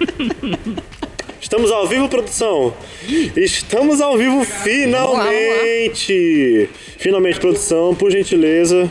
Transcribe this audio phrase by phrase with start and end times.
[1.40, 2.74] Estamos ao vivo, produção?
[3.36, 6.08] Estamos ao vivo finalmente!
[6.98, 8.90] Finalmente, produção, por gentileza.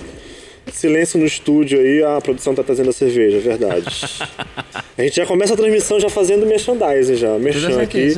[0.71, 4.05] Silêncio no estúdio aí, a produção tá trazendo a cerveja, é verdade.
[4.97, 8.15] A gente já começa a transmissão já fazendo merchandising já, merchan aqui.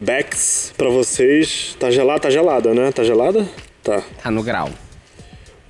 [0.00, 1.76] Becks pra vocês.
[1.78, 2.90] Tá gelada, tá gelada, né?
[2.90, 3.46] Tá gelada?
[3.82, 4.02] Tá.
[4.22, 4.70] Tá no grau.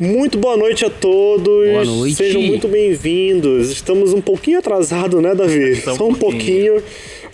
[0.01, 1.69] Muito boa noite a todos.
[1.69, 2.17] Boa noite.
[2.17, 3.71] Sejam muito bem-vindos.
[3.71, 5.77] Estamos um pouquinho atrasados, né, Davi?
[5.77, 6.83] Só um Só um pouquinho,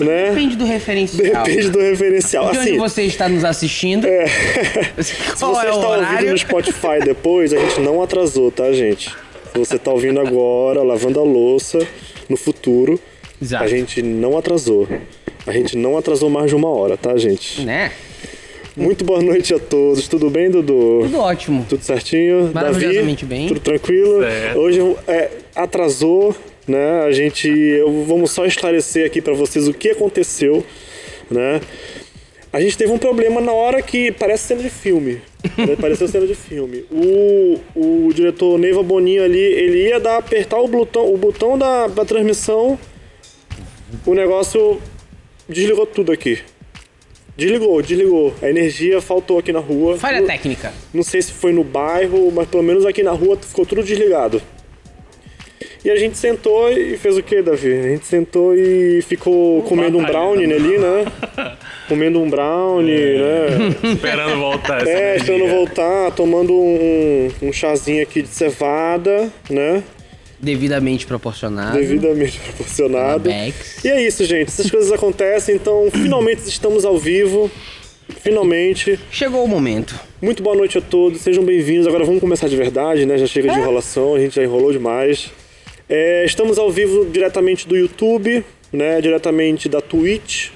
[0.01, 0.31] né?
[0.31, 1.45] Depende do referencial.
[1.45, 2.51] Depende do referencial.
[2.51, 4.05] De onde Assim, você está nos assistindo?
[4.05, 4.27] É.
[4.99, 9.11] Se se você está ouvindo no Spotify depois, a gente não atrasou, tá, gente?
[9.53, 11.79] Se você tá ouvindo agora, lavando a louça,
[12.29, 12.99] no futuro,
[13.41, 13.63] Exato.
[13.63, 14.89] a gente não atrasou.
[15.47, 17.63] A gente não atrasou mais de uma hora, tá, gente?
[17.63, 17.93] Né?
[18.79, 20.07] Muito boa noite a todos.
[20.07, 21.01] Tudo bem, Dudu?
[21.05, 21.65] Tudo ótimo.
[21.67, 22.51] Tudo certinho?
[22.53, 23.49] Maravilhosamente Davi, bem.
[23.49, 24.21] Tudo tranquilo?
[24.21, 24.59] Certo.
[24.59, 26.37] Hoje é, atrasou,
[26.69, 27.05] né?
[27.05, 27.49] A gente.
[27.49, 30.63] Eu, vamos só esclarecer aqui pra vocês o que aconteceu,
[31.31, 31.63] né?
[32.53, 35.23] A gente teve um problema na hora que parece cena de filme.
[35.57, 35.77] né?
[35.81, 36.85] Pareceu cena de filme.
[36.91, 41.87] O, o diretor Neiva Boninho ali, ele ia dar, apertar o botão, o botão da,
[41.87, 42.79] da transmissão,
[44.07, 44.81] o negócio
[45.49, 46.39] desligou tudo aqui.
[47.37, 48.35] Desligou, desligou.
[48.43, 49.97] A energia faltou aqui na rua.
[49.99, 50.73] Falha Não- técnica.
[50.95, 54.41] não sei se foi no bairro, mas pelo menos aqui na rua ficou tudo desligado.
[55.85, 57.73] E a gente sentou e fez o que, Davi?
[57.73, 61.05] A gente sentou e ficou comendo um brownie ali, né?
[61.89, 63.93] Comendo um brownie, né?
[63.93, 69.85] Esperando voltar essa É, esperando voltar, tomando um, um chazinho aqui de cevada, né?
[70.39, 71.79] Devidamente proporcionado.
[71.79, 73.29] Devidamente proporcionado.
[73.31, 73.85] Bex.
[73.85, 74.49] E é isso, gente.
[74.49, 77.51] Essas coisas acontecem, então finalmente estamos ao vivo.
[78.21, 78.99] Finalmente.
[79.11, 79.99] Chegou o momento.
[80.21, 81.87] Muito boa noite a todos, sejam bem-vindos.
[81.87, 83.19] Agora vamos começar de verdade, né?
[83.19, 85.31] Já chega de enrolação, a gente já enrolou demais.
[85.89, 89.01] É, estamos ao vivo diretamente do YouTube, né?
[89.01, 90.51] Diretamente da Twitch.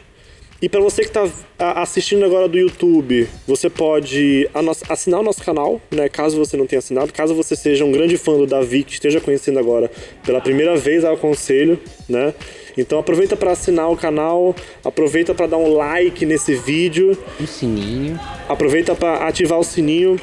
[0.63, 1.27] E para você que está
[1.59, 4.47] assistindo agora do YouTube, você pode
[4.89, 6.07] assinar o nosso canal, né?
[6.09, 9.23] Caso você não tenha assinado, caso você seja um grande fã do Davi, que esteja
[9.23, 9.91] conhecendo agora
[10.23, 12.35] pela primeira vez, eu aconselho, né?
[12.77, 14.55] Então aproveita para assinar o canal,
[14.85, 17.17] aproveita para dar um like nesse vídeo.
[17.41, 18.21] O sininho.
[18.47, 20.21] Aproveita para ativar o sininho.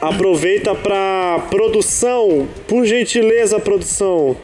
[0.00, 4.36] Aproveita para produção, por gentileza, produção.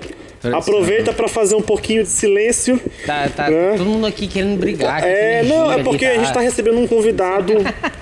[0.52, 2.80] Aproveita para fazer um pouquinho de silêncio.
[3.06, 3.74] Tá, tá Né?
[3.76, 5.02] todo mundo aqui querendo brigar.
[5.04, 7.52] É, não, é porque ali, a gente tá recebendo um convidado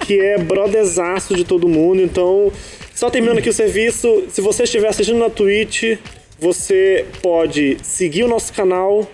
[0.07, 2.51] que é brotherzaço de todo mundo, então,
[2.95, 5.99] só terminando aqui o serviço, se você estiver assistindo na Twitch,
[6.39, 9.07] você pode seguir o nosso canal,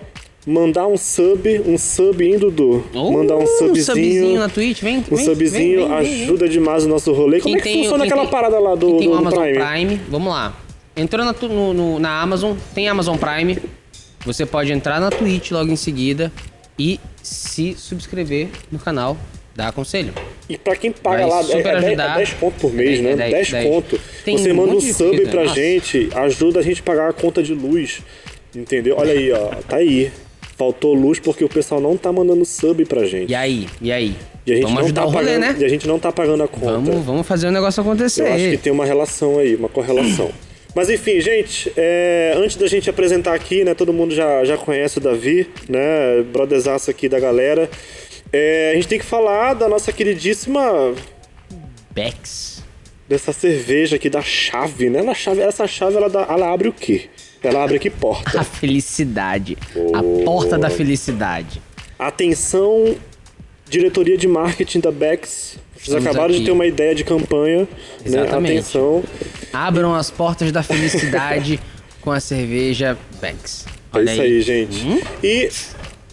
[0.47, 2.83] mandar um sub, um sub, hein, Dudu?
[2.95, 3.85] Oh, mandar um subzinho.
[3.85, 4.97] subzinho na Twitch, vem.
[5.11, 5.51] Um vem, subzinho
[5.81, 6.23] vem, vem, vem, vem.
[6.25, 7.41] ajuda demais o nosso rolê.
[7.41, 9.19] Como é que tem- funciona quem aquela tem- parada lá do, quem tem do o
[9.19, 9.59] Amazon Prime?
[9.67, 10.01] Prime?
[10.09, 10.57] vamos lá.
[10.99, 13.59] Entrou na, no- no- na Amazon, tem Amazon Prime.
[14.27, 16.33] Você pode entrar na Twitch logo em seguida
[16.79, 19.17] e se subscrever no canal
[19.55, 20.13] da Aconselho.
[20.49, 22.13] E pra quem paga Vai lá, é, super é, 10, ajudar.
[22.13, 23.17] é 10 pontos por mês, É né?
[23.17, 23.69] 10, 10, 10.
[23.69, 24.01] pontos.
[24.25, 25.55] Tem Você um manda um sub pra nossa.
[25.55, 28.01] gente, ajuda a gente a pagar a conta de luz.
[28.55, 28.97] Entendeu?
[28.99, 29.47] Olha aí, ó.
[29.69, 30.11] Tá aí.
[30.57, 33.31] Faltou luz porque o pessoal não tá mandando sub pra gente.
[33.31, 33.69] E aí?
[33.81, 34.17] E aí?
[34.45, 35.57] E a gente vamos não ajudar tá o rolê, pagando, né?
[35.61, 36.73] E a gente não tá pagando a conta.
[36.73, 38.23] Vamos, vamos fazer o negócio acontecer.
[38.23, 40.31] Eu acho que tem uma relação aí, uma correlação.
[40.75, 43.75] Mas enfim, gente, é, antes da gente apresentar aqui, né?
[43.75, 46.23] Todo mundo já, já conhece o Davi, né?
[46.33, 47.69] Brotherzaço aqui da galera.
[48.33, 50.95] É, a gente tem que falar da nossa queridíssima.
[51.91, 52.63] Bex.
[53.09, 54.99] Dessa cerveja aqui da chave, né?
[54.99, 57.09] Ela chave, essa chave ela, dá- ela abre o quê?
[57.43, 58.39] Ela abre que porta?
[58.41, 59.57] A felicidade.
[59.95, 61.63] A porta da felicidade.
[61.99, 62.95] Atenção,
[63.69, 65.59] diretoria de marketing da Bex.
[65.89, 66.45] Vocês acabaram de aqui.
[66.47, 67.61] ter uma ideia de campanha.
[67.61, 67.67] Né?
[68.05, 68.53] Exatamente.
[68.59, 69.03] Atenção.
[69.53, 71.59] Abram as portas da felicidade
[72.01, 73.67] com a cerveja Bex.
[73.95, 75.03] É Olha isso aí, gente.
[75.25, 75.49] E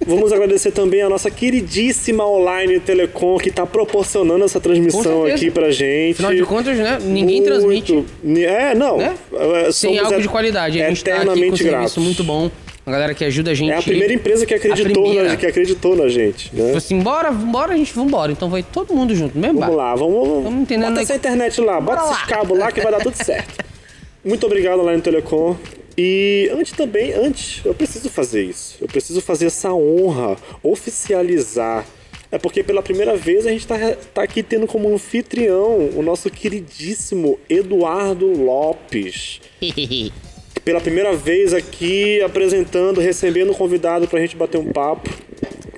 [0.05, 5.71] vamos agradecer também a nossa queridíssima Online Telecom que está proporcionando essa transmissão aqui pra
[5.71, 6.13] gente.
[6.15, 6.97] Afinal de contas, né?
[7.01, 8.05] Ninguém Muito- transmite
[8.45, 8.97] É, não.
[8.97, 9.13] Né?
[9.33, 10.81] É, sem algo et- de qualidade.
[10.81, 11.97] A gente tá aqui com um eternamente serviço gratos.
[12.03, 12.49] muito bom.
[12.85, 13.71] A galera que ajuda a gente.
[13.71, 15.11] É a primeira empresa que acreditou.
[15.13, 16.53] Na, que acreditou na gente.
[16.53, 16.61] Né?
[16.65, 18.31] Falou assim, bora, bora, a gente, vambora.
[18.31, 21.03] Então vai todo mundo junto, mesmo Vamos lá, vamos, Vamos entendendo bota aí.
[21.03, 22.27] essa internet lá, bota Bora esses lá.
[22.27, 23.65] cabos lá que vai dar tudo certo.
[24.23, 25.55] Muito obrigado, Online Telecom.
[25.97, 28.77] E antes também, antes, eu preciso fazer isso.
[28.81, 31.85] Eu preciso fazer essa honra, oficializar.
[32.31, 33.77] É porque pela primeira vez a gente tá,
[34.13, 39.39] tá aqui tendo como anfitrião o nosso queridíssimo Eduardo Lopes.
[40.65, 45.09] Pela primeira vez aqui apresentando, recebendo um convidado pra gente bater um papo.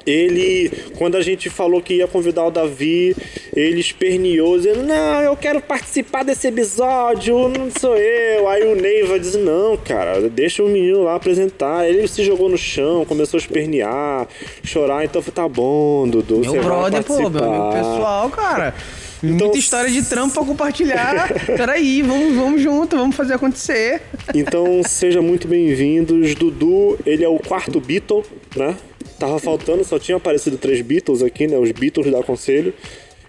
[0.05, 3.13] Ele, quando a gente falou que ia convidar o Davi,
[3.53, 8.47] ele esperneou, dizendo: Não, eu quero participar desse episódio, não sou eu.
[8.47, 11.85] Aí o Neiva diz: Não, cara, deixa o menino lá apresentar.
[11.89, 14.25] Ele se jogou no chão, começou a espernear,
[14.63, 15.03] chorar.
[15.03, 16.37] Então falei: Tá bom, Dudu.
[16.37, 18.75] Meu você brother, vai pô, meu amigo participar." pessoal, cara.
[19.23, 21.33] Então- Muita história de trampo pra compartilhar.
[21.45, 24.01] Peraí, vamos, vamos junto, vamos fazer acontecer.
[24.33, 26.35] Então sejam muito bem-vindos.
[26.35, 28.23] Dudu, ele é o quarto Beatle,
[28.55, 28.75] né?
[29.19, 31.57] Tava faltando, só tinha aparecido três Beatles aqui, né?
[31.57, 32.73] Os Beatles da Conselho.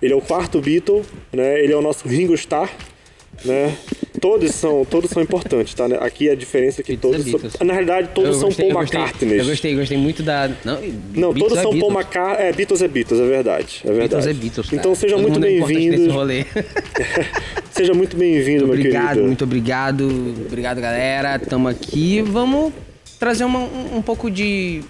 [0.02, 1.02] Ele é o quarto Beatle,
[1.32, 1.62] né?
[1.62, 2.70] Ele é o nosso Ringo Starr,
[3.44, 3.76] né?
[4.20, 5.86] Todos são, todos são importantes, tá?
[5.86, 5.96] né?
[6.00, 9.38] Aqui a diferença é que todos são, na realidade todos Eu são gostei, Paul McCartney.
[9.40, 10.50] Eu gostei, gostei muito da.
[10.64, 10.80] Não,
[11.14, 11.92] Não, todos é são Paul.
[11.92, 12.46] McCartney.
[12.48, 13.80] É, Beatles é Beatles, é verdade.
[13.84, 14.08] É verdade.
[14.08, 14.66] Beatles é Beatles.
[14.66, 14.80] cara.
[14.80, 16.44] Então sejam Todo muito é rolê.
[17.70, 19.26] Seja muito bem-vindo, meu Obrigado, querido.
[19.26, 20.34] muito obrigado.
[20.46, 21.38] Obrigado, galera.
[21.38, 22.20] Tamo aqui.
[22.22, 22.72] Vamos
[23.20, 24.82] trazer uma- um, um pouco de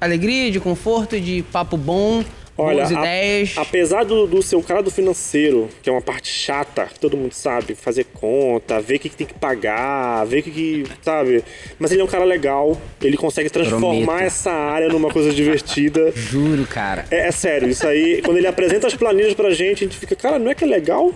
[0.00, 2.24] alegria, de conforto, de papo bom,
[2.56, 3.54] Olha, a- ideias.
[3.56, 7.32] apesar do, do seu cara do financeiro, que é uma parte chata, que todo mundo
[7.32, 10.84] sabe, fazer conta, ver o que, que tem que pagar, ver o que, que.
[11.02, 11.42] sabe?
[11.78, 14.22] Mas ele é um cara legal, ele consegue transformar Prometo.
[14.22, 16.12] essa área numa coisa divertida.
[16.16, 17.06] Juro, cara.
[17.10, 20.14] É, é sério, isso aí, quando ele apresenta as planilhas pra gente, a gente fica,
[20.14, 21.10] cara, não é que é legal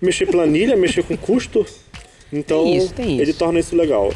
[0.00, 1.64] mexer planilha, mexer com custo?
[2.32, 3.38] Então, Tem isso, tem ele isso.
[3.38, 4.12] torna isso legal.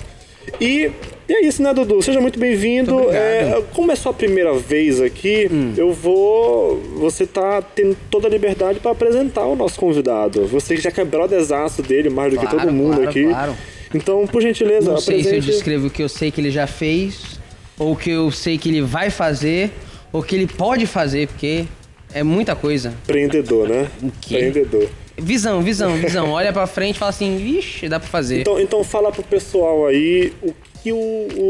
[0.61, 0.91] E,
[1.29, 2.01] e é isso, né, Dudu?
[2.03, 2.97] Seja muito bem-vindo.
[2.97, 3.13] Hum.
[3.13, 6.81] É, como é sua primeira vez aqui, eu vou.
[6.97, 10.47] Você tá tendo toda a liberdade pra apresentar o nosso convidado.
[10.47, 13.25] Você que já quebrou o desaço dele mais do que Claro, todo mundo claro, aqui.
[13.25, 13.55] claro.
[13.95, 16.67] Então, por gentileza, Não sei se eu descrevo o que eu sei que ele já
[16.67, 17.39] fez,
[17.79, 19.71] ou o que eu sei que ele vai fazer,
[20.13, 21.65] ou o que ele pode fazer, porque
[22.13, 22.95] é muita coisa.
[23.05, 23.89] Empreendedor, né?
[24.03, 24.37] O quê?
[24.37, 24.89] Empreendedor.
[25.21, 26.31] Visão, visão, visão.
[26.31, 28.43] Olha pra frente e fala assim, vixe, dá pra fazer.
[28.43, 30.53] Então, então fala pro pessoal aí o
[30.83, 30.97] que o,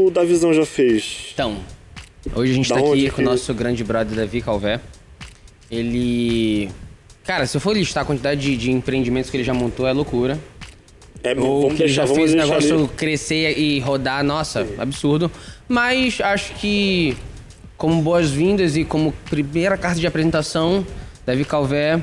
[0.07, 1.29] o Davizão já fez.
[1.33, 1.57] Então,
[2.33, 4.79] hoje a gente Da tá aqui com o nosso grande brother Davi Calvé.
[5.69, 6.69] Ele.
[7.23, 9.91] Cara, se eu for listar a quantidade de, de empreendimentos que ele já montou, é
[9.93, 10.39] loucura.
[11.23, 12.87] É, Ou vamos que ele deixar, já fez o negócio ali.
[12.89, 15.29] crescer e rodar, nossa, absurdo.
[15.67, 17.15] Mas acho que,
[17.77, 20.85] como boas-vindas e como primeira carta de apresentação,
[21.25, 22.01] Davi Calvé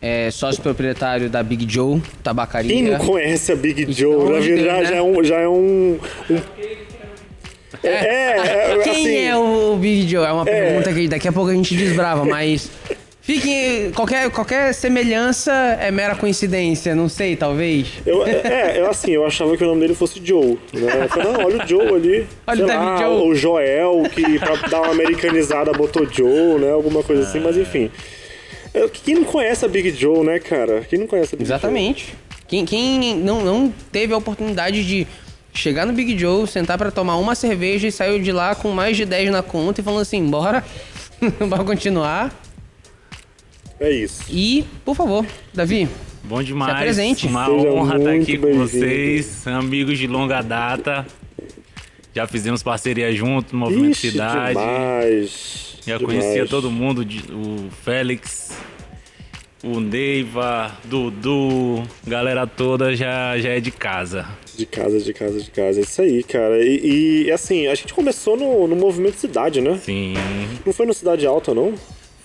[0.00, 2.70] é sócio proprietário da Big Joe Tabacaria.
[2.70, 4.40] Quem não conhece a Big Joe?
[4.40, 4.96] verdade, Deus, já, né?
[4.98, 5.24] é um.
[5.24, 5.98] Já é um,
[6.30, 6.40] um-
[7.82, 10.24] É, é, Quem assim, é o Big Joe?
[10.26, 12.70] É uma pergunta que daqui a pouco a gente desbrava, mas.
[13.20, 13.90] Fiquem.
[13.90, 15.50] Qualquer, qualquer semelhança
[15.80, 17.88] é mera coincidência, não sei, talvez.
[18.06, 20.56] Eu, é, eu, assim, eu achava que o nome dele fosse Joe.
[20.72, 21.02] Né?
[21.02, 22.26] Eu falei, não, olha o Joe ali.
[22.46, 23.28] Olha o David lá, Joe.
[23.28, 26.70] O Joel, que pra dar uma americanizada botou Joe, né?
[26.70, 27.90] Alguma coisa assim, mas enfim.
[28.76, 30.82] É, Quem não conhece a Big Joe, né, cara?
[30.82, 31.56] Quem não conhece a Big Joe?
[31.56, 32.14] Exatamente.
[32.46, 35.06] Quem, quem não, não teve a oportunidade de
[35.52, 38.96] chegar no Big Joe, sentar pra tomar uma cerveja e saiu de lá com mais
[38.96, 40.62] de 10 na conta e falando assim, bora,
[41.48, 42.38] bora continuar.
[43.80, 44.24] É isso.
[44.28, 45.24] E, por favor,
[45.54, 45.88] Davi,
[46.22, 46.72] Bom demais.
[46.72, 47.26] Se apresente.
[47.28, 51.06] Uma Seja honra estar muito aqui com vocês, amigos de longa data.
[52.14, 54.48] Já fizemos parceria junto no Movimento Ixi, Cidade.
[54.48, 55.65] demais.
[55.86, 56.18] Já demais.
[56.18, 58.50] conhecia todo mundo, o Félix,
[59.62, 64.26] o Neiva, Dudu, galera toda já, já é de casa.
[64.56, 65.80] De casa, de casa, de casa.
[65.80, 66.64] É isso aí, cara.
[66.64, 69.78] E, e, assim, a gente começou no, no movimento Cidade, né?
[69.82, 70.14] Sim.
[70.64, 71.74] Não foi no Cidade Alta, não?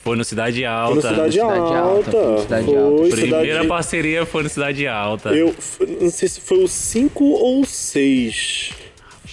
[0.03, 0.95] Foi no Cidade Foi Alta.
[0.95, 1.77] no Cidade, Cidade Alta.
[1.77, 3.09] Alta, foi no Cidade Foi, Alta.
[3.15, 3.67] Primeira Cidade...
[3.67, 5.29] parceria foi no Cidade Alta.
[5.29, 5.55] Eu
[6.01, 8.71] não sei se foi o 5 ou 6.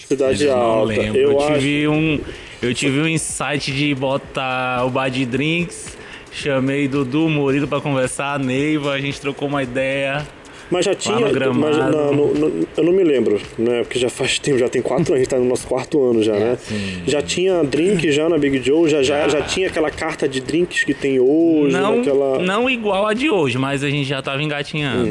[0.07, 0.93] Cidade Eu não Alta.
[0.93, 1.19] lembro.
[1.19, 1.53] Eu, Eu, acho.
[1.55, 2.21] tive um,
[2.63, 5.97] eu tive um insight de botar o bar de drinks.
[6.31, 10.27] Chamei Dudu, Murilo pra conversar, Neiva, a gente trocou uma ideia.
[10.71, 11.19] Mas já tinha.
[11.19, 11.33] Mas,
[11.79, 13.83] não, não- não- eu não me lembro, né?
[13.83, 16.23] Porque já faz tempo, já tem 4 anos, a gente tá no nosso quarto ano
[16.23, 16.59] já, né?
[17.07, 20.85] Já tinha drink já na Big Joe, já, já, já tinha aquela carta de drinks
[20.85, 22.39] que tem hoje, Não, naquela.
[22.41, 25.07] não igual a de hoje, mas a gente já tava engatinhando.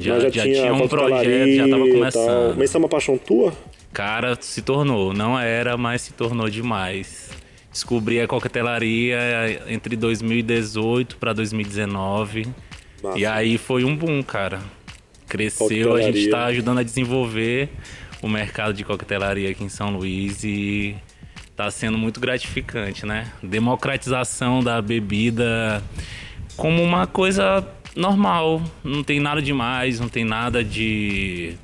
[0.00, 0.20] Já, Uhum.
[0.22, 2.54] mas já, tinha um projeto, já tava começando.
[2.56, 3.52] Mas isso é uma paixão tua?
[3.92, 5.12] Cara, se tornou.
[5.12, 7.30] Não era, mas se tornou demais.
[7.70, 9.18] Descobri a coquetelaria
[9.68, 12.48] entre 2018 para 2019.
[13.02, 13.18] Massa.
[13.18, 14.60] E aí foi um boom, cara.
[15.28, 17.70] Cresceu, a gente tá ajudando a desenvolver
[18.20, 20.96] o mercado de coquetelaria aqui em São Luís e
[21.54, 23.32] tá sendo muito gratificante, né?
[23.42, 25.82] Democratização da bebida
[26.56, 27.66] como uma coisa
[27.96, 31.54] normal, não tem nada demais, não tem nada de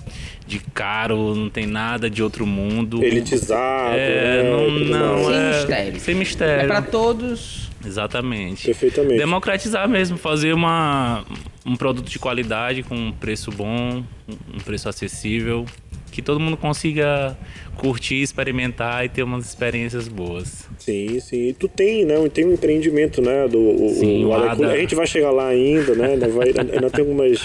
[0.47, 3.03] de caro, não tem nada de outro mundo.
[3.03, 3.97] Elitizado.
[3.97, 5.27] É, né, não, não mais.
[5.27, 6.01] Sem é, mistério.
[6.01, 6.65] Sem mistério.
[6.65, 7.69] é pra todos.
[7.85, 8.65] Exatamente.
[8.65, 9.19] Perfeitamente.
[9.19, 11.25] Democratizar mesmo, fazer uma,
[11.65, 15.67] um produto de qualidade com um preço bom, um preço acessível
[16.11, 17.37] que todo mundo consiga
[17.77, 20.69] curtir, experimentar e ter umas experiências boas.
[20.79, 21.49] Sim, sim.
[21.49, 22.17] E tu tem, né?
[22.33, 23.47] Tem um empreendimento, né?
[23.49, 24.69] Do, o, Sim, o Ada.
[24.69, 26.13] A gente vai chegar lá ainda, né?
[26.13, 27.43] Ainda, vai, ainda tem algumas.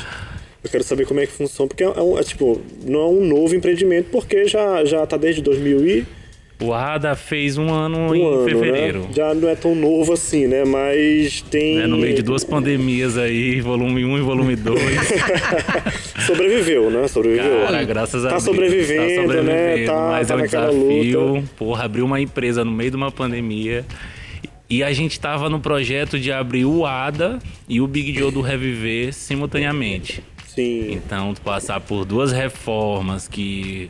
[0.63, 3.25] Eu quero saber como é que funciona, porque é, um, é, tipo, não é um
[3.25, 6.05] novo empreendimento, porque já, já tá desde 2000 e
[6.61, 8.99] O ADA fez um ano um em ano, fevereiro.
[9.01, 9.07] né?
[9.15, 10.63] Já não é tão novo assim, né?
[10.63, 11.77] Mas tem.
[11.77, 14.79] né, no meio de duas pandemias aí, volume 1 e volume 2.
[16.25, 17.07] Sobreviveu, né?
[17.07, 17.65] Sobreviveu.
[17.65, 18.43] Cara, graças a Tá Deus.
[18.43, 19.85] sobrevivendo, né?
[19.85, 21.27] Tá- mas tá é um desafio.
[21.33, 21.47] luta.
[21.57, 23.85] Porra, abrir uma empresa no meio de uma pandemia.
[24.69, 28.39] E a gente tava no projeto de abrir o ADA e o Big Joe do
[28.39, 30.23] Reviver simultaneamente.
[30.47, 30.91] Sim.
[30.93, 33.89] Então, tu passar por duas reformas que.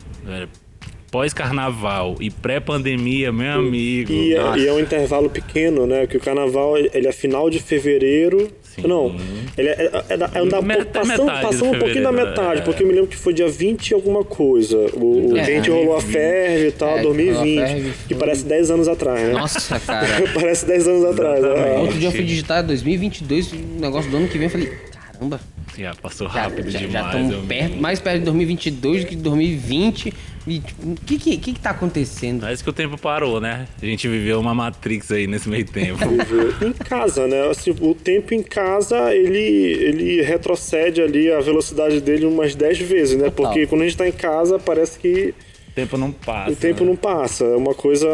[1.12, 4.10] É, Pós-carnaval e pré-pandemia, meu amigo.
[4.10, 6.06] E é, e é um intervalo pequeno, né?
[6.06, 8.50] Que o carnaval ele é final de fevereiro.
[8.62, 8.86] Sim.
[8.86, 9.14] Não,
[9.58, 12.64] ele é, é, é, da- é da- Met- passando, passando um pouquinho da metade, é.
[12.64, 14.78] porque eu me lembro que foi dia 20 e alguma coisa.
[14.94, 18.14] O, o É, gente rolou a ferve e tal, É, 2020, rolou a ferve, que
[18.14, 19.32] parece 10 anos atrás, né?
[19.34, 20.06] Nossa, cara.
[20.32, 21.42] parece 10 anos atrás.
[21.42, 21.76] Né?
[21.80, 24.72] Outro dia eu fui digitar 2022, o negócio do ano que vem, eu falei,
[25.12, 25.38] caramba,
[25.76, 27.06] Já passou já rápido já, já demais.
[27.06, 30.14] estamos meu perto, mais perto de 2022 do que de 2020.
[30.46, 32.40] E, tipo, o que que, que que tá acontecendo?
[32.40, 33.68] Parece que o tempo parou, né?
[33.80, 36.00] A gente viveu uma Matrix aí nesse meio tempo.
[36.64, 37.48] Em casa, né?
[37.48, 43.16] Assim, o tempo em casa, ele, ele retrocede ali a velocidade dele umas 10 vezes,
[43.16, 43.30] né?
[43.30, 43.52] Total.
[43.52, 45.32] Porque quando a gente tá em casa, parece que
[45.68, 46.50] o tempo não passa.
[46.50, 46.90] o tempo né?
[46.90, 47.44] não passa.
[47.44, 48.06] É uma coisa.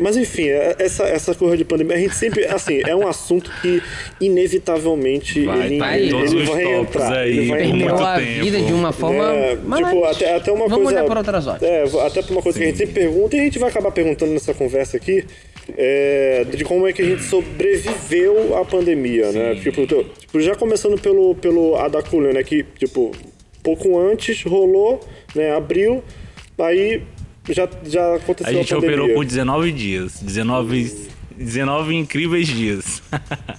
[0.00, 3.50] Mas enfim, é- essa, essa coisa de pandemia, a gente sempre, assim, é um assunto
[3.62, 3.82] que
[4.20, 7.12] inevitavelmente Vai, ele, tá ele os vai entrar.
[7.18, 8.14] aí, ele vai por entrar.
[8.14, 8.44] A tempo.
[8.44, 9.24] vida de uma forma.
[9.24, 10.98] É, mas- tipo, até, até uma Vamos coisa.
[11.00, 11.68] olhar para outras óticas.
[11.68, 13.90] É, até pra uma coisa que a gente sempre pergunta e a gente vai acabar
[13.90, 15.24] perguntando nessa conversa aqui.
[15.76, 19.54] é, de como é que a gente sobreviveu à pandemia, né?
[19.62, 22.42] Tipo, tô- tipo, já começando pelo, pelo Adaculio, né?
[22.42, 23.12] Que, tipo,
[23.62, 24.98] pouco antes rolou,
[25.34, 25.54] né?
[25.54, 26.02] Abril,
[26.58, 27.02] aí
[27.54, 28.96] já, já aconteceu A gente pandemia.
[28.96, 30.20] operou por 19 dias.
[30.20, 33.02] 19, 19 incríveis dias.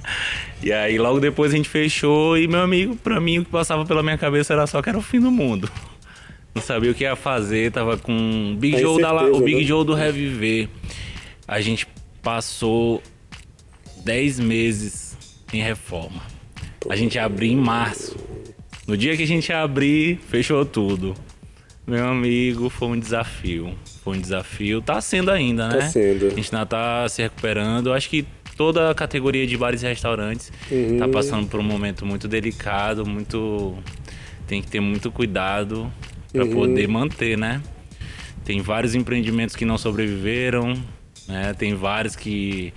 [0.62, 3.86] e aí logo depois a gente fechou e, meu amigo, pra mim o que passava
[3.86, 5.70] pela minha cabeça era só que era o fim do mundo.
[6.54, 9.64] Não sabia o que ia fazer, tava com o Big Joe da o Big né?
[9.64, 10.68] Joe do Reviver.
[11.48, 11.88] A gente
[12.22, 13.02] passou
[14.04, 15.18] 10 meses
[15.54, 16.22] em reforma.
[16.90, 18.18] A gente abriu em março.
[18.88, 21.16] No dia que a gente abrir, fechou tudo.
[21.90, 23.74] Meu amigo, foi um desafio.
[24.04, 24.80] Foi um desafio.
[24.82, 25.78] Tá sendo ainda, né?
[25.80, 26.28] Tá sendo.
[26.28, 27.92] A gente ainda tá se recuperando.
[27.92, 30.98] Acho que toda a categoria de bares e restaurantes Uhum.
[31.00, 33.76] tá passando por um momento muito delicado, muito.
[34.46, 35.92] Tem que ter muito cuidado
[36.32, 36.52] para Uhum.
[36.52, 37.60] poder manter, né?
[38.46, 40.74] Tem vários empreendimentos que não sobreviveram,
[41.28, 41.54] né?
[41.58, 42.72] Tem vários que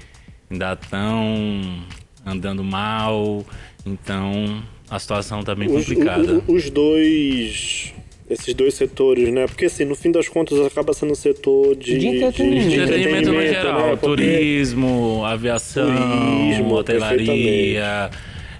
[0.51, 1.83] ainda estão
[2.25, 3.45] andando mal.
[3.85, 6.43] Então a situação tá bem complicada.
[6.49, 7.93] os dois.
[8.33, 9.47] Esses dois setores, né?
[9.47, 12.69] Porque assim, no fim das contas acaba sendo um setor de, De entretenimento.
[12.71, 13.97] de Entretenimento no entretenimento, geral, né?
[13.97, 18.11] Turismo, aviação, Turismo, hotelaria,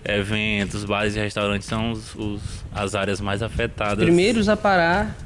[0.05, 4.05] eventos, bares e restaurantes são os, os- as áreas mais afetadas.
[4.05, 5.17] primeiros a parar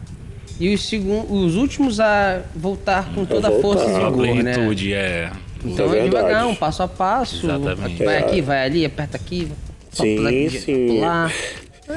[0.61, 4.53] e os, segun, os últimos a voltar com toda a força e a vigor, né?
[4.55, 5.31] plenitude, é.
[5.65, 7.45] Então é é devagar, um passo a passo.
[7.47, 8.05] Exatamente.
[8.05, 8.19] Vai É.
[8.21, 9.49] aqui, vai ali, aperta aqui.
[9.91, 11.01] só Sim, sim.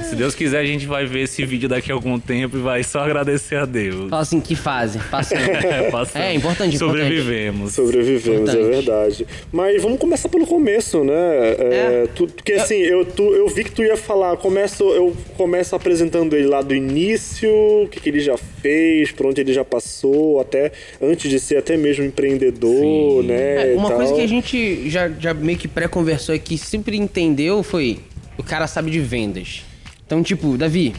[0.04, 2.84] Se Deus quiser, a gente vai ver esse vídeo daqui a algum tempo e vai
[2.84, 4.10] só agradecer a Deus.
[4.10, 5.00] Fala assim, que fase?
[5.10, 5.40] Passando.
[5.70, 6.22] É, passando.
[6.22, 6.78] É, importante, importante.
[6.78, 7.74] Sobrevivemos.
[7.74, 8.70] Sobrevivemos, é Importante.
[8.70, 9.28] verdade.
[9.52, 11.14] Mas vamos começar pelo começo, né?
[11.14, 12.08] É, É.
[12.16, 16.36] tu- porque assim, eu, tu- eu vi que tu ia falar, começo, eu começo apresentando
[16.36, 17.50] ele lá do início,
[17.84, 21.58] o que, que ele já fez, por onde ele já passou, até antes de ser
[21.58, 23.28] até mesmo empreendedor, Sim.
[23.28, 23.74] né?
[23.74, 28.00] É, uma coisa que a gente já, já meio que pré-conversou aqui, sempre entendeu foi
[28.38, 29.64] o cara sabe de vendas.
[30.10, 30.96] Então, tipo, Davi,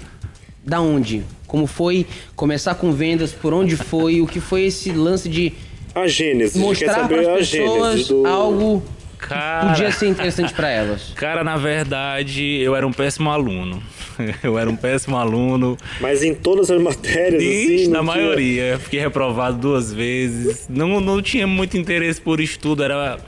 [0.64, 1.24] da onde?
[1.44, 3.32] Como foi começar com vendas?
[3.32, 4.20] Por onde foi?
[4.20, 5.52] O que foi esse lance de
[5.92, 8.24] A Gênesis, quer mostrar para as pessoas do...
[8.24, 8.80] algo
[9.20, 11.12] que Cara, podia ser interessante para elas?
[11.16, 13.82] cara, na verdade, eu era um péssimo aluno.
[14.44, 15.76] Eu era um péssimo aluno.
[16.00, 17.86] Mas em todas as matérias, Ixi, assim...
[17.88, 18.78] na tinha- maioria.
[18.78, 20.66] Fiquei reprovado duas vezes.
[20.68, 23.18] Não, não tinha muito interesse por estudo, era,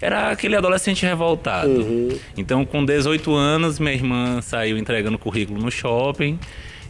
[0.00, 1.82] era aquele adolescente revoltado.
[1.82, 2.18] Uhum.
[2.36, 6.38] Então, com 18 anos, minha irmã saiu entregando currículo no shopping.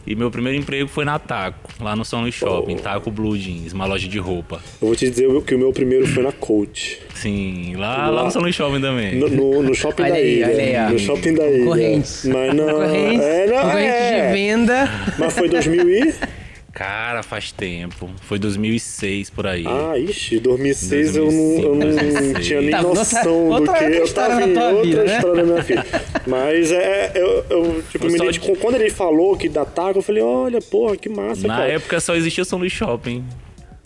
[0.05, 3.71] E meu primeiro emprego foi na Taco, lá no São Luís Shopping, Taco Blue Jeans,
[3.71, 4.59] uma loja de roupa.
[4.81, 6.99] Eu vou te dizer que o meu primeiro foi na Coach.
[7.13, 9.15] Sim, lá, lá no São Luís Shopping também.
[9.17, 10.47] No, no, no shopping Olha da aí, ilha.
[10.47, 10.93] olha aí.
[10.93, 11.59] No shopping da ilha.
[11.59, 12.25] Concorrentes.
[12.25, 12.65] Mas não.
[12.65, 14.27] Concorrentes, é, não, concorrentes é.
[14.27, 14.91] de venda.
[15.19, 16.13] Mas foi 2000 e...
[16.73, 18.09] Cara, faz tempo.
[18.21, 19.65] Foi 2006 por aí.
[19.67, 22.47] Ah, ixi, 2006 eu não, eu não 2006.
[22.47, 23.97] tinha nem Tá, noção outra- do outra que.
[23.97, 25.15] Eu história tava na em outra vida, né?
[25.15, 25.85] história da minha vida.
[26.27, 29.99] Mas é, eu, eu tipo, Foi me só identifico- quando ele falou que da Taco,
[29.99, 31.71] eu falei, olha, porra, que massa, Na cara.
[31.73, 33.23] época só existia São Luís Shopping.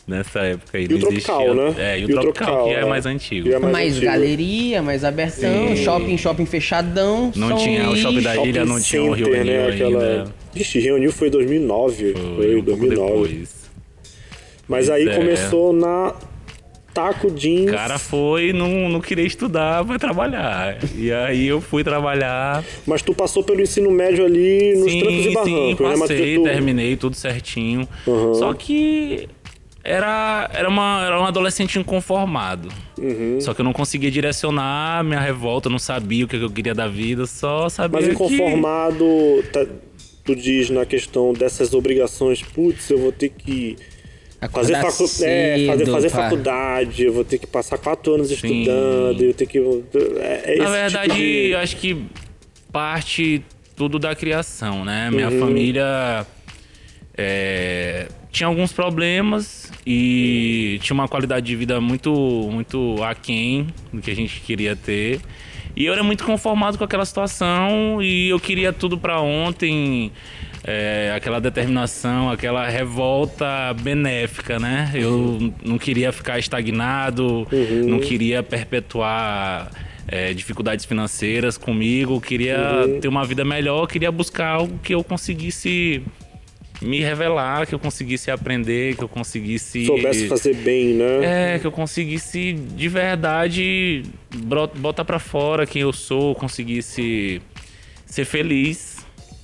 [0.08, 0.84] Nessa época aí.
[0.88, 1.54] E o Tropical, existia...
[1.65, 1.75] né?
[1.80, 2.86] É, e o, Tropical, que é é.
[2.86, 3.48] mais antigo.
[3.48, 4.06] E é mais mais antigo.
[4.06, 5.84] galeria, mais abertão, Sim.
[5.84, 7.32] shopping, shopping fechadão.
[7.36, 9.68] Não São tinha o shopping da Shopping ilha, não tinha o Rio Center, Rio né?
[9.74, 10.45] Aquela...
[10.55, 12.13] Ixi, reuniu foi em 2009.
[12.13, 13.27] Foi, Foi um pouco 2009.
[13.27, 13.65] depois.
[14.67, 15.15] Mas aí É.
[15.15, 16.13] começou na
[16.93, 17.69] Taco Jeans.
[17.69, 20.77] O cara foi, não, não queria estudar, foi trabalhar.
[20.95, 22.63] E aí eu fui trabalhar.
[22.88, 25.89] Mas tu passou pelo ensino médio ali nos trancos e sim, barrancos, né?
[25.89, 27.88] Mas passei, tu- terminei tudo certinho.
[28.07, 28.33] Uhum.
[28.35, 29.27] Só que
[29.83, 32.69] era, era, uma, era um adolescente inconformado.
[32.97, 33.39] Uhum.
[33.41, 36.88] Só que eu não conseguia direcionar minha revolta, não sabia o que eu queria da
[36.88, 38.13] vida, só sabia Mas que...
[38.13, 39.05] inconformado,
[39.51, 39.67] tá-
[40.25, 43.77] tu diz na questão dessas obrigações, putz, eu vou ter que
[44.51, 49.22] fazer, facu é, fazer, cedo, fazer faculdade, eu vou ter que passar quatro anos estudando,
[49.22, 49.58] eu tenho que.
[50.20, 52.05] É, é Na esse verdade, tipo de- eu acho que
[52.72, 53.41] parte
[53.75, 55.10] tudo da criação, né?
[55.12, 55.39] Minha Uhum.
[55.39, 56.25] família
[57.17, 62.12] é, tinha alguns problemas e tinha uma qualidade de vida muito,
[62.51, 65.20] muito aquém do que a gente queria ter.
[65.75, 70.12] E eu era muito conformado com aquela situação e eu queria tudo pra ontem.
[70.67, 74.91] é, aquela determinação, aquela revolta benéfica, né?
[74.96, 77.48] Eu não queria ficar estagnado,
[77.86, 79.70] não queria perpetuar
[80.08, 82.58] é, dificuldades financeiras comigo, queria
[83.00, 86.01] ter uma vida melhor, queria buscar algo que eu conseguisse
[86.82, 89.86] me revelar, que eu conseguisse aprender, que eu conseguisse.
[89.86, 91.53] soubesse fazer bem, né?
[91.55, 94.03] É, que eu conseguisse de verdade
[94.77, 97.41] botar pra fora quem eu sou, conseguisse
[98.05, 98.98] ser feliz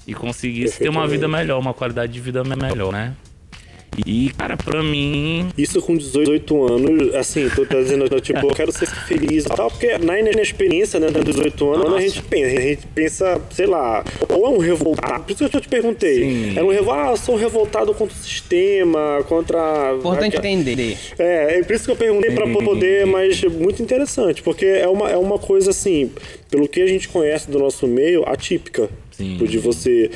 [0.07, 3.13] e conseguisse ter uma vida melhor, uma qualidade de vida me- melhor, né?
[4.05, 8.88] E, cara, pra mim, Isso com 18 anos, assim, tô dizendo, tipo, eu quero ser
[8.88, 12.01] feliz e tal, porque na inexperiência, né, dos 18 anos, a Nossa.
[12.01, 15.62] gente pensa, a gente pensa, sei lá, ou é um revoltado, por isso que eu
[15.62, 16.57] te perguntei, Sim.
[16.57, 19.93] é um revoltado, ah, eu sou um revoltado contra o sistema, contra...
[20.00, 20.98] Importante aque- entender.
[21.19, 25.10] É, é por isso que eu perguntei pra poder, mas muito interessante, porque é uma,
[25.12, 26.10] é uma coisa assim,
[26.50, 28.89] pelo que a gente conhece do nosso meio, atípica.
[29.12, 29.33] Sim.
[29.33, 30.10] Tipo, De você.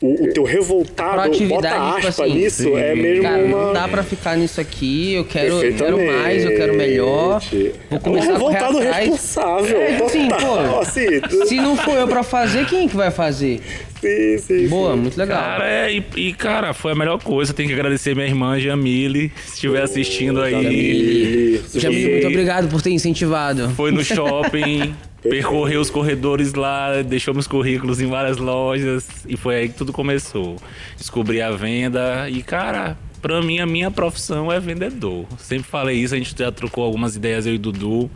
[0.00, 3.66] O, o teu revoltado, bota Proatividade, tipo aspa assim, nisso, é mesmo Cara, uma.
[3.66, 7.40] não dá pra ficar nisso aqui, eu quero, eu quero mais, eu quero melhor.
[7.40, 8.96] Vou É um começar a correr revoltado atrás.
[9.08, 9.80] responsável.
[9.80, 13.60] É, assim, pô, assim, tu- Se não for eu pra fazer, quem que vai fazer?
[13.98, 15.00] sim, sim, Boa, sim.
[15.00, 15.38] muito legal.
[15.42, 17.54] cara, é, e, e, cara, foi a melhor coisa.
[17.54, 21.58] Tenho que agradecer minha irmã Jamile, se estiver assistindo aí.
[21.74, 23.70] Jamile, muito obrigado por ter incentivado.
[23.70, 24.94] Foi no shopping,
[25.28, 29.92] percorreu os corredores lá, deixou meus currículos em várias lojas e foi aí que tudo
[29.92, 30.56] começou.
[30.96, 35.26] Descobri a venda e, cara, pra mim a minha profissão é vendedor.
[35.38, 38.10] Sempre falei isso, a gente já trocou algumas ideias eu e Dudu.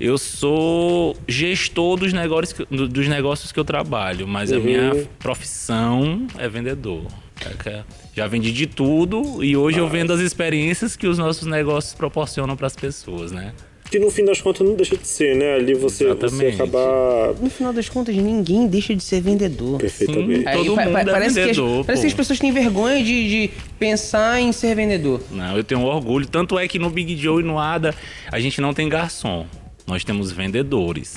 [0.00, 6.48] Eu sou gestor dos negócios, dos negócios que eu trabalho, mas a minha profissão é
[6.48, 7.06] vendedor.
[7.40, 7.82] É
[8.14, 12.56] Já vendi de tudo e hoje eu vendo as experiências que os nossos negócios proporcionam
[12.56, 13.52] para as pessoas, né?
[13.90, 15.54] Que no fim das contas não deixa de ser, né?
[15.54, 17.32] Ali você, você acabar.
[17.40, 19.78] No final das contas, ninguém deixa de ser vendedor.
[19.78, 20.48] Perfeitamente.
[20.48, 23.04] Aí, Todo pa- mundo é parece, que as, vendedor, parece que as pessoas têm vergonha
[23.04, 25.20] de, de pensar em ser vendedor.
[25.30, 26.26] Não, eu tenho orgulho.
[26.26, 27.94] Tanto é que no Big Joe e no Ada
[28.32, 29.46] a gente não tem garçom.
[29.86, 31.16] Nós temos vendedores.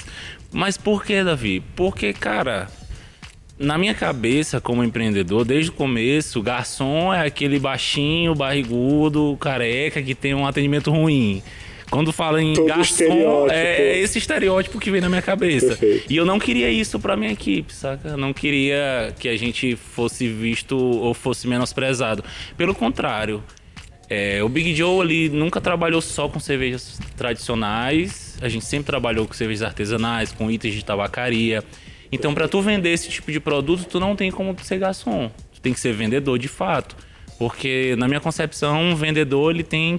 [0.51, 1.63] Mas por que, Davi?
[1.75, 2.67] Porque, cara,
[3.57, 10.13] na minha cabeça, como empreendedor, desde o começo, garçom é aquele baixinho, barrigudo, careca que
[10.13, 11.41] tem um atendimento ruim.
[11.89, 15.67] Quando fala em Todo garçom, é esse estereótipo que vem na minha cabeça.
[15.67, 16.11] Perfeito.
[16.11, 18.09] E eu não queria isso pra minha equipe, saca?
[18.09, 22.23] Eu não queria que a gente fosse visto ou fosse menosprezado.
[22.57, 23.41] Pelo contrário,
[24.09, 28.37] é, o Big Joe ali nunca trabalhou só com cervejas tradicionais.
[28.41, 31.63] A gente sempre trabalhou com cervejas artesanais, com itens de tabacaria.
[32.11, 35.29] Então, para tu vender esse tipo de produto, tu não tem como ser garçom.
[35.53, 36.95] Tu tem que ser vendedor de fato.
[37.37, 39.97] Porque, na minha concepção, um vendedor ele tem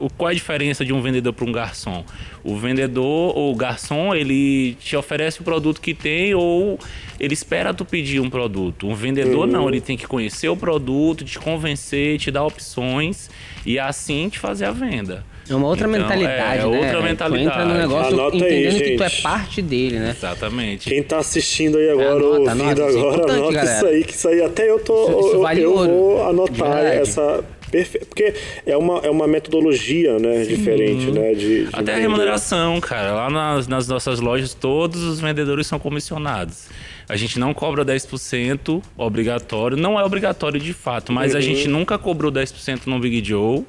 [0.00, 2.04] o, qual é a diferença de um vendedor para um garçom?
[2.42, 6.78] O vendedor ou o garçom, ele te oferece o produto que tem ou
[7.20, 8.88] ele espera tu pedir um produto.
[8.88, 13.28] Um vendedor não, ele tem que conhecer o produto, te convencer, te dar opções
[13.64, 15.24] e assim te fazer a venda.
[15.48, 16.76] É uma outra Então, mentalidade, é, né?
[16.78, 17.44] outra Tu mentalidade.
[17.44, 20.10] entra no negócio Anota aí, entendendo que tu é parte dele, né?
[20.16, 20.88] Exatamente.
[20.88, 23.76] Quem tá assistindo aí agora, Anota, ouvindo anota, isso é agora, importante, anota galera.
[23.76, 25.02] isso aí, que isso aí até eu tô.
[25.10, 28.06] Isso- isso eu vale eu ouro, vou anotar essa, Perfeito.
[28.06, 28.34] Porque
[28.66, 31.34] é uma, é uma metodologia, né, diferente, né?
[31.34, 32.00] De, de Até a vender.
[32.00, 33.12] remuneração, cara.
[33.12, 36.68] Lá nas, nas nossas lojas, todos os vendedores são comissionados.
[37.08, 39.76] A gente não cobra 10% obrigatório.
[39.76, 41.42] Não é obrigatório de fato, mas a Uhum.
[41.42, 43.64] gente nunca cobrou 10% no Big Joe.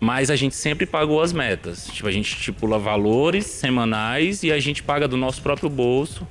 [0.00, 1.86] Mas a gente sempre pagou as metas.
[1.92, 6.26] Tipo, a gente estipula valores semanais e a gente paga do nosso próprio bolso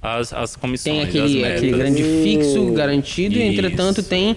[0.00, 0.96] as, as comissões.
[0.96, 1.56] Tem as aquele, metas.
[1.58, 4.08] aquele grande fixo Hum, garantido, e entretanto isso.
[4.08, 4.36] tem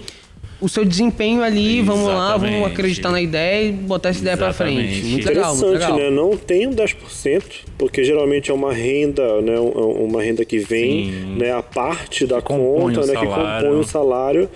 [0.60, 4.52] o seu desempenho ali, vamos lá, vamos acreditar na ideia e botar essa ideia pra
[4.52, 5.02] frente.
[5.04, 6.10] Muito legal, muito Interessante, legal.
[6.10, 6.16] né?
[6.16, 7.42] Não tem um 10%,
[7.78, 9.58] porque geralmente é uma renda, né?
[9.58, 11.36] um- Uma renda que vem, Sim.
[11.38, 11.52] né?
[11.52, 13.14] A parte da compõe conta, né?
[13.18, 14.48] Que compõe o salário.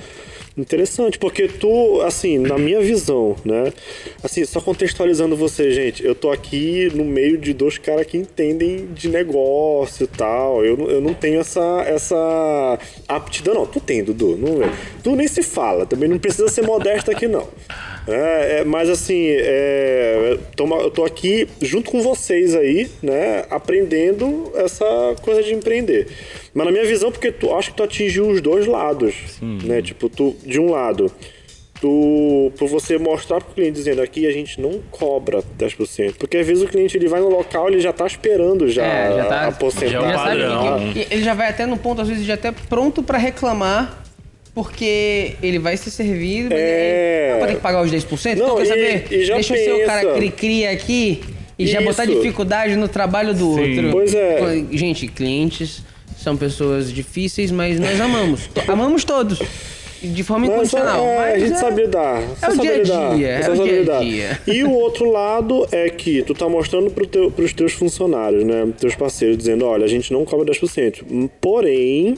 [0.57, 3.73] Interessante, porque tu, assim, na minha visão, né?
[4.23, 8.87] Assim, só contextualizando você, gente, eu tô aqui no meio de dois caras que entendem
[8.95, 10.64] de negócio e tal.
[10.64, 13.67] Eu, eu não tenho essa, essa aptidão, não.
[13.67, 14.37] Tu tem, Dudu.
[14.37, 14.73] Não, é.
[15.03, 17.49] tu nem se fala, também não precisa ser modesto aqui, não.
[18.07, 24.85] É, é, mas assim, é, eu tô aqui junto com vocês aí, né, aprendendo essa
[25.23, 26.09] coisa de empreender.
[26.53, 29.81] Mas na minha visão, porque tu acho que tu atingiu os dois lados, né?
[29.83, 31.11] Tipo, tu de um lado,
[31.81, 36.47] tu por você mostrar pro cliente dizendo aqui a gente não cobra 10%, porque às
[36.47, 39.47] vezes o cliente ele vai no local, ele já tá esperando já, É, já tá.
[39.49, 40.01] a porcentagem.
[40.01, 40.19] Já é já
[40.79, 44.04] sabe que ele já vai até no ponto, às vezes, já até pronto pra reclamar,
[44.55, 47.23] porque ele vai ser servido, mas É.
[47.25, 48.38] ele não vai ter que pagar os 10%.
[48.38, 49.07] Não, então, quer e- saber?
[49.11, 50.14] e já Deixa eu ser o cara pensa.
[50.14, 51.21] cri-cri aqui
[51.59, 52.14] e já botar Isso.
[52.14, 53.77] dificuldade no trabalho do Sim.
[53.79, 53.90] outro.
[53.93, 54.64] Pois é.
[54.73, 55.83] Gente, clientes
[56.17, 58.49] são pessoas difíceis, mas nós amamos.
[58.69, 59.40] Amamos todos.
[60.03, 61.03] De forma Mas, incondicional.
[61.03, 62.21] é, mas a gente é- sabe lidar.
[62.23, 64.40] é o sabe dia a dia, é o dia a dia.
[64.47, 68.69] E o outro lado é que tu tá mostrando pro teu, pros teus funcionários, né?
[68.79, 71.03] Teus parceiros, dizendo, olha, a gente não cobra 10%.
[71.40, 72.17] Porém,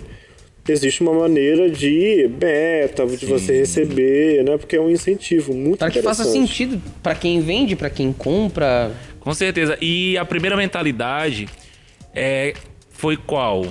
[0.72, 4.56] existe uma maneira de beta, de você receber, né?
[4.56, 8.92] Porque é um incentivo muito Para que faça sentido pra quem vende, pra quem compra.
[9.20, 9.76] Com certeza.
[9.80, 11.48] E a primeira mentalidade
[12.14, 12.54] é,
[12.90, 13.66] foi qual?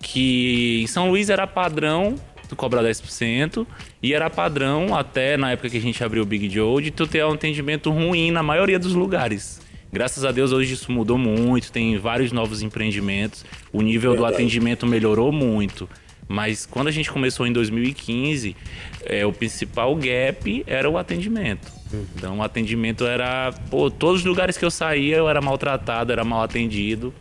[0.00, 2.16] Que em São Luís era padrão
[2.50, 3.64] tu cobrar 10%
[4.02, 7.06] e era padrão até na época que a gente abriu o Big Joe de tu
[7.06, 9.60] ter um atendimento ruim na maioria dos lugares.
[9.92, 14.34] Graças a Deus hoje isso mudou muito, tem vários novos empreendimentos, o nível do Verdade.
[14.34, 15.88] atendimento melhorou muito.
[16.30, 18.56] Mas quando a gente começou em 2015,
[19.04, 21.72] é, o principal gap era o atendimento.
[22.14, 23.52] Então o atendimento era.
[23.68, 27.12] Pô, todos os lugares que eu saía eu era maltratado, era mal atendido.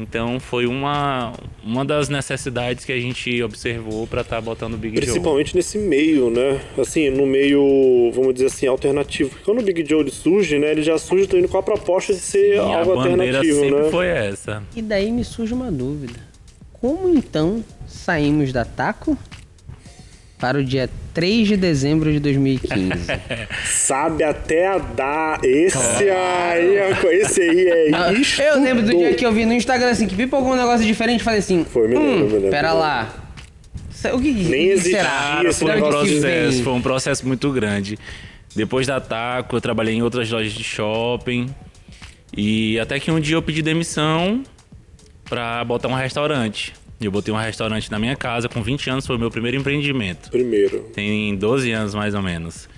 [0.00, 4.96] Então foi uma, uma das necessidades que a gente observou para estar botando o Big
[4.96, 5.04] Joe.
[5.04, 6.60] Principalmente nesse meio, né?
[6.76, 9.30] Assim, no meio, vamos dizer assim, alternativo.
[9.30, 10.72] Porque quando o Big Joe ele surge, né?
[10.72, 13.90] Ele já surge indo com a proposta de ser a algo bandeira alternativo, sempre né?
[13.90, 14.64] foi essa.
[14.74, 16.27] E daí me surge uma dúvida.
[16.80, 19.18] Como então saímos da Taco
[20.38, 22.90] para o dia 3 de dezembro de 2015?
[23.66, 25.44] Sabe até a dar.
[25.44, 28.40] Esse aí, é- esse aí é isso.
[28.42, 31.20] eu lembro do dia que eu vi no Instagram assim, que pipocou um negócio diferente
[31.20, 32.50] e falei assim: Foi, me lembro, hum, me lembro.
[32.50, 33.24] Pera lá.
[34.14, 35.42] O que, Nem existia será?
[35.44, 37.98] Esse foi um que processo, foi um processo muito grande.
[38.54, 41.52] Depois da Taco, eu trabalhei em outras lojas de shopping.
[42.36, 44.44] E até que um dia eu pedi demissão
[45.28, 46.72] pra botar um restaurante.
[47.00, 50.30] Eu botei um restaurante na minha casa, com 20 anos, foi o meu primeiro empreendimento.
[50.30, 50.80] Primeiro.
[50.92, 52.68] Tem 12 anos mais ou menos.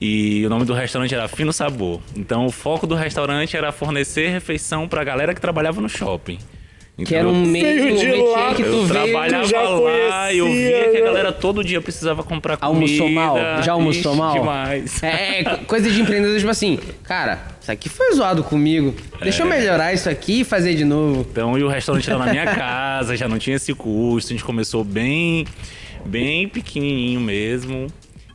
[0.00, 2.00] E o nome do restaurante era Fino Sabor.
[2.14, 6.38] Então o foco do restaurante era fornecer refeição pra galera que trabalhava no shopping.
[7.04, 8.88] Que era um meio um de métier lá, que tu eu veio.
[8.88, 11.04] trabalhava já lá e eu via que a já.
[11.04, 12.74] galera todo dia precisava comprar comida.
[12.86, 13.36] Almoçou mal?
[13.62, 14.32] Já almoçou Ixi, mal?
[14.32, 15.02] demais.
[15.02, 18.94] É, co- coisa de empreendedor, tipo assim, cara, isso aqui foi zoado comigo.
[19.20, 19.44] Deixa É.
[19.44, 21.26] eu melhorar isso aqui e fazer de novo.
[21.30, 24.32] Então, e o restaurante era na minha casa, já não tinha esse custo.
[24.32, 25.44] A gente começou bem,
[26.02, 27.88] bem pequenininho mesmo.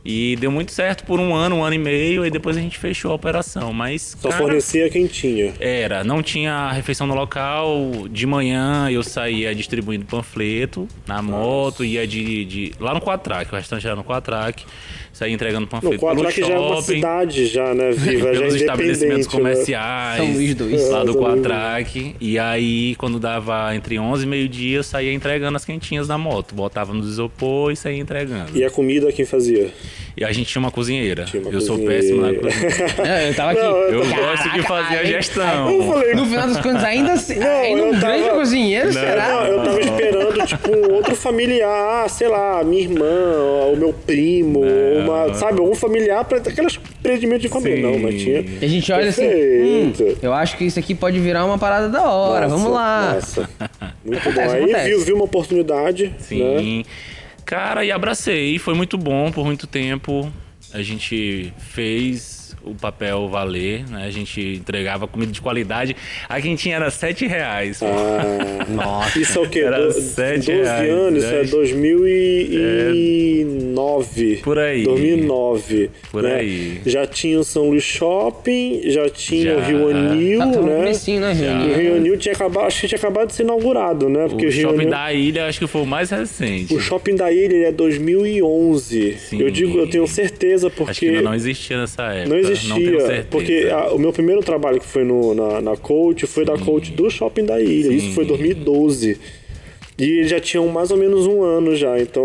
[0.04, 2.26] E deu muito certo por um ano, um ano e meio.
[2.26, 3.72] E depois a gente fechou a operação.
[3.72, 5.54] Mas, Só cara, fornecia quem tinha.
[5.60, 8.08] Era, não tinha refeição no local.
[8.10, 13.56] De manhã eu saía distribuindo panfleto na moto, ia de, de- lá no Quatrack, o
[13.56, 14.64] restaurante era no Quatrack,
[15.12, 17.90] saía entregando No panfleto pelo quadro aqui já é uma shopping, cidade, já, né?
[17.96, 19.26] Viva, já pelos é estabelecimentos independente.
[19.28, 19.52] Né?
[19.52, 20.88] comerciais, São Luís dois.
[20.90, 21.14] lá do É.
[21.22, 22.16] Quatrack.
[22.20, 26.54] E aí, quando dava entre 11 e meio-dia, eu saía entregando as quentinhas na moto,
[26.54, 28.56] botava no isopor e saía entregando.
[28.56, 29.70] E a comida quem fazia?
[30.16, 31.24] E a gente tinha uma cozinheira.
[31.24, 32.02] Tinha uma eu sou cozinheira.
[32.02, 32.72] péssimo na cozinha.
[33.12, 33.60] É, eu tava aqui.
[33.62, 35.70] Não, Eu Caraca, gosto de fazer a gestão.
[35.70, 39.28] Eu falei, No final das contas, ainda, se- ainda eu um grande tava- cozinheiro, será?
[39.28, 43.06] Não, eu tava esperando, tipo, um outro familiar, ah, sei lá, minha irmã,
[43.72, 44.60] o meu primo,
[45.04, 47.76] uma, sabe, algum familiar pra aquelas empreendimentos de família.
[47.76, 47.82] Sim.
[47.82, 48.40] Não, mas tinha.
[48.40, 50.18] E a gente olha assim, hum, Perfeito.
[50.24, 53.12] eu acho que isso aqui pode virar uma parada da hora, Nossa, vamos lá.
[53.14, 53.50] Nossa.
[54.04, 54.52] Muito Acontece, bom.
[54.54, 54.88] Aí acontece.
[54.88, 56.06] viu, viu uma oportunidade.
[56.06, 56.14] Né?
[56.18, 56.84] Sim.
[57.44, 58.58] Cara, e abracei.
[58.58, 60.32] Foi muito bom por muito tempo.
[60.72, 62.31] a gente fez
[62.64, 64.04] o papel valer, né?
[64.06, 65.96] A gente entregava comida de qualidade.
[66.28, 67.80] A quentinha era 7 reais.
[67.82, 69.18] Ah, Nossa.
[69.18, 69.60] isso é o quê?
[69.60, 71.50] Era Do- sete 12 reais, anos, isso é dez.
[71.50, 74.40] 2009.
[74.42, 74.82] Por aí.
[74.84, 75.90] 2009.
[76.10, 76.34] Por né?
[76.36, 76.80] aí.
[76.86, 79.66] Já tinha o São Luís Shopping, já tinha o Já.
[79.66, 80.76] Rio Anil, Tá, tá né?
[80.76, 81.76] comecinho, né, Rio O Anil?
[81.76, 84.26] Rio Anil tinha acabado, acho que tinha acabado de ser inaugurado, né?
[84.28, 86.74] Porque O Rio shopping Anil- da ilha acho que foi o mais recente.
[86.74, 89.16] O shopping da ilha ele é 2011.
[89.18, 89.40] Sim.
[89.40, 92.28] Eu digo, eu tenho certeza porque Acho que ainda não existia nessa época.
[92.28, 95.76] não Não tenho existia, porque a- o meu primeiro trabalho que foi no, na, na
[95.76, 97.92] coach foi da coach do shopping da ilha.
[97.92, 99.18] Isso foi 2012.
[99.98, 102.24] E já tinham mais ou menos um ano já, então.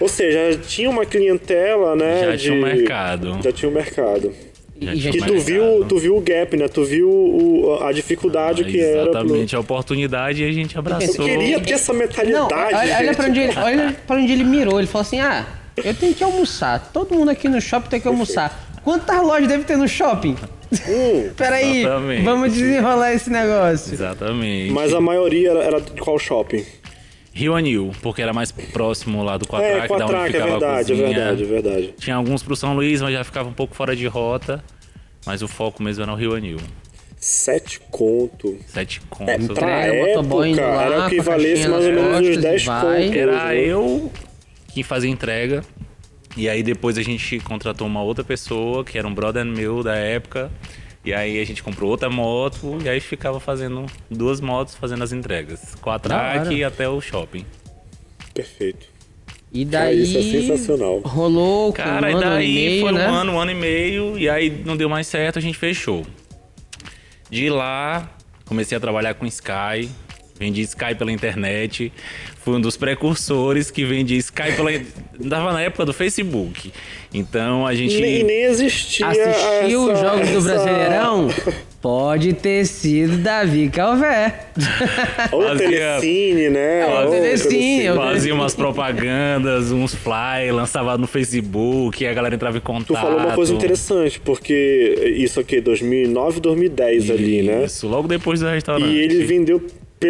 [0.00, 2.20] Ou seja, já tinha uma clientela, né?
[2.24, 3.38] Já de- tinha um mercado.
[3.42, 4.32] Já tinha um mercado.
[4.80, 6.68] Já E tu viu, tu viu o gap, né?
[6.68, 9.06] Tu viu o- a dificuldade que era.
[9.06, 11.24] pro- Exatamente, a oportunidade e a gente Eu abraçou.
[11.24, 12.32] queria ter essa mentalidade.
[12.52, 14.78] Não, olha, olha, pra onde ele, olha pra onde ele mirou.
[14.78, 15.44] Ele falou assim: ah,
[15.84, 16.90] eu tenho que almoçar.
[16.92, 18.67] Todo mundo aqui no shopping tem que almoçar.
[18.88, 20.34] Quantas lojas deve ter no shopping?
[20.72, 22.22] Hum, Peraí, Exatamente.
[22.24, 23.92] vamos desenrolar esse negócio.
[23.92, 24.72] Exatamente.
[24.72, 26.64] mas a maioria era, era de qual shopping?
[27.34, 30.46] Rio Anil, porque era mais próximo lá do É, Quatrack, da onde Quatrack, é ficava
[30.48, 31.08] a verdade, é cozinha.
[31.18, 31.94] verdade, é verdade.
[31.98, 34.64] Tinha alguns pro São Luís, mas já ficava um pouco fora de rota.
[35.26, 36.56] Mas o foco mesmo era o Rio Anil.
[37.20, 38.56] Sete conto.
[38.68, 39.48] Sete É, contos.
[39.48, 42.64] pra Entrega, motoboy época, lá, era o equivalesse caixinha mais ou menos uns costas 10
[42.64, 43.02] vai.
[43.04, 43.16] contos.
[43.16, 43.56] Era né?
[43.58, 44.12] eu
[44.68, 45.62] que fazia entrega.
[46.38, 49.96] E aí depois a gente contratou uma outra pessoa, que era um brother meu da
[49.96, 50.48] época.
[51.04, 55.12] E aí a gente comprou outra moto e aí ficava fazendo duas motos fazendo as
[55.12, 55.74] entregas.
[55.80, 57.44] Com a track até o shopping.
[58.32, 58.86] Perfeito.
[59.52, 60.00] E daí.
[60.00, 61.00] isso é sensacional.
[61.00, 63.08] Rolou Cara, um e e daí meio, foi né?
[63.08, 66.06] um ano, um ano e meio, e aí não deu mais certo, a gente fechou.
[67.28, 68.08] De lá,
[68.44, 69.90] comecei a trabalhar com Sky,
[70.38, 71.92] vendi Sky pela internet,
[72.42, 74.70] fui um dos precursores que vendia Sky pela.
[75.18, 76.72] Dava na época do Facebook.
[77.12, 78.00] Então a gente.
[78.00, 79.06] Nem, nem existia.
[79.06, 81.28] Assistiu os essa- jogos do essa- Brasileirão?
[81.80, 84.48] Pode ter sido Davi Calvé.
[85.30, 86.84] Ou Fazia- Telecine, né?
[86.86, 92.34] ou Ou Telecine, eu- Fazia umas propagandas, uns flyers, lançava no Facebook, e a galera
[92.34, 92.88] entrava em contato.
[92.88, 97.64] Tu falou uma coisa interessante, porque isso aqui, 2009, 2010 ali, né?
[97.64, 98.90] Isso, logo depois do restaurante.
[98.90, 99.64] E ele vendeu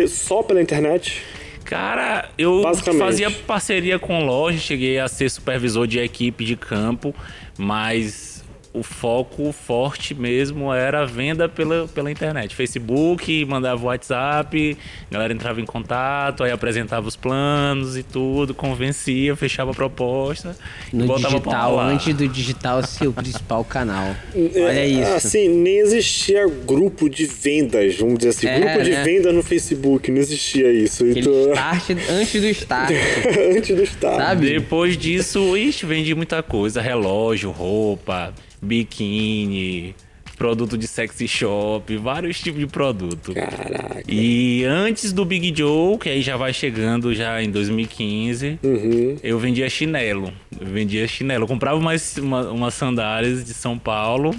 [0.07, 1.23] só pela internet?
[1.65, 2.63] Cara, eu
[2.99, 7.15] fazia parceria com loja, cheguei a ser supervisor de equipe de campo,
[7.59, 8.28] mas
[8.73, 12.55] o foco forte mesmo era a venda pela, pela internet.
[12.55, 14.77] Facebook, mandava WhatsApp,
[15.11, 20.57] a galera entrava em contato, aí apresentava os planos e tudo, convencia, fechava a proposta
[20.93, 24.15] e No digital, antes do digital ser o principal canal.
[24.35, 25.13] Olha É, isso.
[25.13, 28.47] Assim, nem existia grupo de vendas, vamos dizer assim.
[28.47, 29.03] É, grupo de né?
[29.03, 31.05] vendas no Facebook, não existia isso.
[31.05, 32.91] Aquele Então, start antes do start.
[33.57, 34.17] antes do start.
[34.17, 34.51] Sabe?
[34.51, 39.95] Depois disso, ixi, vendi muita coisa: relógio, roupa, biquíni,
[40.37, 43.33] produto de sexy shop, vários tipos de produto.
[43.35, 44.03] Caraca.
[44.09, 49.17] E antes do Big Joe, que aí já vai chegando já em 2015, Uhum.
[49.23, 50.33] eu vendia chinelo.
[50.61, 51.45] Eu vendia chinelo.
[51.45, 54.35] Eu comprava umas, uma- umas sandálias de São Paulo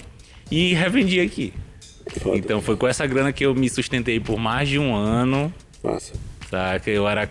[0.50, 1.54] e revendia aqui.
[2.22, 2.38] Foda.
[2.38, 5.54] Então foi com essa grana que eu me sustentei por mais de um ano.
[5.84, 6.14] Massa.
[6.50, 6.90] Saca?
[6.90, 7.30] Eu era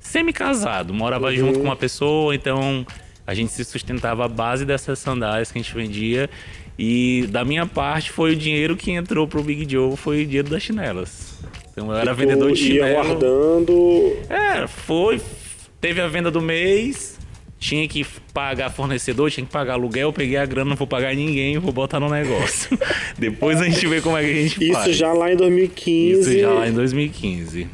[0.00, 2.86] semi-casado, morava junto com uma pessoa, então
[3.26, 6.28] a gente se sustentava à base dessas sandálias que a gente vendia.
[6.78, 10.50] E da minha parte foi o dinheiro que entrou pro Big Joe, foi o dinheiro
[10.50, 11.38] das chinelas.
[11.72, 13.04] Então eu era vendedor de ia chinelo.
[13.06, 14.16] guardando.
[14.28, 15.20] É, foi.
[15.80, 17.18] Teve a venda do mês,
[17.58, 21.58] tinha que pagar fornecedor, tinha que pagar aluguel, peguei a grana, não vou pagar ninguém,
[21.58, 22.76] vou botar no negócio.
[23.18, 24.96] Depois a gente vê como é que a gente Isso faz.
[24.96, 26.20] já lá em 2015.
[26.20, 27.66] Isso já lá em 2015.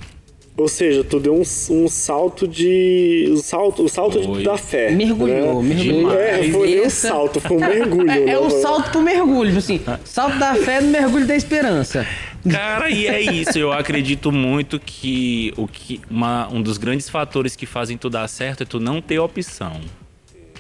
[0.61, 1.43] Ou seja, tu deu um,
[1.75, 3.29] um salto de.
[3.33, 4.91] O salto, o salto de- da fé.
[4.91, 5.75] Mergulhou, né?
[5.75, 6.13] mergulhou.
[6.13, 8.11] É, foi nem um Essa- salto, foi um mergulho.
[8.11, 9.81] É, é um salto pro mergulho, assim.
[10.05, 12.07] Salto da fé no mergulho da esperança.
[12.51, 13.59] Cara, e é isso.
[13.59, 18.27] Eu acredito muito que, o que uma, um dos grandes fatores que fazem tu dar
[18.29, 19.73] certo é tu não ter opção.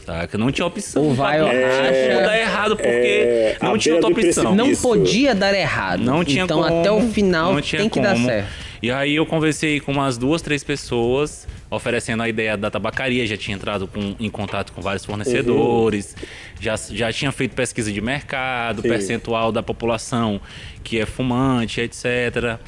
[0.04, 0.36] Saca?
[0.38, 1.04] Não tinha opção.
[1.04, 1.92] Ou vai ou Não racha.
[1.92, 4.54] tinha dar errado porque É, não tinha outra opção.
[4.54, 6.00] Não podia dar errado.
[6.02, 8.48] Não tinha então como, até o final tem que dar certo.
[8.82, 13.36] E aí eu conversei com umas duas, três pessoas oferecendo a ideia da tabacaria, já
[13.36, 16.16] tinha entrado com- em contato com vários fornecedores,
[16.58, 18.88] já, já tinha feito pesquisa de mercado, Sim.
[18.88, 20.40] percentual da população
[20.82, 22.58] que é fumante, etc.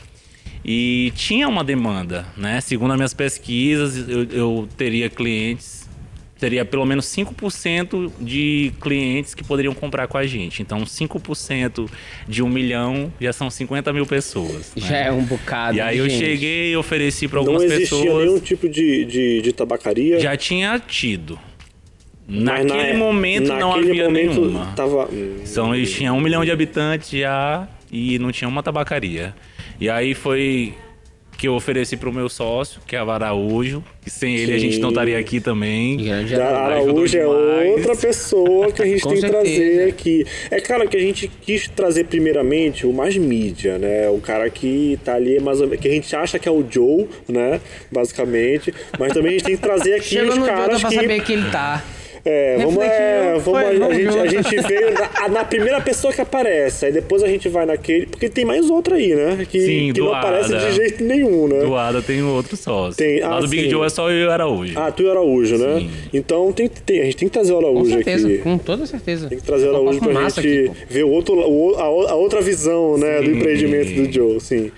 [0.64, 2.60] E tinha uma demanda, né?
[2.60, 5.81] Segundo as minhas pesquisas, eu, eu teria clientes,
[6.42, 10.60] teria pelo menos 5% de clientes que poderiam comprar com a gente.
[10.60, 11.88] Então, 5%
[12.26, 14.72] de um milhão já são 50 mil pessoas.
[14.74, 14.88] né?
[14.88, 15.76] Já é um bocado.
[15.78, 16.18] E aí eu gente.
[16.24, 18.26] cheguei e ofereci para Não algumas existia pessoas.
[18.26, 20.18] nenhum tipo de, de, de tabacaria.
[20.18, 21.38] Já tinha tido.
[22.26, 24.72] Mas Naquele na- momento não naquele havia momento nenhuma.
[24.74, 25.08] Tava...
[25.12, 29.32] hum, São Luís tinha um milhão de habitantes já e não tinha uma tabacaria.
[29.80, 30.74] E aí foi
[31.42, 34.78] que eu ofereci pro meu sócio, que é o Araújo, que sem ele a gente
[34.78, 35.96] não estaria aqui também.
[35.96, 36.90] Grande Araújo.
[36.90, 40.24] Araújo é outra pessoa que a gente tem que trazer aqui.
[40.52, 44.08] É claro que a gente quis trazer primeiramente o mais mídia, né?
[44.08, 46.64] O cara que tá ali, mais ou menos, que a gente acha que é o
[46.70, 47.60] Joe, né?
[47.90, 48.72] Basicamente.
[48.96, 50.94] Mas também a gente tem que trazer aqui Chega os caras pra que.
[50.94, 51.82] saber que ele tá.
[52.24, 56.12] É, vamos, é, vamos, foi, a, vamos gente, a gente veio na, na primeira pessoa
[56.12, 58.06] que aparece, aí depois a gente vai naquele.
[58.06, 59.44] Porque tem mais outro aí, né?
[59.50, 60.28] Que, Sim, que não doada.
[60.28, 61.60] aparece de jeito nenhum, né?
[61.64, 62.96] Do Ada tem outro sócio.
[62.96, 63.68] Tem- ah, do Big.
[63.68, 64.78] Joe é só eu e o Araújo.
[64.78, 65.80] Ah, tu e o Araújo, né?
[65.80, 65.90] Sim.
[66.14, 68.38] Então tem, tem, a gente tem que trazer o Com Araújo certeza, aqui.
[68.38, 69.28] com toda certeza.
[69.28, 71.82] Tem que trazer o Araújo pra gente aqui, ver o outro, o- a,
[72.12, 73.36] a outra visão, né, do Sim.
[73.36, 74.70] empreendimento do Joe, sim.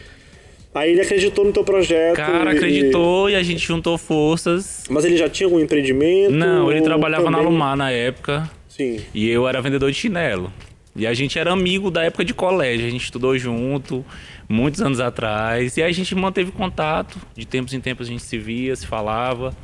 [0.74, 2.16] Aí ele acreditou no teu projeto.
[2.16, 4.82] Cara, e- acreditou e a gente juntou forças.
[4.90, 6.32] Mas ele já tinha algum empreendimento?
[6.32, 8.50] Não, ele trabalhava na também- Lumar na época.
[8.68, 8.98] Sim.
[9.14, 10.52] E eu era vendedor de chinelo.
[10.96, 12.86] E a gente era amigo da época de colégio.
[12.86, 14.04] A gente estudou junto,
[14.48, 15.76] muitos anos atrás.
[15.76, 17.18] E aí a gente manteve contato.
[17.36, 19.56] De tempos em tempos a gente se via, se falava.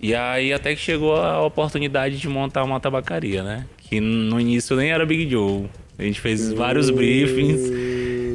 [0.00, 3.66] E aí até que chegou a oportunidade de montar uma tabacaria, né?
[3.78, 5.64] Que no início nem era Big Joe.
[5.98, 7.60] A gente fez vários briefings.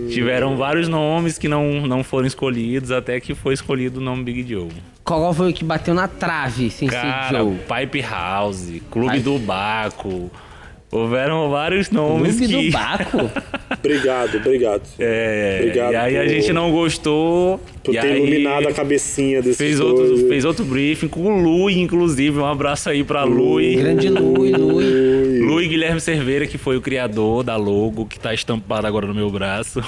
[0.10, 4.48] Tiveram vários nomes que não, não foram escolhidos, até que foi escolhido o nome Big
[4.48, 4.70] Joe.
[5.04, 7.56] Qual foi o que bateu na trave, sem ser Cara, Joe?
[7.58, 10.32] Pipe House, Clube Pipe- do Baco.
[10.93, 12.65] Houveram vários nomes Clube que...
[12.67, 13.29] do Baco?
[13.84, 14.82] Obrigado, obrigado.
[14.99, 17.60] É, Obrigado e aí a por- gente não gostou.
[17.84, 21.41] Por e ter aí iluminado a cabecinha desses fez outro, fez outro briefing com o
[21.41, 22.38] Lui, inclusive.
[22.39, 23.75] Um abraço aí pra Lui.
[23.75, 25.39] Grande Lui, Lui.
[25.39, 29.29] Lui Guilherme Cerveira, que foi o criador da logo, que tá estampada agora no meu
[29.29, 29.82] braço.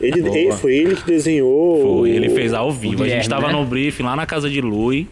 [0.00, 1.98] Ele, ele- foi ele que desenhou.
[1.98, 3.02] Foi, ele fez ao vivo.
[3.02, 3.52] a gente tava né?
[3.54, 5.08] no briefing lá na casa de Lui.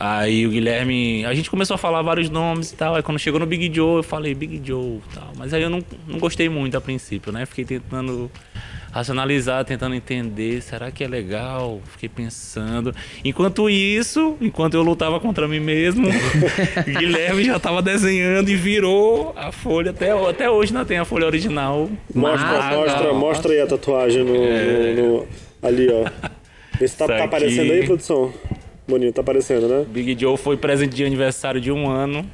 [0.00, 1.24] Aí o Guilherme.
[1.24, 2.94] A gente começou a falar vários nomes e tal.
[2.94, 5.32] Aí quando chegou no Big Joe, eu falei Big Joe e tal.
[5.36, 7.44] Mas aí eu não, não gostei muito a princípio, né?
[7.46, 8.30] Fiquei tentando
[8.92, 10.62] racionalizar, tentando entender.
[10.62, 11.80] Será que é legal?
[11.92, 12.94] Fiquei pensando.
[13.24, 16.10] Enquanto isso, enquanto eu lutava contra mim mesmo, o
[16.98, 19.90] Guilherme já tava desenhando e virou a folha.
[19.90, 21.90] Até, até hoje não tem a folha original.
[22.14, 24.94] Mostra, Massa, mostra, mostra aí a tatuagem no, É.
[24.94, 25.26] no- no-
[25.60, 26.08] ali, ó.
[26.78, 28.32] Vê se tá, tá aparecendo aí, produção.
[28.88, 29.84] Boninho, tá aparecendo, né?
[29.86, 32.24] Big Joe foi presente de aniversário de um ano.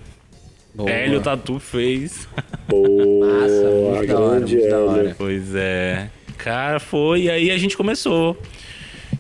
[0.73, 0.89] Boa.
[0.89, 2.29] Hélio Tatu fez.
[2.69, 4.87] Boa, Massa, muito da hora, grande Hélio.
[4.87, 5.15] hora.
[5.19, 6.09] Pois é.
[6.39, 7.23] Cara, foi.
[7.23, 8.37] E aí a gente começou.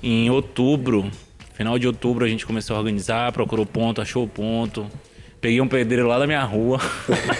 [0.02, 1.10] Em outubro,
[1.54, 4.86] final de outubro, a gente começou a organizar, procurou ponto, achou o ponto.
[5.44, 6.80] Peguei um pedreiro lá da minha rua.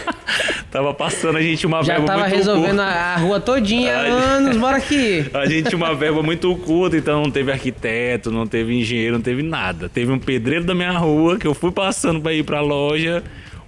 [0.71, 2.83] tava passando a gente uma Já verba tava muito resolvendo curta.
[2.83, 4.11] a, a rua todinha, Ai.
[4.11, 5.25] anos, bora aqui.
[5.33, 9.23] A gente tinha uma verba muito curta, então não teve arquiteto, não teve engenheiro, não
[9.23, 9.89] teve nada.
[9.89, 13.23] Teve um pedreiro da minha rua que eu fui passando pra ir pra loja.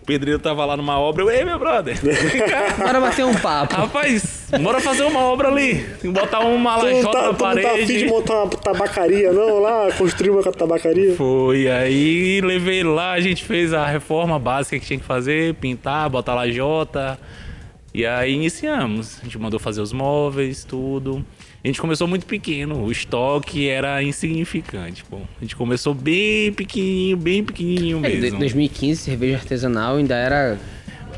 [0.06, 1.24] O pedreiro tava lá numa obra.
[1.24, 1.98] Eu, ei, meu brother.
[2.78, 3.74] Bora bater um papo.
[3.74, 5.82] Rapaz, bora fazer uma obra ali.
[6.00, 8.06] Tem que botar uma lajota tá, na tu não tá afim de parede.
[8.06, 9.58] montar uma tabacaria, não?
[9.58, 11.16] Lá, construir uma tabacaria?
[11.16, 16.08] Foi, aí levei lá, a gente fez a reforma básica que tinha que fazer, pintar,
[16.08, 17.18] botar lajota.
[17.92, 19.18] E aí iniciamos.
[19.20, 21.26] A gente mandou fazer os móveis, tudo.
[21.66, 25.16] A gente começou muito pequeno, o estoque era insignificante, pô.
[25.16, 28.38] A gente começou bem pequenininho, bem pequenininho É, mesmo.
[28.38, 30.60] 2015, cerveja artesanal ainda era.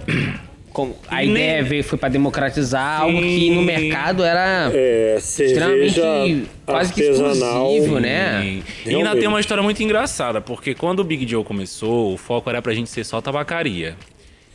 [0.72, 3.66] Como, a ideia veio, foi pra democratizar algo que no Sim.
[3.66, 8.42] mercado era É, extremamente quase que exclusivo, né?
[8.46, 12.16] E, e ainda tem uma história muito engraçada, porque quando o Big Joe começou, o
[12.16, 13.96] foco era pra gente ser só tabacaria.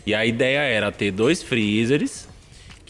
[0.08, 2.28] E a ideia era ter dois freezers,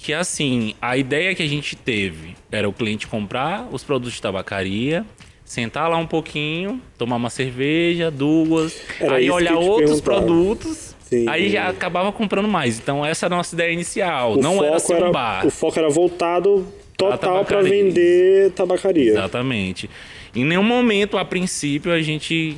[0.03, 4.21] que assim, a ideia que a gente teve era o cliente comprar os produtos de
[4.21, 5.05] tabacaria,
[5.45, 11.25] sentar lá um pouquinho, tomar uma cerveja, duas, Era aí olhar outros produtos, Sim.
[11.29, 12.77] aí já acabava comprando mais.
[12.77, 15.47] Então essa era a nossa ideia inicial, O não era ser um bar.
[15.47, 17.69] O foco era voltado total pra tabacaria.
[17.69, 19.11] vender tabacaria.
[19.11, 19.89] Exatamente.
[20.35, 22.57] Em nenhum momento, a princípio, a gente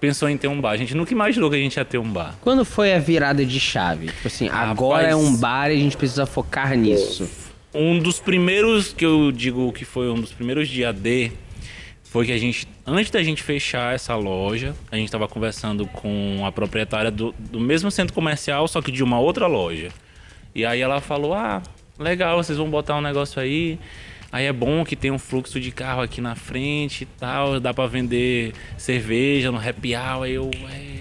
[0.00, 0.70] pensou em ter um bar.
[0.70, 2.34] A gente nunca imaginou que a gente ia ter um bar.
[2.40, 4.06] Quando foi a virada de chave?
[4.06, 7.28] Tipo assim, agora é um bar e a gente precisa focar nisso.
[7.74, 11.32] Um dos primeiros que eu digo que foi um dos primeiros dia D
[12.04, 16.42] foi que a gente, antes da gente fechar essa loja, a gente estava conversando com
[16.46, 19.90] a proprietária do, do mesmo centro comercial, só que de uma outra loja.
[20.54, 21.62] E aí ela falou: Ah,
[21.98, 23.78] legal, vocês vão botar um negócio aí.
[24.30, 27.72] Aí é bom que tem um fluxo de carro aqui na frente e tal, dá
[27.72, 30.24] pra vender cerveja no happy hour.
[30.24, 30.50] Aí eu,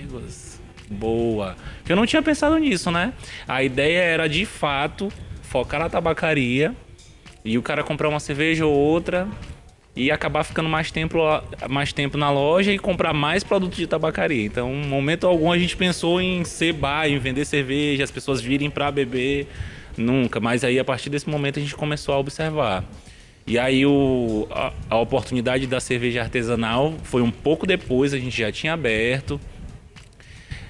[0.03, 1.55] "Éguas, boa.
[1.87, 3.13] Eu não tinha pensado nisso, né?
[3.47, 5.11] A ideia era de fato
[5.41, 6.73] focar na tabacaria
[7.43, 9.27] e o cara comprar uma cerveja ou outra
[9.93, 11.17] e acabar ficando mais tempo,
[11.67, 14.45] mais tempo na loja e comprar mais produtos de tabacaria.
[14.45, 18.39] Então, em momento algum, a gente pensou em ser bar, em vender cerveja, as pessoas
[18.39, 19.47] virem para beber.
[19.97, 20.39] Nunca.
[20.39, 22.85] Mas aí, a partir desse momento, a gente começou a observar.
[23.47, 28.37] E aí, o, a, a oportunidade da cerveja artesanal foi um pouco depois, a gente
[28.37, 29.39] já tinha aberto.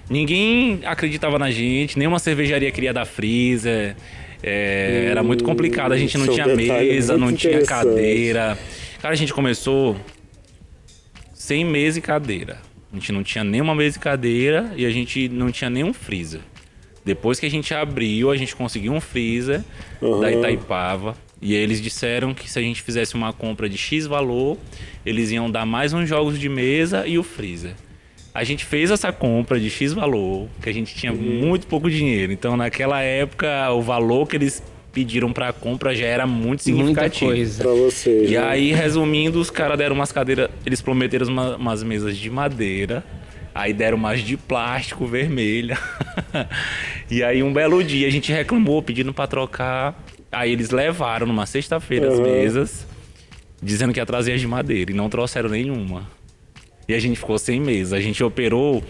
[0.07, 3.95] Ninguém acreditava na gente, nenhuma cervejaria queria dar freezer.
[4.43, 8.57] é, era muito complicado, a gente não é tinha mesa, não tinha cadeira.
[9.01, 9.97] Cara, a gente começou
[11.33, 12.59] sem mesa e cadeira.
[12.91, 16.41] A gente não tinha nenhuma mesa e cadeira e a gente não tinha nenhum freezer.
[17.03, 19.63] Depois que a gente abriu, a gente conseguiu um freezer
[19.99, 20.31] da Aham.
[20.31, 21.26] Itaipava.
[21.41, 24.57] E eles disseram que se a gente fizesse uma compra de X valor,
[25.05, 27.73] eles iam dar mais uns jogos de mesa e o freezer.
[28.33, 31.17] A gente fez essa compra de X valor, que a gente tinha Uhum.
[31.19, 32.31] muito pouco dinheiro.
[32.31, 34.61] Então, naquela época, o valor que eles
[34.91, 37.31] pediram para a compra já era muito Muita significativo.
[37.31, 37.63] coisa.
[37.63, 38.29] Pra vocês.
[38.31, 38.39] E né?
[38.39, 40.49] aí, resumindo, os caras deram umas cadeiras.
[40.65, 43.03] Eles prometeram uma- umas mesas de madeira.
[43.53, 45.77] Aí deram umas de plástico vermelha.
[47.09, 50.03] e aí, um belo dia, a gente reclamou pedindo pra trocar.
[50.31, 52.23] Aí eles levaram numa sexta-feira as Uhum.
[52.23, 52.85] mesas,
[53.61, 54.91] dizendo que ia trazer as de madeira.
[54.91, 56.09] E não trouxeram nenhuma.
[56.87, 57.95] E a gente ficou sem mesa.
[57.97, 58.83] A gente operou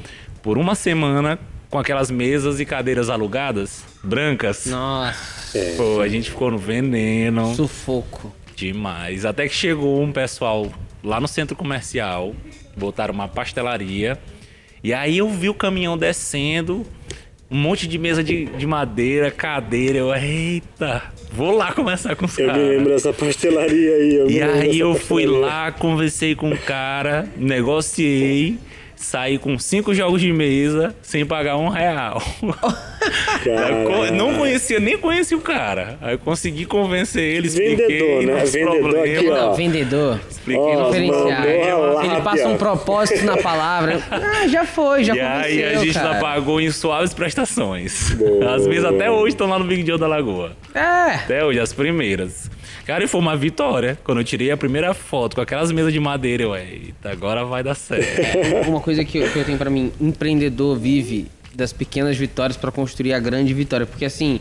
[0.44, 4.66] por uma semana com aquelas mesas e cadeiras alugadas, brancas.
[4.68, 7.54] Nossa, Pô, a gente ficou no veneno.
[7.56, 8.34] sufoco.
[8.56, 9.26] Demais.
[9.26, 10.72] Até que chegou um pessoal
[11.04, 12.34] lá no centro comercial,
[12.76, 14.18] botaram uma pastelaria.
[14.84, 16.86] E aí eu vi o caminhão descendo,
[17.50, 19.98] um monte de mesa de, de madeira, cadeira.
[20.00, 22.68] Eu, eita, vou lá conversar com os Eu me caras.
[22.70, 24.26] lembro dessa pastelaria aí.
[24.30, 28.58] E aí eu fui lá, conversei com o cara, negociei,
[28.96, 32.22] saí com cinco jogos de mesa sem pagar um real.
[34.14, 35.98] Não conhecia, nem conhecia o cara.
[36.02, 38.42] Aí eu consegui convencer ele, expliquei Vendedor, né?
[38.42, 39.18] nos Vendedor problemas.
[39.18, 39.36] aqui, ó.
[39.36, 40.20] Não, vendedor.
[40.30, 41.48] Expliquei Diferenciado.
[41.48, 44.02] a Ele passa um propósito na palavra.
[44.12, 46.20] Ah, já foi, já E aí convenceu, a gente cara.
[46.20, 48.12] pagou em suaves prestações.
[48.14, 48.56] Boa.
[48.56, 50.52] As mesas até hoje estão lá no Big Deal da Lagoa.
[50.74, 52.50] É, Até hoje, as primeiras.
[52.86, 53.98] Cara, e foi uma vitória.
[54.04, 57.62] Quando eu tirei a primeira foto com aquelas mesas de madeira, eu, eita, agora vai
[57.62, 58.22] dar certo.
[58.70, 61.28] uma coisa que eu, que eu tenho pra mim, empreendedor vive
[61.58, 64.40] das pequenas vitórias pra construir a grande vitória, porque assim,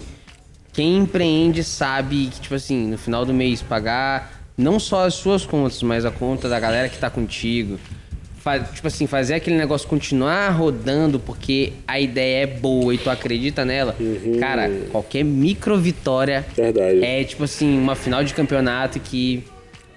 [0.72, 5.46] quem empreende sabe que tipo assim, no final do mês pagar não só as suas
[5.46, 7.78] contas, mas a conta da galera que tá contigo.
[8.74, 13.64] Tipo assim, fazer aquele negócio continuar rodando porque a ideia é boa e tu acredita
[13.64, 13.96] nela.
[14.38, 17.04] Cara, qualquer micro vitória Verdade.
[17.04, 19.42] é tipo assim, uma final de campeonato que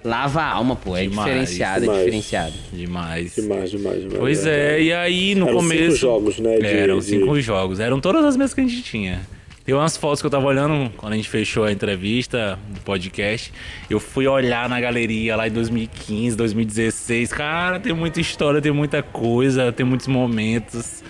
[0.04, 0.96] lava a alma, pô.
[0.96, 1.98] É Demais, diferenciado, é demais.
[2.04, 2.54] diferenciado.
[2.72, 3.34] Demais.
[3.34, 4.18] Demais, demais, demais.
[4.18, 5.82] Pois é, e aí no Eram começo.
[5.84, 7.80] cinco jogos, né, de- Eram de- cinco jogos.
[7.80, 9.20] Eram todas as mesas que a gente tinha.
[9.64, 13.52] Tem umas fotos que eu tava olhando quando a gente fechou a entrevista do podcast.
[13.88, 17.30] Eu fui olhar na galeria lá em 2015, 2016.
[17.32, 21.04] Cara, tem muita história, tem muita coisa, tem muitos momentos.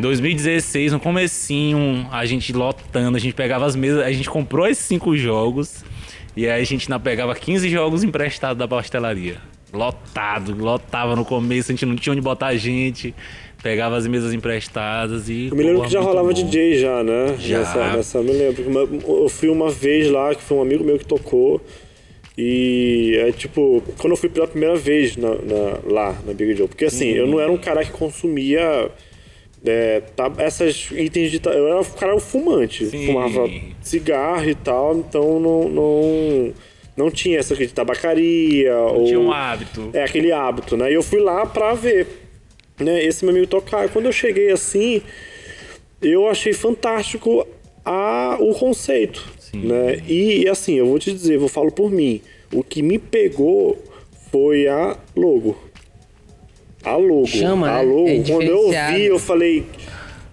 [0.00, 4.84] 2016, no comecinho, a gente lotando, a gente pegava as mesas, a gente comprou esses
[4.84, 5.84] cinco jogos
[6.36, 9.36] e aí a gente ainda pegava 15 jogos emprestados da pastelaria.
[9.72, 13.12] Lotado, lotava no começo, a gente não tinha onde botar a gente,
[13.62, 15.48] pegava as mesas emprestadas e.
[15.50, 16.32] Eu me lembro que já rolava bom.
[16.32, 17.36] DJ já, né?
[17.40, 17.58] Já.
[17.58, 19.00] Nessa, nessa, eu me lembro.
[19.24, 21.60] Eu fui uma vez lá, que foi um amigo meu que tocou.
[22.36, 26.66] E é tipo, quando eu fui pela primeira vez na, na- lá na Big Joe.
[26.66, 28.90] Porque assim, eu não era um cara que consumia
[29.64, 31.40] é, tá, essas itens de.
[31.44, 32.86] Eu era um cara fumante.
[32.86, 33.06] Sim.
[33.06, 33.48] Fumava
[33.80, 35.68] cigarro e tal, então não.
[35.68, 36.54] não
[36.96, 38.72] não tinha essa de tabacaria.
[38.72, 39.04] Não ou...
[39.04, 39.90] tinha um hábito.
[39.92, 40.92] É aquele hábito, né?
[40.92, 42.06] E eu fui lá pra ver,
[42.78, 43.02] né?
[43.02, 43.88] Esse meu amigo tocar.
[43.88, 45.02] Quando eu cheguei assim,
[46.00, 47.44] eu achei fantástico
[47.84, 50.02] a, o conceito, né?
[50.06, 52.20] E, assim, eu vou te dizer, eu falo por mim,
[52.52, 53.76] o que me pegou
[54.30, 55.56] foi a logo.
[56.84, 57.26] A logo.
[57.26, 57.82] Chama, a né?
[57.82, 58.08] logo.
[58.08, 58.96] É quando eu diferenciado.
[58.96, 59.64] vi, eu falei.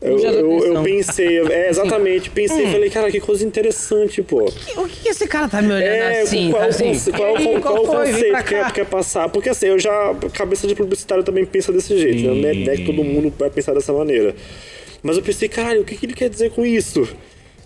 [0.01, 4.45] Eu, eu, eu pensei, é, exatamente, pensei, falei, cara, que coisa interessante, pô.
[4.77, 6.49] O que, que esse cara tá me olhando É, assim?
[6.49, 7.11] qual, tá é o assim?
[7.11, 8.05] qual, é o "Ei, con- qual é o foi?
[8.05, 9.29] Vem conceito que cá." quer, quer passar?
[9.29, 10.15] Porque assim, eu já.
[10.33, 12.33] Cabeça de publicitário também pensa desse jeito, né?
[12.33, 14.33] Não é, não é que todo mundo vai pensar dessa maneira.
[15.03, 17.07] Mas eu pensei, caralho, o que, que ele quer dizer com isso?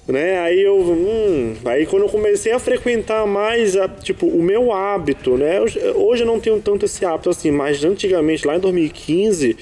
[0.08, 0.40] Né?
[0.40, 0.78] Aí eu.
[0.78, 5.58] Hum, aí quando eu comecei a frequentar mais, a, tipo, o meu hábito, né?
[5.58, 9.58] Eu- hoje eu não tenho tanto esse hábito assim, mas antigamente, lá em 2015.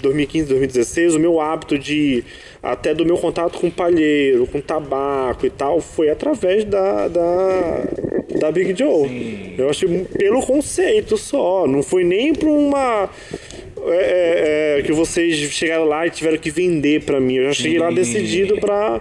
[0.00, 2.24] 2015, 2016, o meu hábito de
[2.64, 7.82] até do meu contato com palheiro, com tabaco e tal, foi através da, da,
[8.40, 9.54] da Big Joe.
[9.58, 9.86] Eu acho
[10.16, 13.10] pelo conceito só, não foi nem para uma
[13.86, 17.34] é, é, que vocês chegaram lá e tiveram que vender pra mim.
[17.34, 17.94] Eu já cheguei lá Sim.
[17.96, 18.98] decidido pra.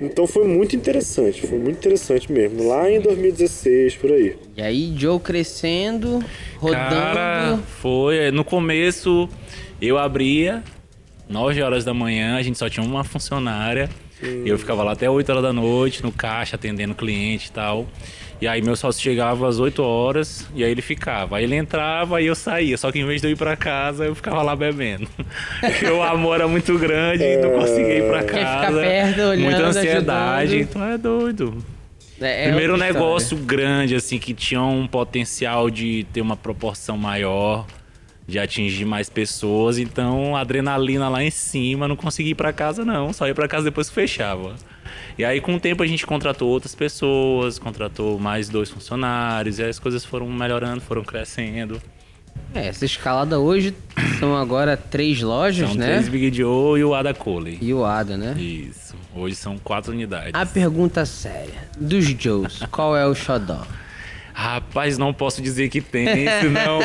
[0.00, 2.66] Então foi muito interessante, foi muito interessante mesmo.
[2.66, 4.34] Lá em 2016, por aí.
[4.56, 6.24] E aí, Joe crescendo,
[6.56, 6.88] rodando.
[6.88, 8.30] Cara, foi.
[8.30, 9.28] No começo,
[9.80, 10.62] eu abria
[11.28, 13.88] 9 horas da manhã, a gente só tinha uma funcionária.
[14.22, 17.86] E eu ficava lá até 8 horas da noite, no caixa, atendendo cliente e tal.
[18.40, 21.36] E aí meu sócio chegava às 8 horas e aí ele ficava.
[21.36, 22.76] Aí ele entrava e eu saía.
[22.76, 25.08] Só que em vez de eu ir pra casa, eu ficava lá bebendo.
[25.60, 28.80] Porque o amor era muito grande e não conseguia ir pra Quer ficar casa.
[28.80, 30.54] perto, olhando, Muita ansiedade.
[30.56, 30.70] ajudando.
[30.70, 31.64] Então é doido.
[32.20, 37.66] É, é Primeiro negócio grande, assim, que tinha um potencial de ter uma proporção maior,
[38.26, 39.78] de atingir mais pessoas.
[39.78, 43.12] Então, a adrenalina lá em cima, não consegui ir pra casa, não.
[43.12, 44.54] Só ia pra casa depois que fechava.
[45.18, 49.62] E aí, com o tempo, a gente contratou outras pessoas, contratou mais dois funcionários, e
[49.62, 51.80] aí as coisas foram melhorando, foram crescendo.
[52.52, 53.74] É, essa escalada hoje
[54.18, 55.86] são agora três lojas, São né?
[55.86, 57.58] três Big Joe e o Ada Cole.
[57.60, 58.34] E o Ada, né?
[58.40, 58.94] Isso.
[59.14, 60.32] Hoje são quatro unidades.
[60.34, 61.68] A pergunta séria.
[61.78, 63.64] Dos Joes, qual é o xodó?
[64.36, 66.80] Rapaz, não posso dizer que tem, senão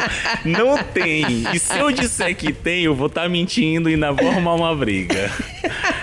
[0.42, 1.44] não tem.
[1.52, 4.74] E se eu disser que tem, eu vou estar mentindo e ainda vou arrumar uma
[4.74, 5.30] briga.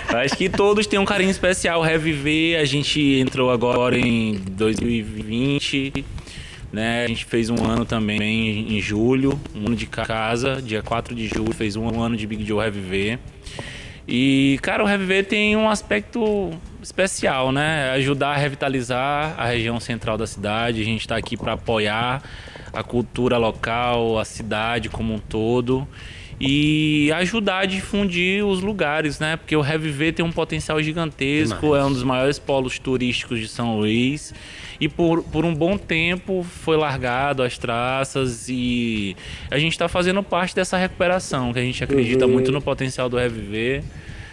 [0.08, 1.82] Acho que todos têm um carinho especial.
[1.82, 6.04] Reviver, a gente entrou agora em 2020,
[6.72, 7.04] né?
[7.04, 11.26] A gente fez um ano também em julho, um ano de casa, dia 4 de
[11.26, 13.18] julho, fez um ano de Big Joe Reviver.
[14.06, 16.50] E, cara, o Reviver tem um aspecto
[16.82, 17.90] especial, né?
[17.92, 20.80] Ajudar a revitalizar a região central da cidade.
[20.80, 22.22] A gente está aqui para apoiar
[22.72, 25.86] a cultura local, a cidade como um todo.
[26.44, 29.36] E ajudar a difundir os lugares, né?
[29.36, 31.82] Porque o Reviver tem um potencial gigantesco, Demais.
[31.82, 34.34] é um dos maiores polos turísticos de São Luís.
[34.80, 39.14] E por, por um bom tempo foi largado as traças e
[39.48, 42.32] a gente está fazendo parte dessa recuperação, que a gente acredita Uhum.
[42.32, 43.84] muito no potencial do Reviver.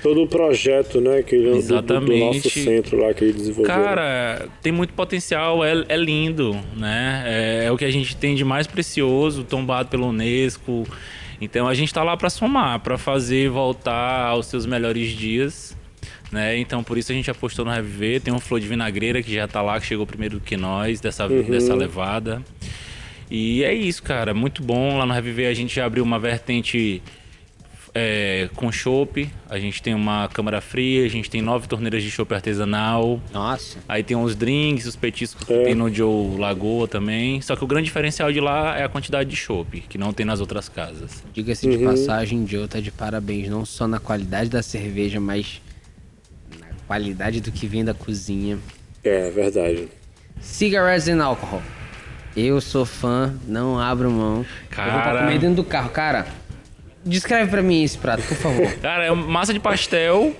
[0.01, 2.49] Todo o projeto, né, que ele, do- do, do, nosso Exatamente.
[2.49, 3.65] centro lá que ele desenvolveu.
[3.65, 7.23] Cara, tem muito potencial, é, é lindo, né?
[7.27, 10.87] É, é o que a gente tem de mais precioso, tombado pela Unesco.
[11.41, 15.77] Então a gente tá lá para somar, para fazer voltar aos seus melhores dias.
[16.31, 16.57] Né?
[16.57, 18.21] Então por isso a gente apostou no Reviver.
[18.21, 20.99] Tem um Flor de Vinagreira que já tá lá, que chegou primeiro do que nós,
[20.99, 22.41] dessa, dessa levada.
[23.31, 24.33] E é isso, cara.
[24.33, 24.97] Muito bom.
[24.97, 27.01] Lá no Reviver a gente já abriu uma vertente
[28.01, 29.29] é, com chopp.
[29.49, 33.19] A gente tem uma câmara fria, a gente tem nove torneiras de chopp artesanal.
[33.33, 33.77] Nossa.
[33.87, 35.63] Aí tem os drinks, os petiscos que É.
[35.65, 37.41] tem no Joe Lagoa também.
[37.41, 40.25] Só que o grande diferencial de lá é a quantidade de chopp, que não tem
[40.25, 41.23] nas outras casas.
[41.33, 45.61] Diga-se de passagem, Joe tá de parabéns, não só na qualidade da cerveja, mas
[46.59, 48.57] na qualidade do que vem da cozinha.
[49.03, 49.87] É, verdade.
[50.39, 51.61] Cigarettes and alcohol.
[52.37, 54.37] Eu sou fã, não abro mão.
[54.37, 55.19] Eu vou pra Cara.
[55.19, 55.89] comer dentro do carro.
[55.89, 56.27] Cara,
[57.05, 58.71] descreve pra mim esse prato, por favor.
[58.81, 60.35] Cara, é massa de pastel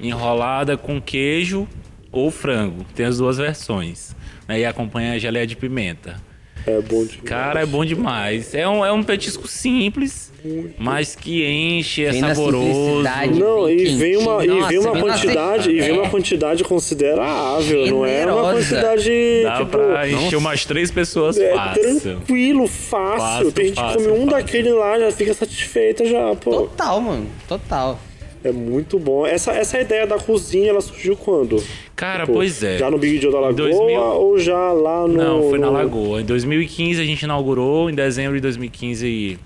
[0.00, 1.68] enrolada com queijo
[2.10, 2.84] ou frango.
[2.94, 4.14] Tem as duas versões.
[4.48, 4.60] Né?
[4.60, 6.20] E acompanha a geleia de pimenta.
[6.66, 7.20] É bom demais.
[7.24, 8.54] Cara, é bom demais.
[8.54, 10.29] É um, é um petisco simples,
[10.78, 13.02] mas que enche, é Vem saboroso.
[13.38, 16.08] Não, e vem uma, e vem uma vem quantidade, e vem uma é.
[16.08, 18.52] quantidade considerável, não é uma Generosa.
[18.52, 22.00] quantidade Dá tipo, pra encher umas três pessoas é fácil.
[22.00, 23.18] tranquilo, fácil.
[23.18, 24.26] Fácil, Tem gente que come um fácil.
[24.30, 26.50] daquele lá já fica satisfeita já, pô.
[26.50, 27.26] Total, mano.
[27.48, 27.98] Total.
[28.42, 29.26] É muito bom.
[29.26, 31.62] Essa, essa ideia da cozinha, ela surgiu quando?
[31.94, 32.78] Cara, Tipo, pois é.
[32.78, 35.12] Já no Big Joe da Lagoa 2000 ou já lá no...
[35.14, 36.22] Não, foi na Lagoa.
[36.22, 39.38] Em 2015 a gente inaugurou, em dezembro de 2015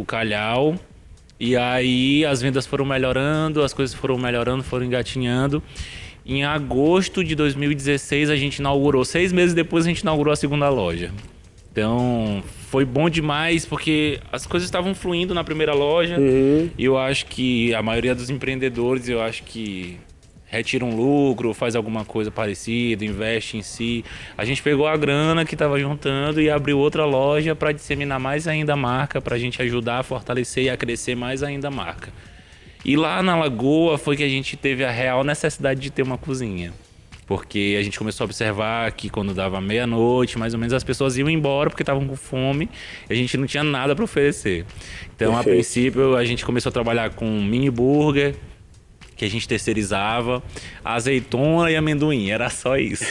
[0.00, 0.74] o Calhau.
[1.38, 5.62] E aí as vendas foram melhorando, as coisas foram melhorando, foram engatinhando.
[6.24, 9.04] Em agosto de 2016 a gente inaugurou.
[9.04, 11.10] Seis meses depois a gente inaugurou a segunda loja.
[11.72, 16.16] Então foi bom demais porque as coisas estavam fluindo na primeira loja.
[16.76, 19.96] E eu acho que a maioria dos empreendedores, eu acho que
[20.50, 24.04] retira um lucro, faz alguma coisa parecida, investe em si.
[24.36, 28.48] A gente pegou a grana que estava juntando e abriu outra loja para disseminar mais
[28.48, 31.70] ainda a marca, para a gente ajudar a fortalecer e a crescer mais ainda a
[31.70, 32.12] marca.
[32.84, 36.18] E lá na Lagoa foi que a gente teve a real necessidade de ter uma
[36.18, 36.72] cozinha.
[37.26, 41.16] Porque a gente começou a observar que quando dava meia-noite, mais ou menos, as pessoas
[41.16, 42.68] iam embora porque estavam com fome
[43.08, 44.66] e a gente não tinha nada para oferecer.
[45.14, 45.54] Então, a Perfeito.
[45.54, 48.34] princípio, a gente começou a trabalhar com mini burger,
[49.20, 50.42] que a gente terceirizava,
[50.82, 53.04] azeitona e amendoim, era só isso.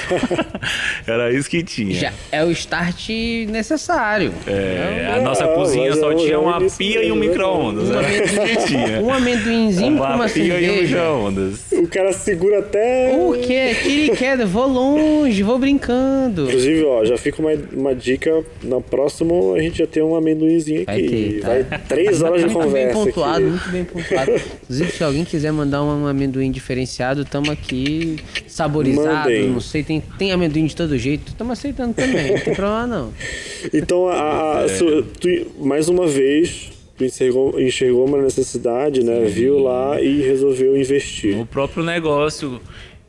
[1.06, 1.94] era isso que tinha.
[1.94, 3.10] Já é o start
[3.48, 4.34] necessário.
[4.48, 7.28] É, a nossa Ah, cozinha só é- tinha é uma pia e um né?
[7.28, 7.92] micro-ondas.
[7.92, 9.02] Era isso que tinha.
[9.02, 11.72] Um amendoinzinho com Uma uma pia e um micro-ondas.
[11.74, 13.14] O cara segura até.
[13.16, 13.76] O quê?
[13.84, 16.46] Tira e queda, vou longe, vou brincando.
[16.48, 18.44] Inclusive, ó, já fica uma, uma dica.
[18.64, 21.08] Na próxima a gente já tem um amendoinzinho Vai aqui.
[21.10, 21.48] ter, tá?
[21.70, 22.94] Vai três horas de muito bem conversa.
[23.06, 23.50] pontuado, aqui.
[23.52, 24.32] muito bem pontuado.
[24.64, 29.50] Inclusive, se alguém quiser mandar um amendoim diferenciado, tamo aqui saborizado, Mandem.
[29.50, 33.14] não sei, tem, tem amendoim de todo jeito, tamo aceitando também, não tem problema não.
[33.74, 39.26] Então, a, a- su- tu- mais uma vez, tu enxergou, enxergou uma necessidade, né?
[39.26, 41.38] Viu lá e resolveu investir.
[41.38, 42.60] O próprio negócio.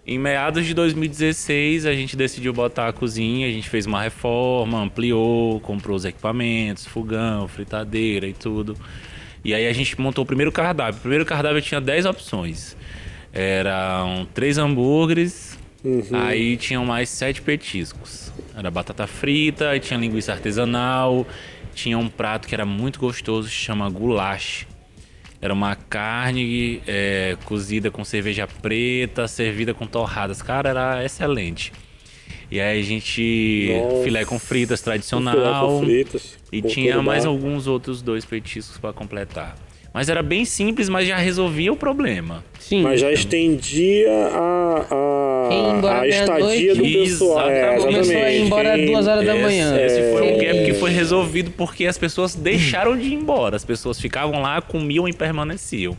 [0.07, 4.83] Em meados de 2016, a gente decidiu botar a cozinha, a gente fez uma reforma,
[4.83, 8.75] ampliou, comprou os equipamentos, fogão, fritadeira e tudo.
[9.45, 10.99] E aí a gente montou o primeiro cardápio.
[10.99, 12.77] O primeiro cardápio tinha 10 opções.
[13.33, 15.59] Eram três hambúrgueres,
[16.13, 18.33] aí tinham mais sete petiscos.
[18.57, 21.27] Era batata frita, tinha linguiça artesanal,
[21.75, 24.67] tinha um prato que era muito gostoso, chama goulash.
[25.41, 30.43] Era uma carne é, cozida com cerveja preta, servida com torradas.
[30.43, 31.73] Cara, era excelente.
[32.51, 33.71] E aí a gente.
[33.73, 34.05] Nossa.
[34.05, 35.69] Filé com fritas Filé tradicional.
[35.69, 39.57] com fritas, e tinha mais alguns outros dois petiscos para completar.
[39.93, 42.45] Mas era bem simples, mas já resolvia o problema.
[42.61, 47.51] Sim, Mas já estendia a, a, a estadia do pessoal.
[47.51, 47.77] É.
[47.79, 49.77] Começou a ir embora Quem- duas horas da Esse- manhã.
[49.85, 50.33] Esse foi É.
[50.33, 53.57] um gap que foi resolvido porque as pessoas deixaram de ir embora.
[53.57, 55.97] As pessoas ficavam lá, comiam e permaneciam.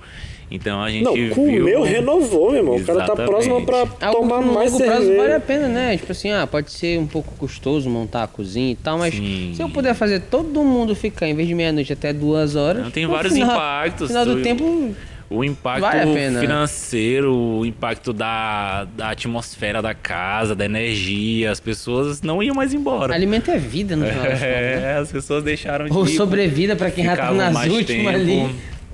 [0.53, 1.33] Então a gente Não, viu...
[1.33, 2.75] comeu, renovou, meu irmão.
[2.75, 3.29] O cara tá Exatamente.
[3.31, 3.77] próximo pra
[4.07, 5.21] Algo tomar mais longo prazo cerveja.
[5.21, 5.95] vale a pena, né?
[5.97, 9.53] Tipo assim, ah, pode ser um pouco custoso montar a cozinha e tal, mas Sim.
[9.55, 12.83] se eu puder fazer todo mundo ficar, em vez de meia-noite até duas horas.
[12.83, 14.01] Não, tem vários final- impactos.
[14.01, 14.93] No final do Tu- tempo,
[15.33, 16.41] O impacto Vale a pena.
[16.41, 22.73] financeiro, o impacto da, da atmosfera da casa, da energia, as pessoas não iam mais
[22.73, 23.13] embora.
[23.15, 24.91] alimento é vida no final das contas, né?
[24.91, 28.49] É, as pessoas deixaram de Ou sobrevida pra quem já tá nas últimas ali.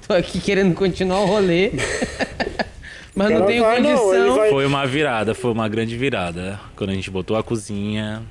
[0.08, 1.72] Tô aqui querendo continuar o rolê.
[3.16, 4.14] Mas não tenho vai, não, condição.
[4.28, 6.60] ele vai- Foi uma virada, foi uma grande virada.
[6.76, 8.22] Quando a gente botou a cozinha.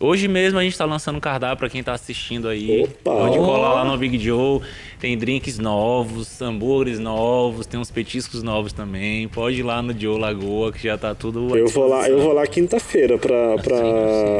[0.00, 2.82] Hoje mesmo a gente tá lançando um cardápio pra quem tá assistindo aí.
[2.82, 2.94] Opa!
[3.04, 4.60] Pode colar lá no Big Joe.
[5.04, 9.28] Tem drinks novos, hambúrgueres novos, tem uns petiscos novos também.
[9.28, 11.54] Pode ir lá no Joe Lagoa que já tá tudo.
[11.54, 13.76] Eu vou lá, eu vou lá quinta-feira pra, pra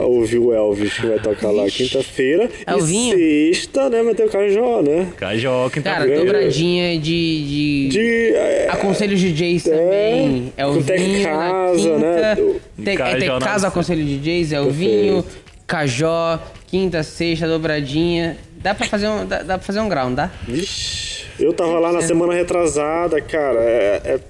[0.06, 2.48] ouvir o Elvis que vai tocar lá quinta-feira.
[2.66, 3.14] Elvinho?
[3.18, 5.12] E sexta, né, vai ter o Cajó, né?
[5.18, 6.24] Cajó, tá Cara, grande.
[6.24, 7.44] dobradinha de.
[7.44, 7.88] de...
[7.88, 8.34] De.
[8.34, 10.50] é, Aconselho DJs também.
[10.56, 12.36] É o vinho Casa, na né?
[12.36, 15.22] Cajó é Tec na Casa, aconselho DJs, é o vinho,
[15.66, 18.38] cajó, quinta, sexta, dobradinha.
[18.64, 20.30] Dá pra fazer um, dá, dá pra fazer um grau, não dá?
[20.48, 24.20] Vixe, eu tava lá na semana retrasada, cara, é, é,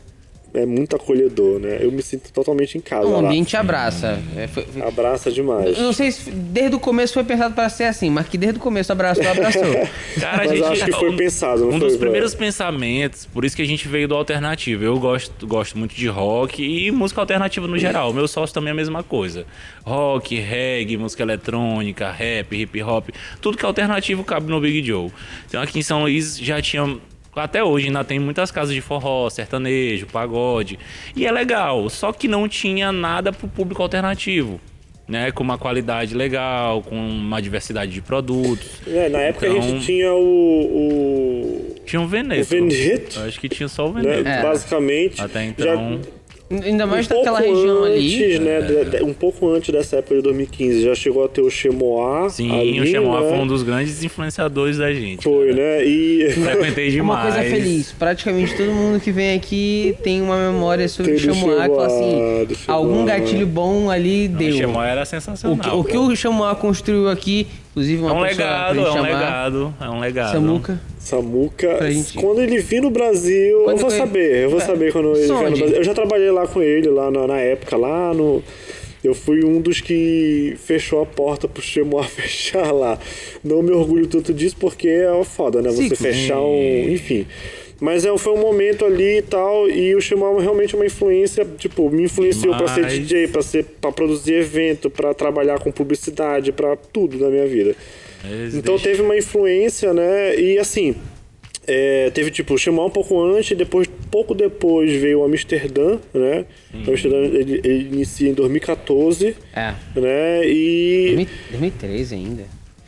[0.54, 1.78] é muito acolhedor, né?
[1.80, 3.18] Eu me sinto totalmente em casa O lá.
[3.28, 4.18] ambiente abraça.
[4.36, 5.76] É, foi- foi- Abraça demais.
[5.76, 8.58] Eu não sei se desde o começo foi pensado para ser assim, mas que desde
[8.58, 9.62] o começo abraçou, abraçou.
[10.20, 13.44] Cara, Mas a gente, acho que foi pensado, não Um foi, dos primeiros pensamentos, por
[13.44, 14.84] isso que a gente veio do alternativo.
[14.84, 18.10] Eu gosto, gosto muito de rock e música alternativa no geral.
[18.10, 19.44] O meu sócio também é a mesma coisa.
[19.84, 23.08] Rock, reggae, música eletrônica, rap, hip hop,
[23.40, 25.10] tudo que é alternativo cabe no Big Joe.
[25.48, 26.96] Então aqui em São Luís já tinha
[27.36, 30.78] até hoje ainda tem muitas casas de forró, sertanejo, pagode.
[31.16, 34.60] E é legal, só que não tinha nada pro público alternativo.
[35.06, 38.80] Né, com uma qualidade legal, com uma diversidade de produtos.
[38.86, 41.74] É, na época a Então- gente tinha o.
[41.84, 42.48] Tinha um o, o Veneto.
[42.48, 44.00] Veneto, Eu acho que tinha só o né?
[44.00, 44.26] Veneto.
[44.28, 44.42] É.
[44.42, 45.20] Basicamente.
[45.20, 45.66] Até então.
[46.02, 46.08] Já,
[46.62, 48.38] Ainda mais um naquela pouco região antes, ali.
[48.38, 48.60] né?
[48.60, 52.28] de- um pouco antes dessa época de 2015, já chegou a ter o Chemoá.
[52.30, 53.28] Sim, ali, o Xemoa né?
[53.28, 55.24] foi um dos grandes influenciadores da gente.
[55.24, 55.84] Foi, né?
[55.84, 56.30] E.
[56.32, 57.34] Frequentei Uma demais.
[57.34, 61.34] coisa feliz, praticamente todo mundo que vem aqui tem uma memória sobre o Tem do
[61.34, 64.52] Chamoá, que fala assim, algum gatilho bom ali O deu.
[64.52, 65.58] Xemoa era O sensacional.
[65.58, 69.74] que, o que o Chamoá construiu aqui, inclusive uma É um legado, é um legado,
[69.80, 70.32] é um legado.
[70.32, 70.80] Samuca.
[70.98, 74.64] Samuca, gente- quando ele vir no Brasil, Quando eu vou foi- saber, eu vou É.
[74.64, 75.58] saber quando ele vier no Sonde.
[75.60, 75.76] Brasil.
[75.76, 78.42] Eu já trabalhei lá com ele, lá na, na época, lá no.
[79.02, 82.98] Eu fui um dos que fechou a porta pro Chemoa fechar lá.
[83.42, 85.68] Não me orgulho tanto disso porque é foda, né?
[85.70, 85.94] Você Sim.
[85.96, 86.88] fechar um.
[86.88, 87.26] Enfim.
[87.80, 90.00] Mas é, foi um momento ali e tal, e o
[90.40, 92.86] realmente é uma influência, tipo, me influenciou pra ser.
[92.86, 97.74] DJ, pra, ser, pra produzir evento, pra trabalhar com publicidade, pra tudo na minha vida.
[98.24, 100.38] Eles Então deixam- teve uma influência, né?
[100.38, 100.94] E assim,
[101.66, 106.46] é, teve tipo o Shimon um pouco antes, depois, pouco depois veio o Amsterdã, né?
[106.86, 110.46] O Amsterdã ele, ele inicia em 2014, É, né?
[110.48, 112.44] E 2000 2013 ainda.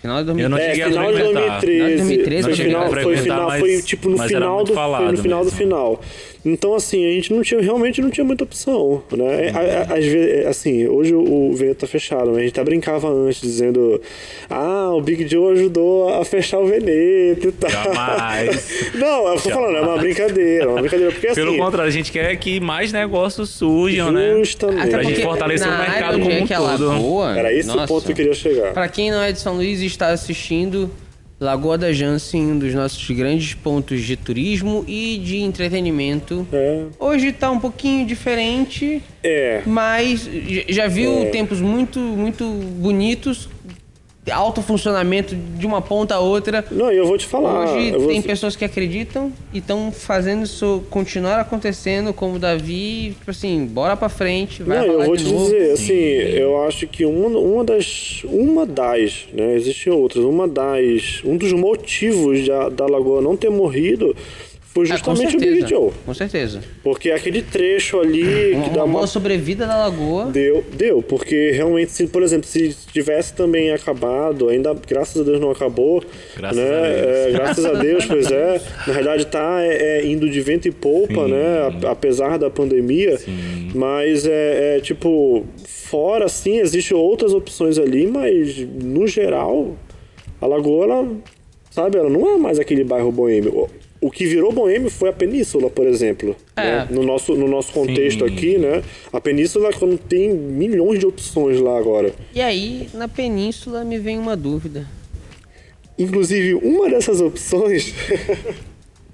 [0.06, 0.62] Final de Eu não 2013.
[0.66, 1.60] É, cheguei a final de frequentar.
[1.60, 1.96] 2013.
[1.96, 4.74] 2013, foi, não cheguei a final, foi, frequentar, final, mas- foi tipo no final do
[4.74, 5.58] foi no final do mesmo.
[5.58, 6.00] final.
[6.48, 9.50] Então assim, a gente não tinha realmente não tinha muita opção, né?
[9.52, 13.40] A- Às vezes, assim, hoje o Veneto tá fechado, mas a gente até brincava antes
[13.40, 14.00] dizendo:
[14.48, 17.68] "Ah, o Big Joe ajudou a fechar o Veneto e tal".
[17.70, 18.90] Jamais.
[18.94, 22.12] não, eu tô falando, é uma brincadeira, uma brincadeira porque Pelo assim, contrário, a gente
[22.12, 24.36] quer que mais negócios surjam, né?
[24.38, 24.80] justamente.
[24.82, 26.86] Até Pra gente fortalecer o mercado como é um que é todo.
[26.86, 28.72] Lagoa, Era esse nossa, o ponto que eu queria chegar.
[28.72, 30.90] Pra quem não é de São Luís está assistindo,
[31.38, 36.46] Lagoa da Jansen, um dos nossos grandes pontos de turismo e de entretenimento.
[36.52, 36.84] É.
[36.98, 39.62] Hoje tá um pouquinho diferente, É.
[39.66, 40.28] mas
[40.68, 42.44] já viu tempos muito, muito
[42.78, 43.48] bonitos,
[44.30, 46.64] alto funcionamento de uma ponta a outra.
[46.70, 50.44] Não, eu vou te falar, Hoje eu vou- tem pessoas que acreditam e estão fazendo
[50.44, 55.16] isso continuar acontecendo, como o Davi, tipo assim, bora pra frente, vai Não, eu vou
[55.16, 55.44] de te novo.
[55.44, 58.22] dizer, assim, eu acho que uma, uma das.
[58.24, 59.54] Uma das, né?
[59.54, 60.24] Existem outras.
[60.24, 61.20] Uma das.
[61.24, 64.14] Um dos motivos da, da Lagoa não ter morrido
[64.76, 65.90] foi É, com justamente o Big Joe.
[66.04, 66.60] Com certeza.
[66.82, 68.92] Porque aquele trecho ali Uma, que dá uma uma.
[68.98, 70.26] boa sobrevida da lagoa.
[70.26, 75.40] Deu, deu, porque realmente, se, por exemplo, se tivesse também acabado, ainda graças a Deus
[75.40, 76.04] não acabou,
[76.36, 76.64] Graças né?
[76.64, 77.06] a Deus.
[77.06, 78.60] É, graças a Deus, pois é.
[78.86, 81.30] Na verdade, tá é, é, indo de vento e polpa, Sim.
[81.30, 81.46] né?
[81.84, 83.18] a- Apesar da pandemia.
[83.74, 89.76] Mas é, é, tipo, fora assim, existem outras opções ali, mas no geral,
[90.40, 91.08] a Lagoa, ela,
[91.70, 93.68] sabe, ela não é mais aquele bairro boêmio.
[94.00, 96.34] O- que virou boêmio foi a Península, por exemplo.
[96.56, 96.62] É.
[96.62, 96.88] né?
[96.90, 98.32] No, nosso, no nosso contexto Sim.
[98.34, 98.82] aqui, né?
[99.12, 102.12] A Península quando tem milhões de opções lá agora.
[102.34, 104.86] E aí, na península, me vem uma dúvida.
[105.98, 107.94] Inclusive, uma dessas opções,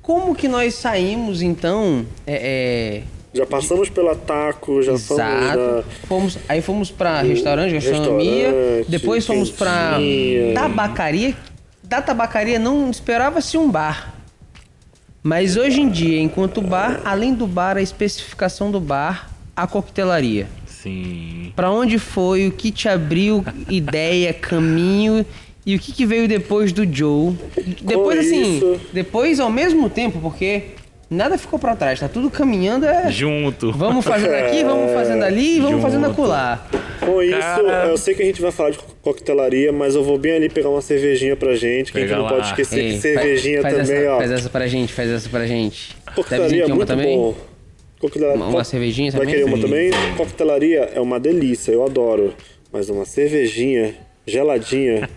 [0.03, 2.99] Como que nós saímos, então, é...
[2.99, 3.03] é,
[3.33, 5.59] já passamos pela Taco, já fomos Exato.
[5.59, 5.83] na...
[6.09, 8.47] Fomos, aí fomos pra restaurante, gastronomia.
[8.51, 10.55] Restaurante, depois fomos pra quentinha.
[10.55, 11.37] tabacaria.
[11.85, 14.13] Da tabacaria não esperava-se um bar.
[15.23, 20.49] Mas hoje em dia, enquanto bar, além do bar, a especificação do bar, a coquetelaria.
[20.67, 21.53] Sim.
[21.55, 22.49] Pra onde foi?
[22.49, 25.25] O que te abriu ideia, caminho
[25.65, 27.35] e o que, que veio depois do Joe?
[27.83, 30.63] Depois assim, isso- depois ao mesmo tempo, porque
[31.13, 33.71] nada ficou pra trás, tá tudo caminhando, é Junto.
[33.73, 35.83] vamos fazendo aqui, vamos fazendo ali, vamos Junto.
[35.83, 36.67] fazendo acolá.
[37.01, 37.87] Com isso, Cara.
[37.89, 40.69] eu sei que a gente vai falar de coquetelaria, mas eu vou bem ali pegar
[40.69, 42.35] uma cervejinha pra gente, que a gente Pega não lá.
[42.35, 44.19] pode esquecer Ei, que cervejinha faz, faz também, essa, ó.
[44.19, 45.97] Faz essa pra gente, faz essa pra gente.
[46.15, 47.17] Coquetelaria é muito também?
[47.19, 47.35] bom.
[48.01, 49.35] Coquetelaria, Uma- uma cervejinha Vai também?
[49.35, 49.93] querer uma também?
[49.93, 49.99] sim.
[50.17, 52.35] Coquetelaria é uma delícia, eu adoro.
[52.73, 53.95] Mas uma cervejinha
[54.27, 55.01] geladinha.
[55.01, 55.09] né,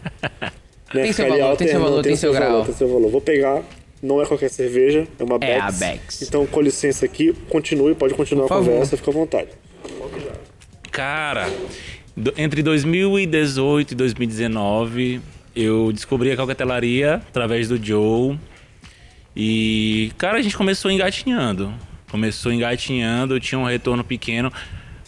[1.04, 2.66] Tem seu valor, tem seu valor, tem seu valor, grau.
[2.66, 3.10] tem seu valor.
[3.12, 3.64] Vou pegar,
[4.02, 5.72] não é qualquer cerveja, é uma É a.
[5.72, 6.22] Beck's.
[6.22, 9.50] Então, com licença aqui, continue, pode continuar a conversa, fica à vontade.
[10.92, 11.50] Cara,
[12.38, 15.22] entre 2018 e 2019,
[15.56, 18.38] eu descobri a coquetelaria através do Joe.
[19.36, 21.74] E, cara, a gente começou engatinhando.
[22.10, 24.52] Começou engatinhando, tinha um retorno pequeno.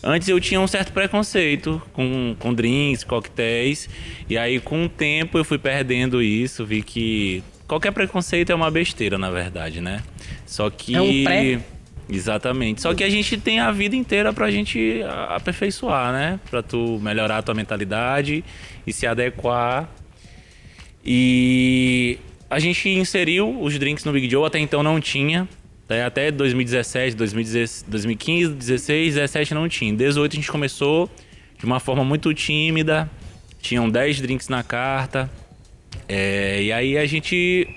[0.04, 3.90] Antes eu tinha um certo preconceito com, com drinks, coquetéis.
[4.30, 6.66] E aí, com o tempo, eu fui perdendo isso.
[6.66, 10.01] Vi que qualquer preconceito é uma besteira, na verdade, né?
[10.45, 10.95] Só que.
[10.95, 11.59] É um pré.
[12.09, 12.82] Exatamente.
[12.82, 16.39] Só que a gente tem a vida inteira pra gente aperfeiçoar, né?
[16.49, 18.43] Pra tu melhorar a tua mentalidade
[18.86, 19.89] e se adequar.
[21.03, 22.18] E
[22.49, 25.47] a gente inseriu os drinks no Big Joe, até então não tinha.
[26.05, 29.91] Até 2017, 2016, 2015, 16, 17 não tinha.
[29.91, 31.09] Em 18 a gente começou
[31.57, 33.09] de uma forma muito tímida.
[33.61, 35.30] Tinham 10 drinks na carta.
[36.08, 37.68] É, e aí a gente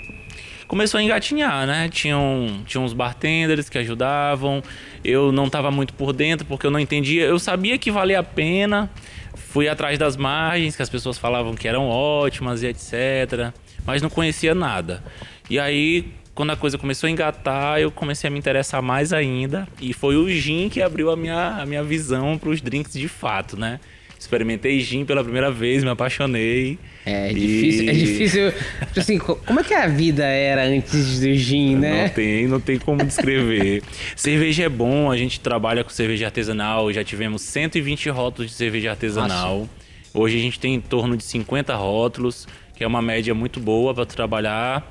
[0.71, 1.89] começou a engatinhar, né?
[1.89, 4.63] Tinham, tinha uns bartenders que ajudavam.
[5.03, 7.25] Eu não estava muito por dentro porque eu não entendia.
[7.25, 8.89] Eu sabia que valia a pena.
[9.35, 13.53] Fui atrás das margens, que as pessoas falavam que eram ótimas e etc.
[13.85, 15.03] Mas não conhecia nada.
[15.49, 19.67] E aí, quando a coisa começou a engatar, eu comecei a me interessar mais ainda.
[19.81, 23.09] E foi o gin que abriu a minha, a minha visão para os drinks de
[23.09, 23.81] fato, né?
[24.21, 26.79] Experimentei gin pela primeira vez, me apaixonei.
[27.07, 28.53] É E- difícil, é difícil.
[28.53, 32.03] tipo assim, co- como é que a vida era antes do gin, né?
[32.05, 33.83] Não tem, não tem como descrever.
[34.15, 38.91] cerveja é bom, a gente trabalha com cerveja artesanal, já tivemos 120 rótulos de cerveja
[38.91, 39.67] artesanal.
[40.13, 42.47] Hoje a gente tem em torno de 50 rótulos,
[42.77, 44.87] que é uma média muito boa para trabalhar.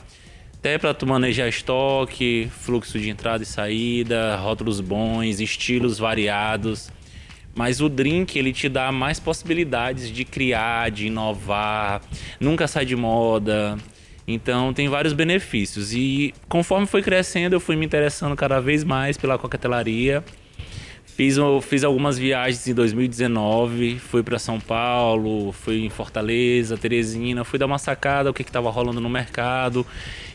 [0.57, 6.89] Até para tu manejar estoque, fluxo de entrada e saída, rótulos bons, estilos variados.
[7.55, 12.01] Mas o drink, ele te dá mais possibilidades de criar, de inovar,
[12.39, 13.77] nunca sai de moda.
[14.27, 15.93] Então tem vários benefícios.
[15.93, 20.23] E conforme foi crescendo, eu fui me interessando cada vez mais pela coquetelaria.
[21.19, 27.59] Fiz, fiz algumas viagens em 2019, fui para São Paulo, fui em Fortaleza, Teresina, fui
[27.59, 29.85] dar uma sacada, o que estava rolando no mercado.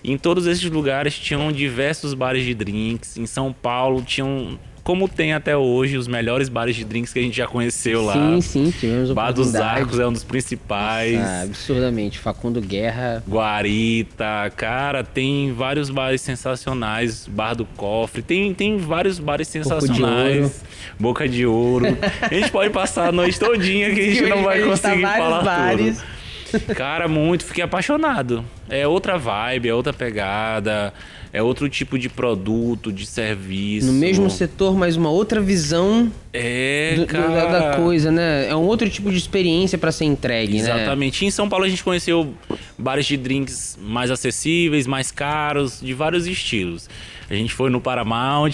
[0.04, 3.16] Em todos esses lugares tinham diversos bares de drinks.
[3.16, 7.22] Em São Paulo tinham, como tem até hoje, os melhores bares de drinks que a
[7.22, 8.12] gente já conheceu lá.
[8.12, 9.54] Sim, sim, tivemos Bar dos.
[9.54, 11.18] Arcos é um dos principais.
[11.18, 12.18] Ah, absurdamente.
[12.18, 13.22] Facundo Guerra.
[13.26, 20.62] Guarita, cara, tem vários bares sensacionais, Bar do Cofre, tem, tem vários bares de sensacionais,
[21.00, 21.86] Boca de Ouro.
[22.20, 25.42] A gente pode passar a noite todinha que a gente não vai tá conseguir falar
[25.42, 26.04] bares.
[26.50, 26.74] tudo.
[26.74, 28.44] Cara, muito, fiquei apaixonado.
[28.68, 30.92] É outra vibe, é outra pegada,
[31.34, 33.88] é outro tipo de produto, de serviço.
[33.88, 37.28] No mesmo setor, mas uma outra visão É, do- cara.
[37.28, 38.48] da, da coisa, né?
[38.48, 40.60] É um outro tipo de experiência pra ser entregue, né?
[40.60, 41.26] Exatamente.
[41.26, 42.32] Em São Paulo a gente conheceu
[42.78, 46.88] bares de drinks mais acessíveis, mais caros, de vários estilos.
[47.28, 48.52] A gente foi no Paramount,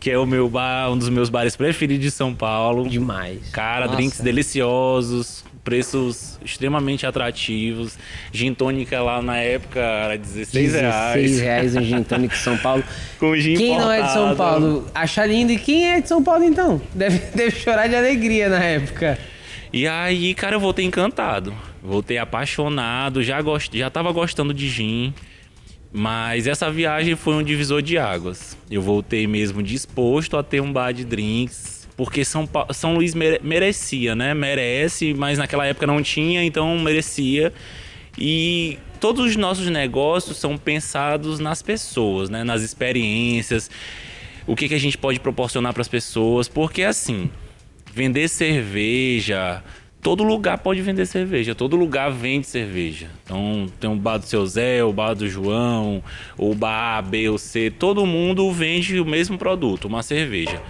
[0.00, 2.88] que é o meu bar, um dos meus bares preferidos de São Paulo.
[2.88, 3.50] Demais.
[3.52, 3.96] Cara, Nossa.
[3.98, 7.98] drinks deliciosos, preços extremamente atrativos.
[8.30, 11.22] Gin tônica lá na época era 16 reais.
[11.22, 12.84] 16 reais um gin tônico em São Paulo.
[13.18, 14.60] Com gin Quem não é de São importado.
[14.60, 15.50] Paulo acha lindo.
[15.50, 16.80] E quem é de São Paulo, então?
[16.94, 19.18] Deve, deve chorar de alegria na época.
[19.72, 21.52] E aí, cara, eu voltei encantado.
[21.82, 23.76] Voltei apaixonado, já, gost...
[23.76, 25.12] já tava gostando de gin.
[25.92, 28.56] Mas essa viagem foi um divisor de águas.
[28.70, 31.75] Eu voltei mesmo disposto a ter um bar de drinks.
[31.96, 34.34] Porque São, São Luís mere- merecia, né?
[34.34, 37.52] Merece, mas naquela época não tinha, então merecia.
[38.18, 42.44] E todos os nossos negócios são pensados nas pessoas, né?
[42.44, 43.70] Nas experiências.
[44.46, 46.48] O que, que a gente pode proporcionar para as pessoas.
[46.48, 47.30] Porque assim,
[47.92, 49.62] vender cerveja.
[50.02, 53.08] Todo lugar pode vender cerveja, todo lugar vende cerveja.
[53.24, 56.00] Então tem o bar do seu Zé, o bar do João,
[56.38, 60.62] o bar A, B ou C, todo mundo vende o mesmo produto, uma cerveja.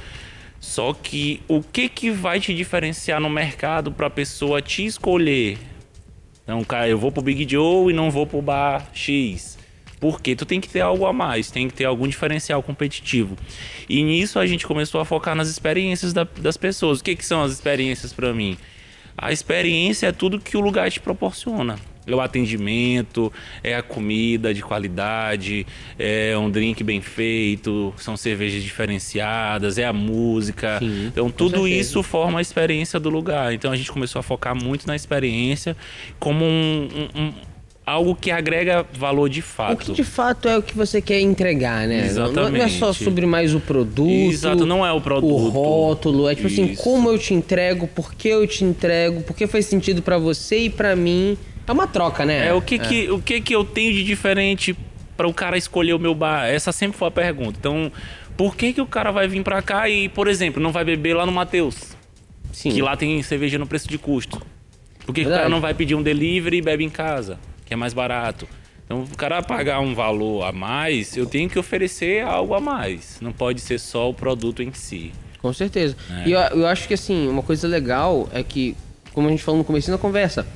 [0.66, 5.56] Só que o que, que vai te diferenciar no mercado para a pessoa te escolher?
[6.42, 9.56] Então, cara, eu vou pro Big Joe e não vou pro bar X.
[10.00, 13.36] Porque tu tem que ter algo a mais, tem que ter algum diferencial competitivo.
[13.88, 16.98] E nisso a gente começou a focar nas experiências da- das pessoas.
[16.98, 18.58] O que, que são as experiências para mim?
[19.16, 21.76] A experiência é tudo que o lugar te proporciona.
[22.06, 23.32] É o atendimento,
[23.64, 25.66] é a comida de qualidade,
[25.98, 30.78] é um drink bem feito, são cervejas diferenciadas, é a música.
[30.78, 31.80] Sim, então tudo certeza.
[31.80, 33.52] isso forma a experiência do lugar.
[33.52, 35.76] Então a gente começou a focar muito na experiência
[36.18, 37.32] como um, um- um-
[37.84, 39.74] algo que agrega valor de fato.
[39.74, 42.10] O que de fato é o que você quer entregar, né?
[42.12, 43.04] Não- Não, é só Exatamente.
[43.04, 44.08] sobre mais o produto.
[44.10, 45.32] Exato, não é o produto.
[45.32, 46.28] O rótulo.
[46.28, 46.82] É tipo assim, Isso.
[46.82, 50.58] como eu te entrego, por que eu te entrego, por que faz sentido pra você
[50.64, 51.36] e pra mim.
[51.66, 52.48] É uma troca, né?
[52.48, 54.76] É, o que, que, o que que eu tenho de diferente
[55.16, 56.46] para o cara escolher o meu bar?
[56.46, 57.58] Essa sempre foi a pergunta.
[57.58, 57.90] Então,
[58.36, 61.14] por que que o cara vai vir para cá e, por exemplo, não vai beber
[61.14, 61.96] lá no Mateus?
[62.52, 62.70] Sim.
[62.70, 64.40] Que lá tem cerveja no preço de custo.
[65.04, 67.72] Por que, que o cara não vai pedir um delivery e bebe em casa, que
[67.72, 68.48] é mais barato?
[68.84, 73.18] Então, o cara pagar um valor a mais, eu tenho que oferecer algo a mais.
[73.20, 75.12] Não pode ser só o produto em si.
[75.40, 75.96] Com certeza.
[76.10, 76.28] É.
[76.28, 78.76] E eu, eu acho que assim, uma coisa legal é que,
[79.12, 80.46] como a gente falou no começo da conversa,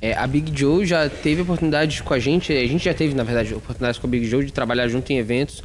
[0.00, 3.24] é, a Big Joe já teve oportunidades com a gente, a gente já teve, na
[3.24, 5.62] verdade, oportunidades com a Big Joe de trabalhar junto em eventos.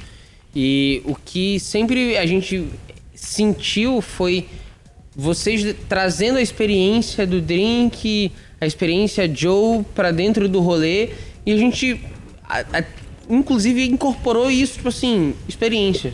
[0.55, 2.67] E o que sempre a gente
[3.15, 4.45] sentiu foi
[5.15, 11.09] vocês trazendo a experiência do drink, a experiência Joe pra dentro do rolê
[11.45, 11.99] e a gente
[12.43, 12.83] a- a-
[13.29, 16.13] inclusive incorporou isso, tipo assim, experiência.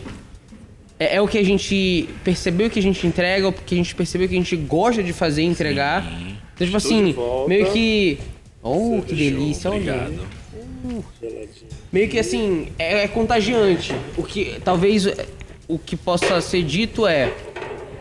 [0.98, 3.94] É, é o que a gente percebeu que a gente entrega, o que a gente
[3.94, 6.04] percebeu que a gente gosta de fazer e entregar.
[6.60, 8.18] Então, tipo Estou assim, meio que.
[8.62, 9.82] Oh, que delícia, olha.
[9.82, 10.40] Geladinho.
[11.90, 13.94] Meio que assim, é, é contagiante.
[14.16, 15.26] O que talvez é,
[15.66, 17.32] o que possa ser dito é,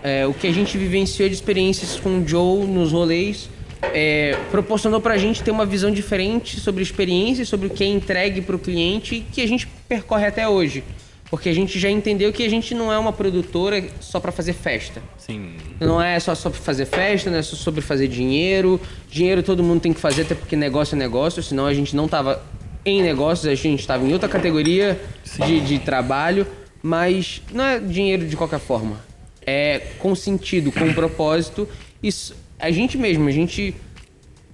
[0.03, 3.49] é, o que a gente vivenciou de experiências com o Joe nos rolês
[3.93, 8.41] é, proporcionou pra gente ter uma visão diferente sobre experiência, sobre o que é entregue
[8.41, 10.83] pro cliente que a gente percorre até hoje.
[11.29, 14.53] Porque a gente já entendeu que a gente não é uma produtora só pra fazer
[14.53, 15.01] festa.
[15.17, 15.53] Sim.
[15.79, 18.81] Não é só sobre fazer festa, não é só sobre fazer dinheiro.
[19.11, 22.07] Dinheiro todo mundo tem que fazer, até porque negócio é negócio, senão a gente não
[22.07, 22.43] tava
[22.83, 24.99] em negócios, a gente tava em outra categoria
[25.45, 26.47] de, de trabalho.
[26.81, 28.97] Mas não é dinheiro de qualquer forma.
[29.45, 31.67] É com sentido, com propósito.
[32.01, 33.75] Isso, a gente mesmo, a gente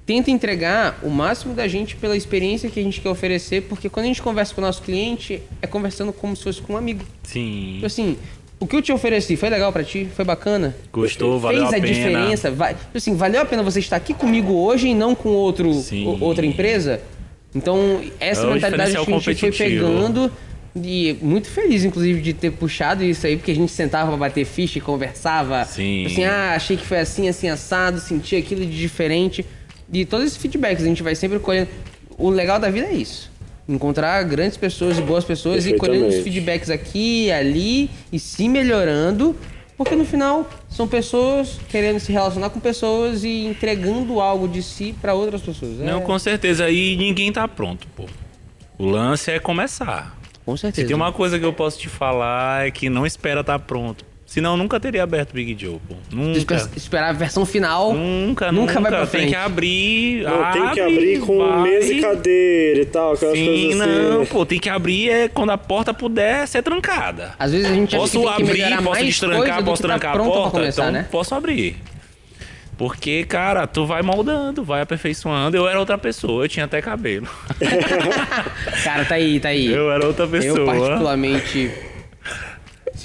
[0.05, 4.05] tenta entregar o máximo da gente pela experiência que a gente quer oferecer, porque quando
[4.05, 7.03] a gente conversa com o nosso cliente, é conversando como se fosse com um amigo.
[7.23, 7.71] Sim.
[7.75, 8.17] Tipo assim,
[8.59, 10.07] o que eu te ofereci foi legal pra ti?
[10.15, 10.75] Foi bacana?
[10.93, 11.93] Gostou, valeu Fez a a, pena.
[11.93, 12.51] diferença?
[12.51, 15.69] Vai, tipo assim, valeu a pena você estar aqui comigo hoje e não com outro,
[15.71, 17.01] o- outra empresa?
[17.53, 20.31] Então, essa É mentalidade que a gente foi pegando
[20.77, 24.43] E muito feliz, inclusive, de ter puxado isso aí, porque a gente sentava pra bater
[24.45, 25.63] ficha e conversava.
[25.63, 26.05] Sim.
[26.05, 29.45] Assim, ah, achei que foi assim, assim, assado, senti aquilo de diferente.
[29.91, 31.69] E todos esses feedbacks a gente vai sempre colhendo.
[32.17, 33.31] O legal da vida é isso.
[33.67, 38.47] Encontrar grandes pessoas e boas pessoas e colhendo os feedbacks aqui e ali e se
[38.47, 39.35] melhorando.
[39.77, 44.95] Porque no final são pessoas querendo se relacionar com pessoas e entregando algo de si
[45.01, 45.81] pra outras pessoas.
[45.81, 46.65] É, Não, com certeza.
[46.65, 48.05] Aí ninguém tá pronto, pô.
[48.77, 50.17] O lance é começar.
[50.45, 50.87] com Se certeza.
[50.87, 54.05] tem uma coisa que eu posso te falar é que não espera tá pronto.
[54.35, 55.95] Senão eu nunca teria aberto o Big Joe, pô.
[56.11, 56.55] Nunca.
[56.55, 57.93] Espe- Esperar a versão final.
[57.93, 58.81] Nunca, Nunca nunca.
[58.81, 59.29] vai pra Tem frente.
[59.29, 60.23] que abrir.
[60.23, 61.61] Não, tem que abre, abrir com vai.
[61.61, 63.91] mesa e cadeira e tal, aquelas Sim, coisas assim.
[64.09, 64.25] não, né?
[64.29, 67.33] pô, tem que abrir é quando a porta puder ser trancada.
[67.39, 69.81] Às vezes a gente acha Posso que tem que abrir, melhorar posso mais destrancar, posso
[69.81, 71.07] que tá trancar a porta, começar, então né?
[71.09, 71.77] posso abrir.
[72.77, 75.55] Porque, cara, tu vai moldando, vai aperfeiçoando.
[75.55, 77.25] Eu era outra pessoa, eu tinha até cabelo.
[78.83, 79.67] Cara, tá aí, tá aí.
[79.71, 80.59] Eu era outra pessoa.
[80.59, 81.71] Eu, particularmente.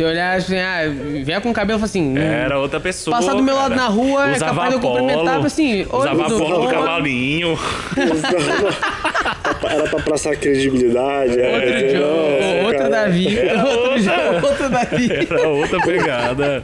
[0.00, 0.80] Se olhar assim, ah,
[1.22, 2.16] vier com o cabelo, fala assim.
[2.16, 3.18] Era outra pessoa.
[3.18, 3.82] Passar do meu lado cara.
[3.82, 7.58] na rua, é Usava capaz de eu cumprimentar, assim, Usava tudo polo do cavalinho.
[9.70, 11.38] Era pra passar credibilidade.
[11.38, 13.38] era Outro dizer, Joe, "Nossa, outro cara." Davi.
[13.38, 14.00] Era Outro, outra.
[14.00, 15.10] Joe, outro Davi.
[15.30, 16.62] Era outra pegada.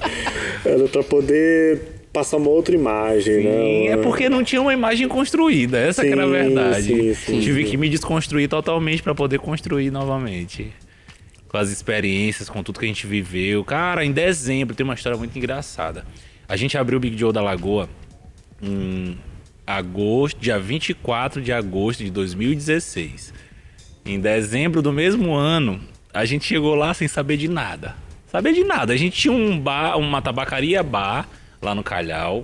[0.64, 1.80] Era pra poder
[2.12, 3.50] passar uma outra imagem, né?
[3.52, 5.76] Sim, é Uma- porque não tinha uma imagem construída.
[5.78, 6.82] Essa que era a Sim, verdade.
[6.82, 7.70] sim, sim, Tive sim.
[7.70, 10.72] que me desconstruir totalmente pra poder construir novamente.
[11.48, 13.64] Com as experiências, com tudo que a gente viveu.
[13.64, 16.04] Cara, em dezembro tem uma história muito engraçada.
[16.48, 17.88] A gente abriu o Big Joe da Lagoa
[18.62, 19.18] em
[19.66, 23.34] agosto, dia 24 de agosto de 2016.
[24.04, 25.80] Em dezembro do mesmo ano,
[26.14, 27.96] a gente chegou lá sem saber de nada.
[28.26, 28.92] Saber de nada.
[28.92, 31.28] A gente tinha um bar, uma tabacaria bar
[31.60, 32.42] lá no Calhau.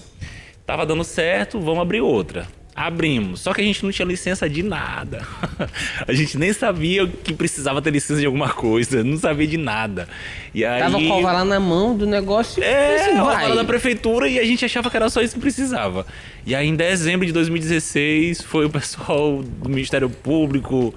[0.67, 2.47] Tava dando certo, vamos abrir outra.
[2.75, 3.41] Abrimos.
[3.41, 5.27] Só que a gente não tinha licença de nada.
[6.09, 9.05] a gente nem sabia que precisava ter licença de alguma coisa.
[9.05, 10.09] Não sabia de nada.
[10.55, 10.81] E aí...
[10.81, 12.63] Tava com alvará na mão do negócio.
[12.63, 13.55] É, assim, vai.
[13.55, 16.07] da prefeitura e a gente achava que era só isso que precisava.
[16.47, 20.95] E aí, em dezembro de 2016, foi o pessoal do Ministério Público,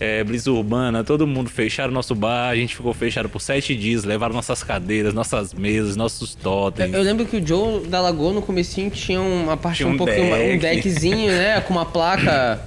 [0.00, 4.02] é, Brisa Urbana, todo mundo fecharam nosso bar, a gente ficou fechado por sete dias,
[4.02, 6.94] levaram nossas cadeiras, nossas mesas, nossos totens.
[6.94, 9.96] Eu lembro que o Joe da Lagoa no comecinho tinha uma parte Tinha um, um
[9.98, 10.58] pouquinho um deck.
[10.58, 11.60] deckzinho, né?
[11.68, 12.60] Com uma placa.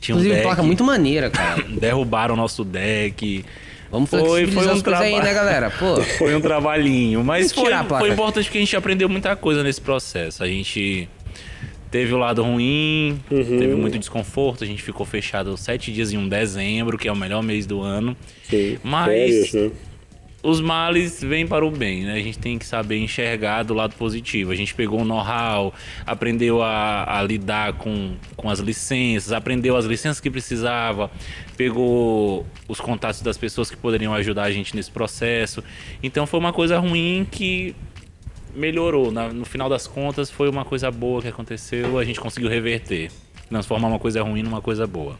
[0.00, 0.42] Tinha um inclusive, deck.
[0.46, 1.62] placa muito maneira, cara.
[1.78, 3.44] Derrubaram nosso deck.
[3.90, 5.70] Vamos Foi- foi um as coisas aí, né, galera?
[5.70, 6.00] Pô.
[6.18, 10.44] Foi um trabalhinho, mas foi, foi importante porque a gente aprendeu muita coisa nesse processo.
[10.44, 11.08] A gente
[11.90, 13.44] teve o lado ruim, Uhum.
[13.58, 17.16] teve muito desconforto, a gente ficou fechado sete dias em um dezembro, que é o
[17.16, 18.16] melhor mês do ano.
[18.44, 19.70] Sim, Mas- férias, né?
[20.40, 22.12] Os males vêm para o bem, né?
[22.14, 24.52] A gente tem que saber enxergar do lado positivo.
[24.52, 25.74] A gente pegou o know-how,
[26.06, 31.10] aprendeu a, a lidar com, com as licenças, aprendeu as licenças que precisava,
[31.56, 35.62] pegou os contatos das pessoas que poderiam ajudar a gente nesse processo.
[36.02, 37.74] Então foi uma coisa ruim que
[38.58, 39.10] melhorou.
[39.10, 43.10] Na- no final das contas, foi uma coisa boa que aconteceu, a gente conseguiu reverter.
[43.48, 45.18] Transformar uma coisa ruim numa coisa boa.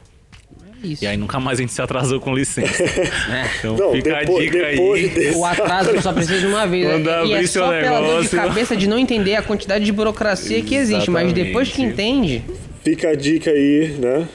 [0.85, 1.03] Isso.
[1.03, 2.83] E aí nunca mais a gente se atrasou com licença.
[2.85, 3.51] É.
[3.59, 5.09] Então Não, fica depois, a dica aí.
[5.09, 5.37] desse...
[5.39, 6.87] O atraso só precisa de uma vez.
[6.87, 6.93] né?
[6.93, 9.43] Quando e é abrir seu só pela dor de negócio- cabeça de não entender a
[9.43, 11.11] quantidade de burocracia que existe.
[11.11, 12.43] Mas depois que entende,
[12.85, 14.29] Fica a dica aí, né?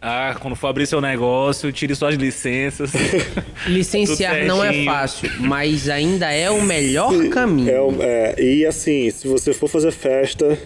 [0.00, 2.92] Ah, quando for abrir seu negócio, tire suas licenças.
[3.66, 5.30] licenciar não é fácil.
[5.40, 8.00] Mas ainda é o melhor caminho.
[8.00, 10.56] É, é, e assim, se você for fazer festa,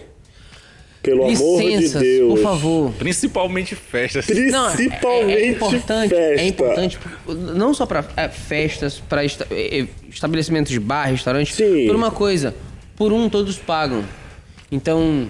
[1.03, 2.29] pelo amor de Licenças, Deus.
[2.29, 2.91] por favor.
[2.93, 4.25] Principalmente festas.
[4.29, 6.41] Não, é- Principalmente é, importante, festa.
[6.41, 11.87] é importante, não só para festas, para estabelecimentos de bar, restaurante, Sim.
[11.87, 12.55] por uma coisa,
[12.95, 14.05] por um todos pagam.
[14.71, 15.27] Então,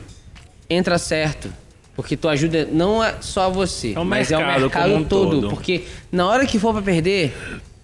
[0.69, 1.51] entra certo,
[1.95, 5.41] porque tu ajuda não é só você, É mas é o mercado mercado um todo,
[5.41, 5.49] todo.
[5.49, 7.33] porque na hora que for para perder,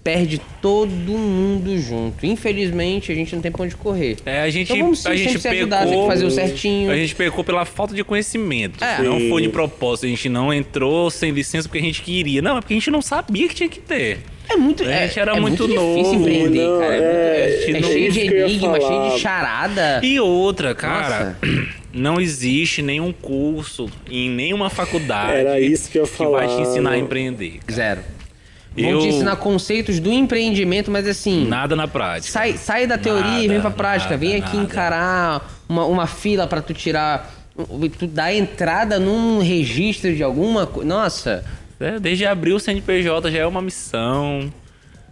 [0.03, 2.25] perde todo mundo junto.
[2.25, 4.17] Infelizmente, a gente não tem pra onde correr.
[4.25, 5.91] É, a gente, Então vamos sim a gente se ajudar, pecou.
[5.93, 6.89] tem que fazer o certinho.
[6.91, 8.83] A gente pecou pela falta de conhecimento.
[8.83, 9.01] É.
[9.03, 10.05] Não foi de propósito.
[10.05, 12.41] A gente não entrou sem licença porque a gente queria.
[12.41, 14.19] Não, é porque a gente não sabia que tinha que ter.
[14.49, 16.95] É muito, A é, gente era é muito difícil novo, empreender, não, cara.
[16.95, 19.99] É, é, muito- é não- cheio de enigma, cheio de charada.
[20.03, 21.37] E outra, cara,
[21.93, 26.91] não existe nenhum curso em nenhuma faculdade Era isso que eu ia vai te ensinar
[26.91, 27.59] a empreender.
[27.71, 28.01] Zero.
[28.77, 31.45] Vão Eu- te ensinar conceitos do empreendimento, mas assim.
[31.47, 32.31] Nada na prática.
[32.31, 34.15] Sai, sai da teoria e vem pra Nada, prática.
[34.17, 34.69] Vem nada, aqui nada.
[34.69, 37.35] encarar uma, uma fila pra tu tirar.
[37.97, 40.87] Tu dar entrada num registro de alguma coisa.
[40.87, 41.43] Nossa.
[41.79, 44.53] É, desde abrir o CNPJ já é uma missão.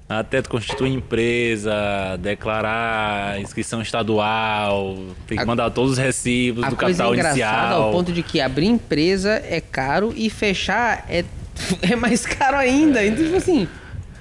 [0.09, 1.73] Até tu constituir empresa,
[2.21, 4.95] declarar inscrição estadual,
[5.27, 7.83] tem que A- mandar todos os recibos do coisa capital engraçada inicial.
[7.83, 11.25] ao ponto de que abrir empresa é caro e fechar é,
[11.81, 13.03] é mais caro ainda.
[13.05, 13.67] Então, tipo assim.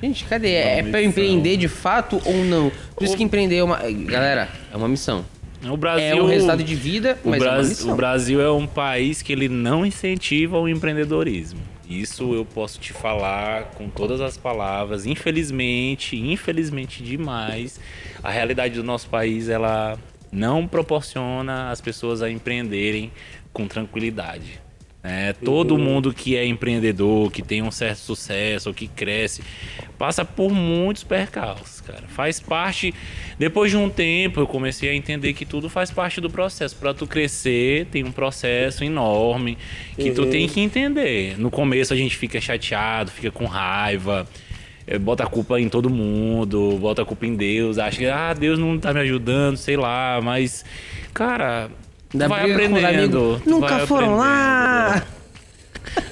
[0.03, 0.51] Gente, cadê?
[0.55, 1.03] É, é pra missão.
[1.03, 2.70] empreender de fato ou não?
[2.95, 3.78] Por isso que empreender é uma.
[4.07, 5.24] Galera, é uma missão.
[5.71, 7.93] O Brasil, É um resultado de vida, o, mas é uma Bras- missão.
[7.93, 11.61] o Brasil é um país que ele não incentiva o empreendedorismo.
[11.89, 15.07] Isso eu posso te falar com todas as palavras.
[15.07, 17.79] Infelizmente, infelizmente demais,
[18.23, 19.97] a realidade do nosso país ela
[20.33, 23.13] não proporciona as pessoas a empreenderem
[23.53, 24.61] com tranquilidade.
[25.07, 25.33] Né?
[25.33, 29.41] todo mundo que é empreendedor, que tem um certo sucesso, ou que cresce,
[29.97, 32.03] passa por muitos percalços, cara.
[32.09, 32.93] Faz parte.
[33.39, 36.75] Depois de um tempo, eu comecei a entender que tudo faz parte do processo.
[36.75, 39.57] Para tu crescer, tem um processo enorme
[39.97, 41.39] que tu tem que entender.
[41.39, 44.27] No começo a gente fica chateado, fica com raiva.
[44.87, 48.35] eh, Bota a culpa em todo mundo, bota a culpa em Deus, acha que ah,
[48.35, 50.65] Deus não tá me ajudando, sei lá, mas
[51.15, 51.71] cara,
[52.13, 53.41] Ainda vai aprendendo.
[53.47, 54.89] Nunca vai foram lá.
[54.97, 55.17] aprendendo.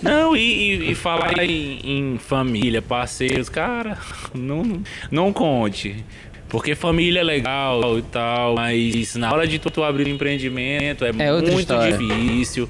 [0.02, 1.80] Não, e, e- falar em,
[2.14, 3.98] em família, parceiros, cara,
[4.34, 6.04] não, não conte.
[6.48, 11.04] Porque família é legal e tal, mas na hora de tu, tu abrir um empreendimento
[11.04, 11.96] é, É muito história.
[11.98, 12.68] difícil.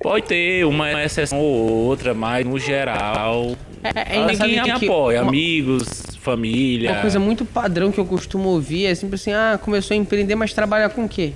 [0.00, 5.22] Pode ter uma exceção ou outra, mas no geral, É, é ninguém apoia.
[5.22, 5.88] uma- Amigos,
[6.20, 6.92] família.
[6.92, 10.34] Uma coisa muito padrão que eu costumo ouvir é sempre assim: ah, começou a empreender,
[10.34, 11.32] mas trabalha com o quê?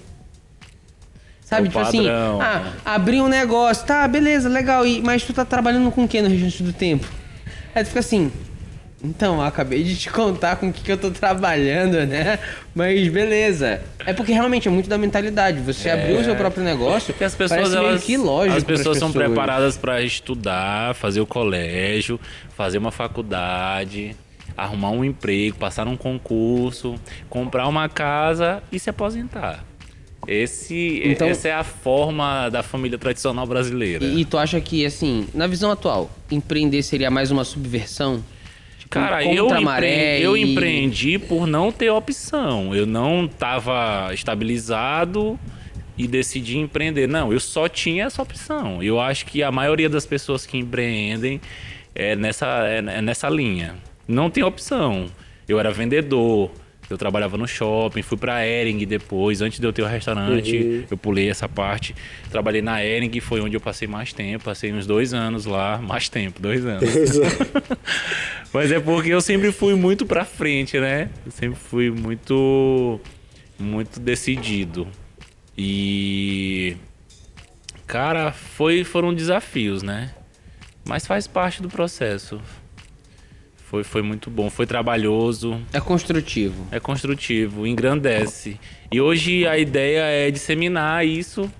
[1.49, 2.39] Sabe, É o tipo assim, padrão.
[2.43, 6.21] ah, abri um negócio, tá, beleza, legal, e, mas tu tá trabalhando com o quê
[6.21, 7.07] no restante do tempo?
[7.75, 8.31] Aí tu fica assim,
[9.03, 12.39] então, acabei de te contar com o que, que eu tô trabalhando, né?
[12.75, 13.81] Mas beleza.
[14.05, 15.61] É porque realmente é muito da mentalidade.
[15.61, 18.99] Você abriu o seu próprio negócio, Porque as pessoas, elas, que lógico as pras pessoas
[18.99, 19.27] são pessoas.
[19.29, 22.21] preparadas para estudar, fazer o colégio,
[22.57, 24.17] fazer uma faculdade,
[24.57, 26.97] arrumar um emprego, passar um concurso,
[27.31, 29.65] comprar uma casa e se aposentar.
[30.29, 34.05] Esse, Então- essa é a forma da família tradicional brasileira.
[34.05, 38.23] E, e tu acha que, assim, na visão atual, empreender seria mais uma subversão?
[38.79, 42.75] Tipo, Cara, eu, maré empreendi, eu e- empreendi por não ter opção.
[42.75, 45.39] Eu não estava estabilizado
[45.97, 47.07] e decidi empreender.
[47.09, 48.83] Não, eu só tinha essa opção.
[48.83, 51.41] Eu acho que a maioria das pessoas que empreendem
[51.95, 53.75] é nessa, é, é nessa linha.
[54.07, 55.07] Não tem opção.
[55.49, 56.51] Eu era vendedor.
[56.91, 60.85] Eu trabalhava no shopping, fui pra Ering depois, antes de eu ter o restaurante, Uhum.
[60.91, 61.95] eu pulei essa parte.
[62.31, 66.09] Trabalhei na Ering, foi onde eu passei mais tempo, passei uns dois anos lá, mais
[66.09, 66.89] tempo, dois anos.
[68.53, 71.11] Mas é porque eu sempre fui muito pra frente, né?
[71.27, 72.99] Eu sempre fui muito
[73.59, 74.89] muito decidido.
[75.57, 76.77] E
[77.87, 80.15] cara, foi foram desafios, né?
[80.87, 82.41] Mas faz parte do processo.
[83.71, 86.67] Foi foi muito bom, foi trabalhoso, É construtivo.
[86.71, 88.59] é construtivo, engrandece.
[88.91, 91.51] E hoje a ideia é disseminar isso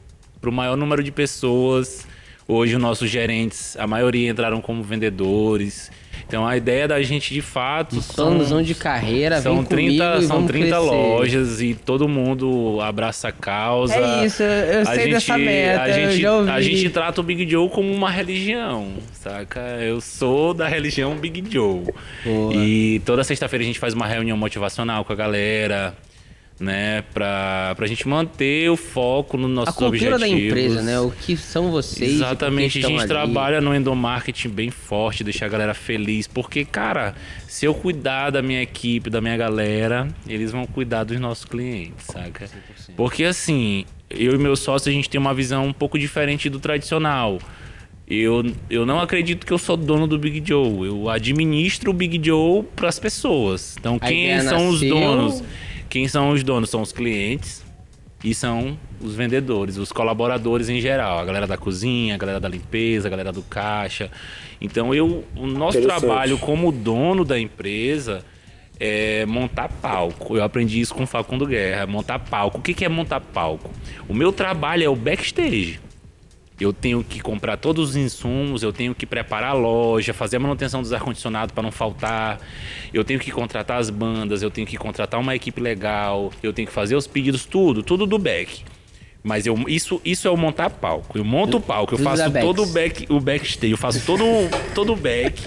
[0.41, 2.07] para o maior número de pessoas.
[2.47, 5.91] Hoje os nossos gerentes, a maioria entraram como vendedores.
[6.29, 10.23] Então a ideia da gente de fato são, Planozão de carreira, são vem 30, comigo
[10.23, 10.87] e são vamos 30 crescer.
[10.91, 13.95] lojas e todo mundo abraça a causa.
[13.97, 16.51] É isso, eu a sei gente, dessa meta, a eu gente, já ouvi.
[16.51, 19.61] a gente trata o Big Joe como uma religião, saca?
[19.81, 21.85] Eu sou da religião Big Joe.
[22.23, 22.55] Boa.
[22.55, 25.95] E toda sexta-feira a gente faz uma reunião motivacional com a galera,
[26.61, 27.03] né?
[27.15, 30.21] Pra, pra gente manter o foco nos A nossos cultura objetivos.
[30.21, 30.99] da empresa, né?
[31.01, 32.15] O que são vocês?
[32.15, 33.09] Exatamente, a gente ali.
[33.09, 36.27] trabalha no endomarketing bem forte, deixar a galera feliz.
[36.27, 37.15] Porque, cara,
[37.47, 42.07] se eu cuidar da minha equipe, da minha galera, eles vão cuidar dos nossos clientes,
[42.07, 42.49] saca?
[42.97, 46.59] Porque assim, eu e meu sócio, a gente tem uma visão um pouco diferente do
[46.59, 47.39] tradicional.
[48.11, 50.87] Eu, eu não acredito que eu sou dono do Big Joe.
[50.87, 53.77] Eu administro o Big Joe para as pessoas.
[53.79, 55.43] Então, A quem são os nasceu- donos?
[55.89, 56.71] Quem são os donos?
[56.71, 57.65] São os clientes
[58.23, 62.49] e são os vendedores, os colaboradores em geral, a galera da cozinha, a galera da
[62.49, 64.11] limpeza, a galera do caixa.
[64.61, 68.25] Então eu, o nosso trabalho como dono da empresa
[68.81, 70.37] é montar palco.
[70.37, 72.59] Eu aprendi isso com o Facundo Guerra, montar palco.
[72.59, 73.71] O que é montar palco?
[74.09, 75.81] O meu trabalho é o backstage.
[76.61, 80.41] Eu tenho que comprar todos os insumos, eu tenho que preparar a loja, fazer a
[80.41, 82.41] manutenção dos ar-condicionados para não faltar.
[82.93, 86.67] Eu tenho que contratar as bandas, eu tenho que contratar uma equipe legal, eu tenho
[86.67, 88.65] que fazer os pedidos, tudo, tudo do back.
[89.23, 91.17] Mas eu, isso, isso é o montar palco.
[91.17, 94.25] Eu monto o palco, eu faço todo o back, o backstage, eu faço todo,
[94.75, 95.45] todo o back.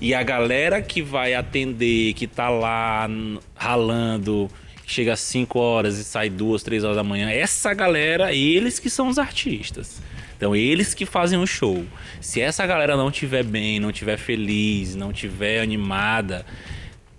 [0.00, 3.08] E a galera que vai atender, que tá lá
[3.54, 4.48] ralando,
[4.90, 8.90] chega às 5 horas e sai 2, 3 horas da manhã, essa galera, eles que
[8.90, 10.00] são os artistas.
[10.36, 11.84] Então, eles que fazem o show.
[12.20, 16.46] Se essa galera não tiver bem, não tiver feliz, não tiver animada,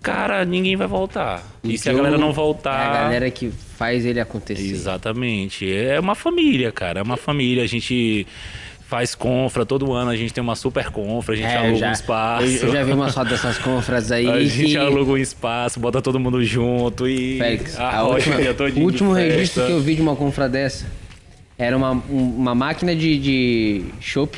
[0.02, 1.46] cara, ninguém vai voltar.
[1.62, 2.90] E se a Joe galera não É voltar.
[2.90, 4.66] a galera que faz ele acontecer.
[4.68, 5.72] Exatamente.
[5.72, 6.98] É uma família, cara.
[6.98, 7.62] É uma família.
[7.62, 8.26] A gente
[8.92, 11.88] faz confra, todo ano a gente tem uma super confra, a gente É, aluga já,
[11.88, 12.44] um espaço.
[12.44, 14.28] eu, eu já vi umas fotos dessas confras aí.
[14.28, 14.76] A gente que...
[14.76, 18.82] aluga um espaço, bota todo mundo junto e Félix, a arrocha última- o dia todinho
[18.84, 20.84] o último registro que eu vi de uma confra dessa
[21.58, 24.36] era uma, um- uma máquina de, de chopp,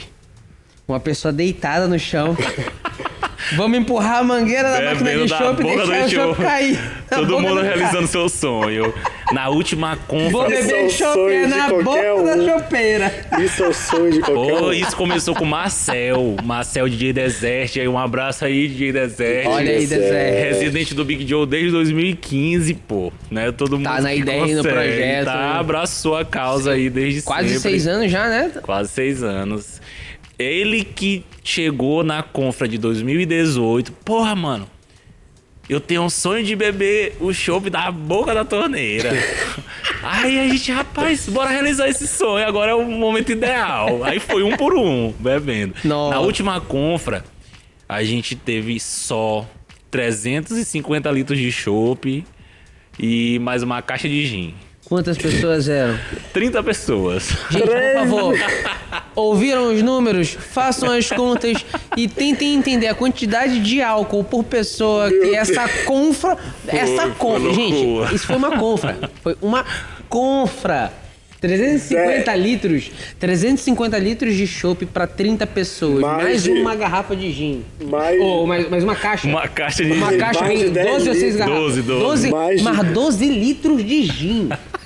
[0.87, 2.37] uma pessoa deitada no chão.
[3.57, 6.43] Vamos empurrar a mangueira da máquina de da chopp e deixar o chopp chopp.
[6.43, 6.79] cair.
[7.11, 8.93] Todo mundo do realizando seu sonho.
[9.33, 10.31] Na última confra.
[10.31, 12.45] Vou é beber chopp sonho é de na boca da um.
[12.49, 13.15] chopeira.
[13.41, 14.73] Isso é o sonho de qualquer Pô, um.
[14.73, 16.37] isso começou com Marcel.
[16.43, 17.77] Marcel DJ Desert.
[17.77, 19.47] Aí um abraço aí, DJ Desert.
[19.47, 20.01] Olha aí, Deserto.
[20.03, 20.45] Deserto.
[20.55, 23.13] Residente do Big Joe desde 2015, pô.
[23.31, 23.53] Né?
[23.53, 25.59] Todo mundo Tá na ideia e no consegue, projeto, Tá, né?
[25.59, 27.61] abraçou a causa aí desde Quase sempre.
[27.61, 28.51] seis anos já, né?
[28.63, 29.81] Quase seis anos.
[30.39, 33.93] Ele que chegou na confra de 2018.
[33.93, 34.69] Porra, mano.
[35.69, 39.11] Eu tenho um sonho de beber o chopp da boca da torneira.
[40.03, 42.47] Aí a gente, rapaz, bora realizar esse sonho.
[42.47, 44.05] Agora é o momento ideal.
[44.05, 45.75] Aí foi um por um, bebendo.
[45.83, 46.17] Nossa.
[46.17, 47.25] Na última confra,
[47.89, 49.49] a gente teve só
[49.91, 52.25] 350 litros de chopp
[52.99, 54.55] e mais uma caixa de gin.
[54.85, 55.99] Quantas pessoas eram?
[56.33, 57.29] 30 pessoas.
[57.51, 58.35] Gente, por favor,
[59.15, 60.29] ouviram os números?
[60.29, 61.65] Façam as contas
[61.97, 66.37] e tentem entender a quantidade de álcool por pessoa que essa confra.
[66.67, 67.53] Essa confra.
[67.55, 69.11] Gente, isso foi uma confra.
[69.23, 69.65] Foi uma
[70.09, 70.93] confra.
[71.49, 72.37] 350 É.
[72.37, 72.91] litros.
[73.21, 76.01] 350 litros de chopp pra 30 pessoas.
[76.01, 77.63] Mais Mais, de- uma garrafa de gin.
[77.85, 79.29] Mais- Ou mais, mais uma caixa.
[79.29, 80.19] Uma caixa de Uma gin.
[80.19, 81.37] caixa mais de vem 10 12 ou 6 litros.
[81.39, 81.63] garrafas.
[81.77, 82.31] 12, 12.
[82.31, 84.49] Mais de- mas 12 litros de gin.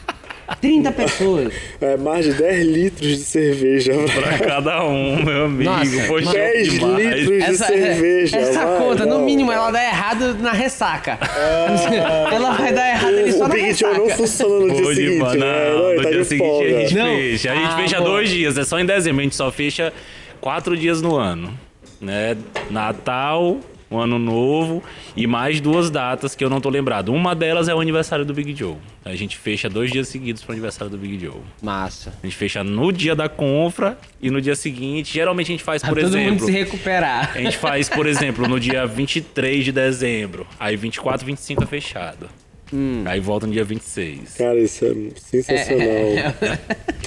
[0.57, 1.53] 30 pessoas.
[1.81, 3.93] É mais de 10 litros de cerveja.
[4.21, 5.71] Pra cada um, meu amigo.
[5.71, 6.33] Nossa, mano.
[6.33, 7.05] 10 demais.
[7.21, 8.37] litros de Essa, cerveja.
[8.39, 9.25] essa vai, conta, no não.
[9.25, 11.19] mínimo, ela dá errado na ressaca.
[12.33, 13.99] ela vai dar errado ali só O na Big ressaca.
[13.99, 15.39] não funciona no dia Pô, seguinte, demais.
[15.39, 15.71] né?
[15.71, 16.81] Não, Não, no tá dia de seguinte a folga.
[16.81, 17.17] gente Não.
[17.17, 17.53] fecha.
[17.53, 18.05] A gente Ah, fecha bom.
[18.05, 19.21] dois dias, é só em dezembro.
[19.21, 19.93] A gente só fecha
[20.41, 21.53] quatro dias no ano.
[22.01, 22.37] Né?
[22.71, 23.59] Natal,
[23.91, 24.83] o Ano Novo
[25.17, 27.13] e mais duas datas que eu não tô lembrado.
[27.13, 28.77] Uma delas é o aniversário do Big Joe.
[29.05, 31.41] A gente fecha dois dias seguidos pro aniversário do Big Joe.
[31.63, 32.13] Massa.
[32.23, 35.15] A gente fecha no dia da confra e no dia seguinte.
[35.15, 36.47] Geralmente a gente faz, Pra por todo mundo exemplo.
[36.47, 37.33] se recuperar.
[37.35, 40.47] A gente faz, por exemplo, no dia 23 de dezembro.
[40.61, 42.29] Aí 24, 25 é fechado.
[42.71, 43.03] Hum.
[43.07, 44.35] Aí volta no dia 26.
[44.37, 45.89] Cara, isso é sensacional.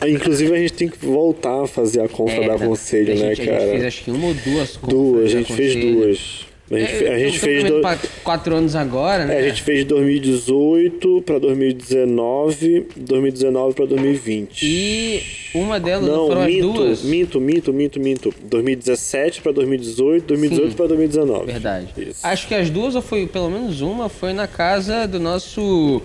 [0.08, 3.42] Inclusive, a gente tem que voltar a fazer a compra da Conselho, a né, gente,
[3.42, 3.60] A cara?
[3.60, 5.96] gente fez acho que uma ou duas compras Duas, a gente fez Conselho.
[6.00, 6.46] duas.
[6.72, 7.64] A gente, fe- a gente fez.
[7.66, 7.82] do-
[8.24, 9.36] quatro anos agora, né?
[9.36, 14.64] É, a gente fez de 2018 pra 2019, 2019 pra 2020.
[14.64, 15.22] E
[15.54, 17.04] uma delas Não, foram as minto, duas.
[17.04, 18.34] minto, minto, minto, minto.
[18.44, 20.76] 2017 pra 2018, 2018 Sim.
[20.78, 21.46] pra 2019.
[21.52, 21.88] Verdade.
[21.98, 22.20] Isso.
[22.26, 26.02] Acho que as duas, ou foi pelo menos uma, foi na casa do nosso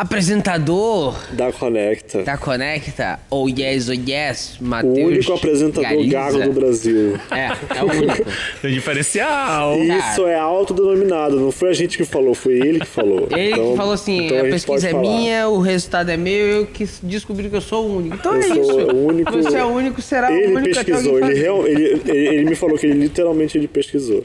[0.00, 2.22] apresentador Da Conecta.
[2.22, 7.18] da Conecta, ou Yes, ou Yes, o Matheus único apresentador gago do Brasil.
[7.30, 8.26] É, é o único.
[8.62, 9.76] Tem diferencial.
[9.78, 13.28] Isso é autodenominado, não foi a gente que falou, foi ele que falou.
[13.30, 15.02] Ele Então- que falou assim, então a, gente pesquisa é falar.
[15.02, 18.14] minha, o resultado é meu, eu que descobri que eu sou o único.
[18.16, 18.72] Então Eu é sou isso.
[18.94, 22.00] o único- Você é o único, será o Ele único até pesquisou, ele, real, ele,
[22.06, 24.24] ele, ele me falou que ele literalmente ele pesquisou.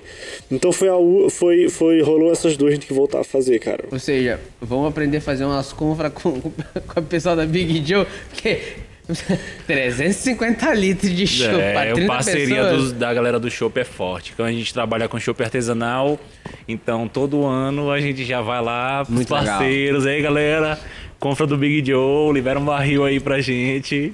[0.52, 3.60] Então foi, a, foi, foi rolou essas duas, a gente tem que voltar a fazer,
[3.60, 3.86] cara.
[3.92, 8.06] Ou seja, vamos aprender a fazer umas compras com, com o pessoal da Big Joe,
[8.34, 8.60] que
[9.68, 14.32] 350 litros de chopp É, 30 a parceria dos- da galera do Chopp é forte.
[14.34, 16.20] Então a gente trabalha com chopp artesanal.
[16.68, 19.58] Então todo ano a gente já vai lá pros Muito legal.
[19.60, 20.06] parceiros.
[20.06, 20.80] Aí galera,
[21.20, 24.14] compra do Big Joe, libera um barril aí pra gente.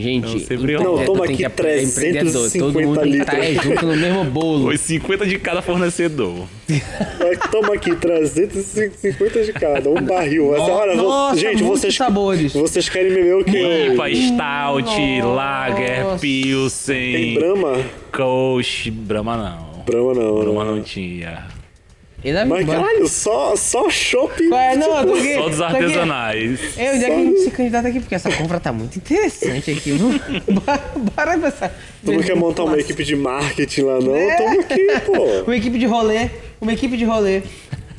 [0.00, 3.10] Gente, Não, sempre empreendedor Não, toma tem aqui que aprender- empreendedor, Todo 350 mundo tem
[3.12, 3.64] que estar litros.
[3.64, 4.64] junto no mesmo bolo.
[4.66, 6.46] Foi 50 de cada fornecedor.
[7.50, 10.54] Toma aqui 350 de cada, um barril.
[10.54, 12.52] Essa, vo- nossa, gente, vocês, sabores.
[12.52, 13.88] vocês querem beber o quê?
[13.92, 15.26] IPA, Stout, Nossa.
[15.34, 17.84] Lager, Tem Pilsen, Brahma?
[18.12, 19.82] Coach, Brahma não.
[19.84, 20.76] Brahma não, Brahma não.
[20.76, 21.44] não tinha.
[22.24, 22.80] Ele deve Mas embora.
[22.80, 24.50] caralho, só, só shopping.
[24.50, 25.34] Ué, não, eu tô aqui.
[25.34, 26.60] Só dos artesanais.
[26.76, 28.00] É, onde é que a gente se candidata aqui?
[28.00, 29.92] Porque essa compra tá muito interessante aqui.
[31.16, 31.72] Bora, passar.
[32.04, 34.16] Tu não quer montar uma equipe de marketing lá, não?
[34.16, 34.34] É.
[34.36, 35.24] Tamo aqui, pô.
[35.46, 36.28] Uma equipe de rolê.
[36.60, 37.42] Uma equipe de rolê.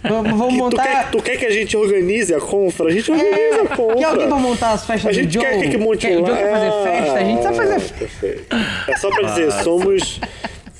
[0.01, 0.83] Vamos, vamos Tu montar.
[0.83, 2.87] quer, tu quer que a gente organize a confra?
[2.87, 3.95] A gente organiza a confra.
[3.97, 5.43] Quer alguém pra montar as festas A do gente Joe?
[5.43, 7.19] quer que monte quer, um o Joe quer fazer Ah, festa?
[7.19, 7.95] A gente sabe fazer festa.
[7.99, 8.55] Perfeito.
[8.87, 10.21] É só pra dizer, somos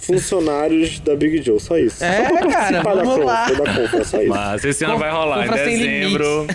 [0.09, 2.03] funcionários da Big Joe, só isso.
[2.03, 3.45] É, só pra cara, participar da vamos lá.
[3.51, 4.27] da só isso.
[4.29, 6.47] Mas esse ano Com- vai rolar em dezembro.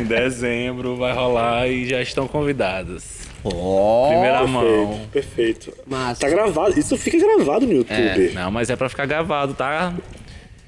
[0.00, 3.04] em dezembro vai rolar e já estão convidados.
[3.42, 4.08] Ó.
[4.10, 5.00] Primeira mão.
[5.12, 5.72] Perfeito, perfeito.
[5.86, 6.20] Massa.
[6.20, 8.30] Tá gravado, isso fica gravado no YouTube.
[8.34, 9.94] Não, mas é pra ficar gravado, tá?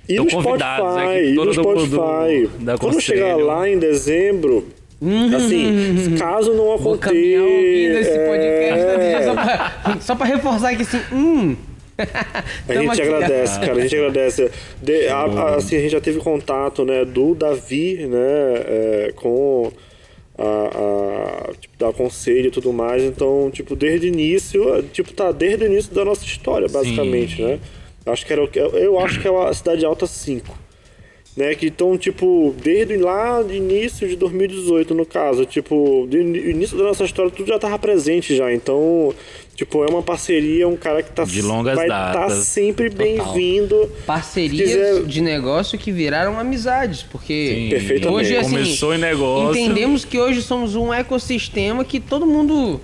[0.09, 2.51] E Tão no convidados Spotify, aqui, e no Spotify.
[2.61, 4.69] da Quando chegar lá em dezembro,
[5.37, 6.99] Assim, caso não Vou aconteça.
[7.13, 8.85] caminhar ouvindo esse podcast.
[8.85, 11.57] É, Só, pra, só pra reforçar aqui assim, hum.
[12.69, 14.51] A gente agradece, cara, a gente agradece.
[14.83, 18.19] De- a- a- assim, a gente já teve contato, né, do Davi, né,
[18.67, 19.73] é, com
[20.39, 23.03] a, a- tipo, da conselho e tudo mais.
[23.03, 27.45] Então, tipo, desde o início, tipo, tá desde o início da nossa história, basicamente, Sim.
[27.45, 27.59] né?
[28.05, 30.57] Acho que era, o que- eu acho que é a Cidade Alta 5.
[31.37, 36.51] Né, que então, tipo, desde lá de início de 2018, no caso, tipo, do ini-
[36.53, 38.51] início da nossa história, tudo já tava presente já.
[38.51, 39.13] Então,
[39.55, 42.39] tipo, é uma parceria, um cara que tá De longas vai estar datas.
[42.47, 43.87] sempre bem-vindo.
[44.07, 47.69] Parcerias quiser- de negócio que viraram amizades, porque Sim.
[47.69, 48.09] Perfeitamente.
[48.19, 49.61] hoje assim, Começou em negócio.
[49.61, 52.81] entendemos que hoje somos um ecossistema que todo mundo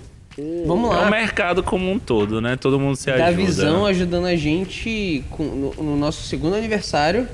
[0.66, 2.57] vamos É lá, o mercado como um todo, né?
[2.61, 3.33] Todo mundo se da ajuda.
[3.47, 7.27] visão ajudando a gente com- no, no nosso segundo aniversário.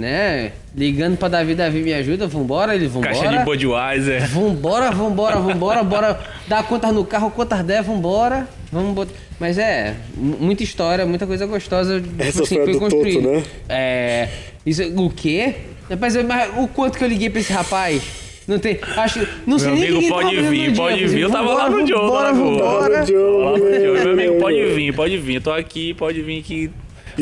[0.00, 0.52] Né?
[0.74, 3.12] Ligando pra Davi, Davi me ajuda, vambora, ele vambora.
[3.12, 4.26] Caixa de Budweiser.
[4.28, 8.48] Vambora, vambora, vambora, bora dar contas no carro, quantas der, vambora.
[8.72, 9.12] Vamos botar.
[9.38, 12.00] Mas é, mu- muita história, muita coisa gostosa.
[12.00, 13.42] tipo Essa foi a do Toto, né?
[13.68, 14.28] É.
[14.64, 15.54] Isso, o quê?
[15.90, 18.02] Rapaz, mas o quanto que eu liguei pra esse rapaz?
[18.48, 18.78] Não tem.
[18.96, 19.26] Acho.
[19.46, 21.20] Não sei Meu nem o amigo que ele pode vir, dia, pode vir.
[21.20, 22.32] Eu tava vambora, lá no Joe, Vambora.
[22.32, 24.04] Lá no Joe.
[24.04, 25.34] Meu amigo, pode vir, pode vir.
[25.36, 26.70] Eu tô aqui, pode vir que.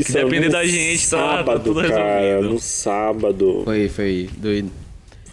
[0.01, 2.53] Isso que é depender da gente, tá, tá sábado, tudo cara, resolvido.
[2.55, 3.63] no sábado.
[3.65, 4.71] Foi, foi doido.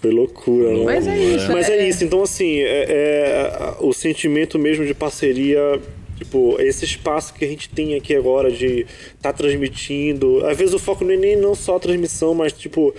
[0.02, 0.84] Foi loucura, né?
[0.84, 4.94] Mas é isso, Mas é é- isso, então assim, é, é, o sentimento mesmo de
[4.94, 5.80] parceria,
[6.18, 8.86] tipo, esse espaço que a gente tem aqui agora de
[9.16, 10.46] estar transmitindo.
[10.46, 12.94] Às vezes o foco não é nem não só a transmissão, mas tipo.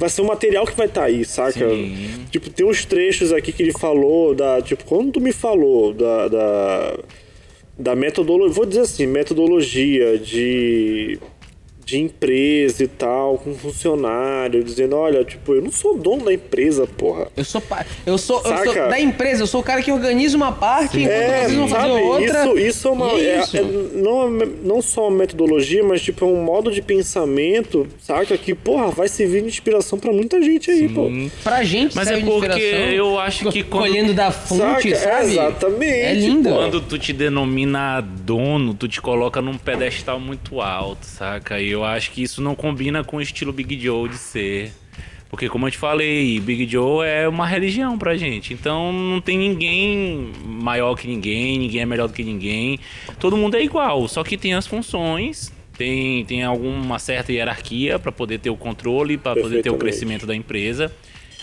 [0.00, 1.68] Vai ser o material que vai estar aí, saca?
[1.68, 2.24] Sim.
[2.30, 4.62] Tipo, tem uns trechos aqui que ele falou da.
[4.62, 6.28] Tipo, quando tu me falou da.
[6.28, 6.98] da
[7.78, 11.18] da metodologia, vou dizer assim, metodologia de,
[11.88, 16.86] de empresa e tal, com funcionário, dizendo, olha, tipo, eu não sou dono da empresa,
[16.86, 17.28] porra.
[17.34, 20.36] Eu sou, pa- eu sou, eu sou da empresa, eu sou o cara que organiza
[20.36, 22.44] uma parte enquanto É, vocês vão fazer sabe, outra.
[22.44, 23.10] isso, isso é uma.
[23.12, 23.56] É é- isso.
[23.56, 28.36] é- não, é não só uma metodologia, mas tipo, é um modo de pensamento, saca?
[28.36, 31.06] Que, porra, vai servir de inspiração pra muita gente aí, pô.
[31.08, 31.30] Sim.
[31.42, 32.60] Pra gente Mas é porque
[32.94, 34.96] eu acho que quando- Colhendo da fonte, Saca?
[35.20, 35.32] sabe?
[35.32, 36.48] Exatamente, É lindo.
[36.50, 36.54] pô.
[36.56, 41.58] Quando tu te denomina dono, tu te coloca num pedestal muito alto, saca?
[41.60, 44.72] E eu acho que isso não combina com o estilo Big Joe de ser.
[45.30, 48.54] Porque, como eu te falei, Big Joe é uma religião pra gente.
[48.54, 52.78] Então não tem ninguém maior que ninguém, ninguém é melhor do que ninguém.
[53.20, 55.52] Todo mundo é igual, só que tem as funções.
[55.76, 60.26] Tem, tem alguma certa hierarquia pra poder ter o controle, pra poder ter o crescimento
[60.26, 60.92] da empresa.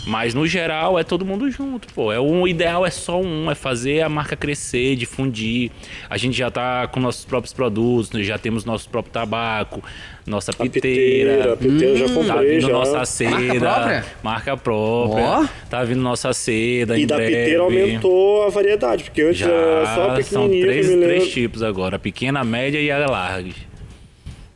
[0.06, 2.12] Mas no geral é todo mundo junto, pô.
[2.12, 5.72] É o ideal é só um, é fazer a marca crescer, difundir.
[6.10, 8.22] A gente já tá com nossos próprios produtos, né?
[8.24, 9.84] já temos nosso próprio tabaco,
[10.26, 10.84] nossa A piteira,
[11.32, 11.54] piteira.
[11.54, 12.74] a piteira eu já Tá comprei vindo já.
[12.74, 13.32] nossa seda.
[13.32, 14.06] Marca própria?
[14.24, 15.24] Marca própria.
[15.26, 15.46] Ó.
[15.70, 16.98] Tá vindo nossa seda.
[16.98, 17.36] E em da breve.
[17.36, 21.64] piteira aumentou a variedade, porque antes Já era só a são pequenininha três, três tipos
[21.64, 23.50] agora: a pequena, a média e a larga.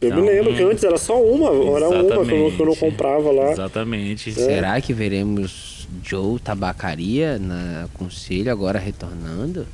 [0.01, 1.47] Eu me Então, lembro que antes era só uma,
[1.77, 3.51] era uma que eu, não- que eu não comprava lá.
[3.51, 4.31] Exatamente.
[4.31, 9.67] Será que veremos Joe Tabacaria na Conselho agora retornando?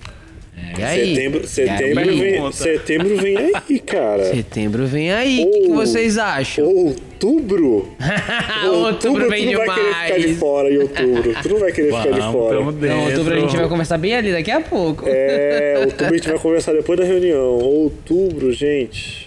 [0.80, 1.16] E aí?
[1.16, 2.20] Setembro, E setembro, aí?
[2.20, 4.24] vem, setembro vem aí, cara.
[4.26, 6.66] Setembro vem aí, o que, que vocês acham?
[6.66, 7.90] Outubro?
[8.86, 10.38] Outubro vem tu não vai querer ficar de demais.
[10.40, 11.36] fora em outubro.
[11.44, 12.60] Tu não vai querer ficar de Vamos, fora.
[12.88, 15.04] Não, outubro a gente vai conversar bem ali daqui a pouco.
[15.08, 17.60] É, outubro a gente vai conversar depois da reunião.
[17.60, 19.25] Outubro, gente.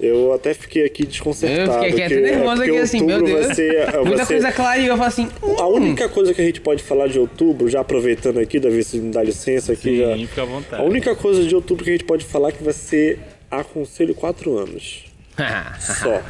[0.00, 1.84] Eu até fiquei aqui desconcertado.
[1.84, 3.46] Eu fiquei aqui até porque- é nervoso porque aqui assim, meu outubro Deus.
[3.46, 5.28] Vai ser, vai Muita ser- coisa clara e eu falo assim.
[5.58, 8.82] A hum, única coisa que a gente pode falar de outubro, já aproveitando aqui, Davi,
[8.82, 10.14] se me dá licença aqui já.
[10.16, 10.82] Sim, fica à vontade.
[10.82, 13.18] A única coisa de outubro que a gente pode falar é que vai ser
[13.50, 15.04] aconselho quatro anos.
[15.80, 16.22] Só.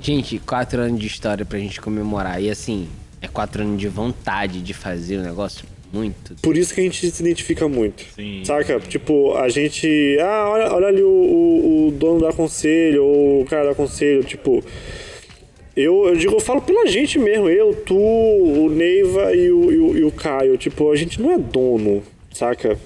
[0.00, 2.42] gente, quatro anos de história pra gente comemorar.
[2.42, 2.88] E assim,
[3.20, 6.34] é quatro anos de vontade de fazer o negócio muito.
[6.42, 8.04] Por isso que a gente se identifica muito.
[8.14, 8.42] Sim.
[8.44, 8.80] Saca?
[8.80, 10.16] Tipo, a gente.
[10.20, 14.24] Ah, olha, olha ali o, o, o dono da conselho, ou o cara da conselho,
[14.24, 14.64] tipo.
[15.76, 19.78] Eu, eu digo, eu falo pela gente mesmo, eu, tu, o Neiva e o, e
[19.78, 20.56] o, e o Caio.
[20.56, 22.02] Tipo, a gente não é dono,
[22.32, 22.78] saca?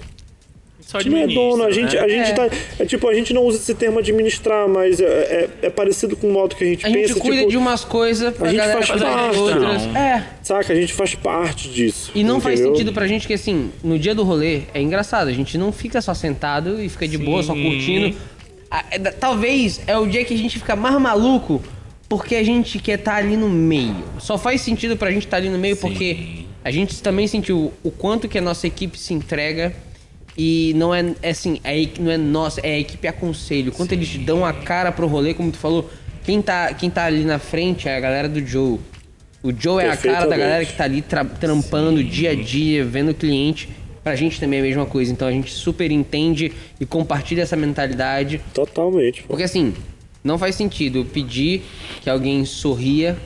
[0.91, 2.01] Só A gente não é dono, a gente, né?
[2.01, 2.33] a gente É.
[2.33, 2.49] tá.
[2.77, 6.27] É tipo, a gente não usa esse termo administrar, mas é, é, é parecido com
[6.27, 7.07] o modo que a gente A pensa.
[7.13, 9.37] gente cuida tipo, de umas coisas pra a gente faz parte.
[9.37, 9.85] outras.
[9.85, 9.95] Não.
[9.97, 10.27] É.
[10.43, 10.73] Saca?
[10.73, 12.11] A gente faz parte disso.
[12.13, 12.75] E não faz entendeu?
[12.75, 15.29] sentido pra gente que, assim, no dia do rolê, é engraçado.
[15.29, 17.63] A gente não fica só sentado e fica de boa, só Sim.
[17.63, 18.17] curtindo.
[18.91, 21.61] É Talvez é o dia que a gente fica mais maluco
[22.09, 23.95] porque a gente quer estar ali no meio.
[24.19, 27.91] Só faz sentido pra gente estar ali no meio porque a gente também sentiu o
[27.91, 29.73] quanto que a nossa equipe se entrega
[30.37, 33.71] e não é, é assim, é, não é nossa, é a equipe aconselho.
[33.71, 35.89] Quanto eles dão a cara pro rolê, como tu falou.
[36.23, 38.79] Quem tá, quem tá ali na frente é a galera do Joe.
[39.41, 42.85] O Joe é a cara da galera que tá ali tra- trampando dia a dia,
[42.85, 43.69] vendo o cliente.
[44.03, 45.11] Pra gente também é a mesma coisa.
[45.11, 48.39] Então a gente super entende e compartilha essa mentalidade.
[48.53, 49.29] Totalmente, pô.
[49.29, 49.73] Porque assim,
[50.23, 51.63] não faz sentido eu pedir
[52.01, 53.17] que alguém sorria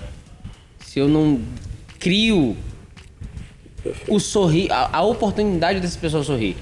[0.80, 1.41] se eu não
[1.99, 2.56] crio
[4.07, 6.56] o sorrir, a, a oportunidade dessa pessoa sorrir.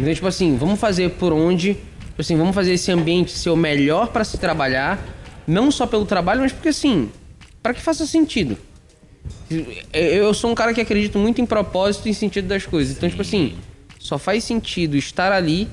[0.00, 3.56] Então, tipo assim, vamos fazer por onde, tipo assim, vamos fazer esse ambiente ser o
[3.56, 4.98] melhor pra se trabalhar,
[5.46, 7.10] não só pelo trabalho, mas porque assim,
[7.62, 8.56] para que faça sentido.
[9.92, 12.96] Eu sou um cara que acredito muito em propósito e sentido das coisas.
[12.96, 13.54] Então, tipo assim,
[13.98, 15.68] só faz sentido estar ali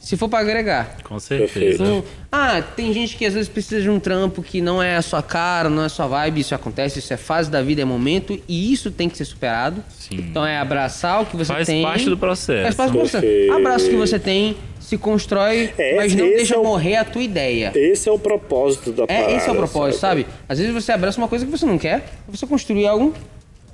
[0.00, 0.96] se for pra agregar.
[1.04, 1.74] Com certeza.
[1.84, 2.02] Então,
[2.32, 5.22] ah, tem gente que às vezes precisa de um trampo que não é a sua
[5.22, 8.40] cara, não é a sua vibe, isso acontece, isso é fase da vida, é momento,
[8.48, 9.84] e isso tem que ser superado.
[9.90, 10.16] Sim.
[10.16, 11.82] Então é abraçar o que você Faz tem.
[11.82, 12.62] parte do processo.
[12.62, 13.20] Faz parte do processo.
[13.24, 13.52] Perfeito.
[13.52, 17.04] Abraça o que você tem, se constrói, É, mas não deixa é o- morrer a
[17.04, 17.70] tua ideia.
[17.74, 19.30] Esse é o propósito da parada.
[19.32, 20.26] É, esse é o propósito, sabe?
[20.48, 23.12] Às vezes você abraça uma coisa que você não quer, você construir algo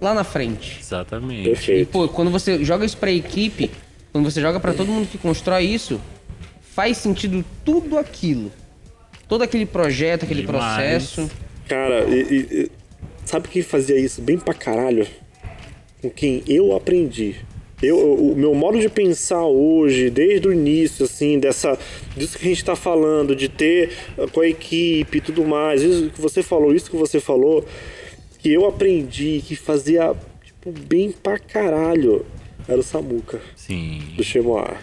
[0.01, 0.77] lá na frente.
[0.81, 1.43] Exatamente.
[1.43, 1.89] E, Perfeito.
[1.93, 3.71] pô, quando você joga isso pra equipe,
[4.13, 6.01] quando você joga pra todo mundo que constrói isso,
[6.77, 8.53] faz sentido tudo aquilo.
[9.27, 10.77] Todo aquele projeto, aquele Demais.
[11.15, 11.31] processo.
[11.67, 12.21] Cara, e-
[12.65, 12.71] e-
[13.25, 15.07] sabe quem fazia isso bem pra caralho?
[16.03, 17.35] Com quem eu aprendi.
[17.83, 21.79] Eu, o meu modo de pensar hoje, desde o início, assim, dessa,
[22.15, 23.91] disso que a gente tá falando, de ter
[24.33, 27.65] com a equipe e tudo mais, isso que você falou, isso que você falou,
[28.39, 32.25] que eu aprendi, que fazia, tipo, bem pra caralho,
[32.69, 34.03] era o Samuca, Sim.
[34.17, 34.77] do Chemoar.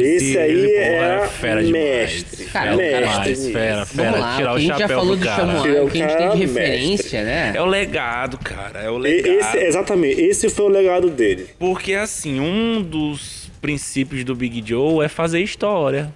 [0.00, 2.44] Esse aí ele, porra, era fera mestre.
[2.46, 4.10] Cara, o cara- mestre fera, fera.
[4.10, 5.42] Vamos lá, tirar o o que a gente já chapéu falou do cara.
[5.68, 7.52] É o que a gente tem de referência, né?
[7.56, 8.80] É o legado, cara.
[8.82, 9.38] É o legado.
[9.38, 11.48] Esse, exatamente, esse foi o legado dele.
[11.58, 16.12] Porque, assim, um dos princípios do Big Joe é fazer história.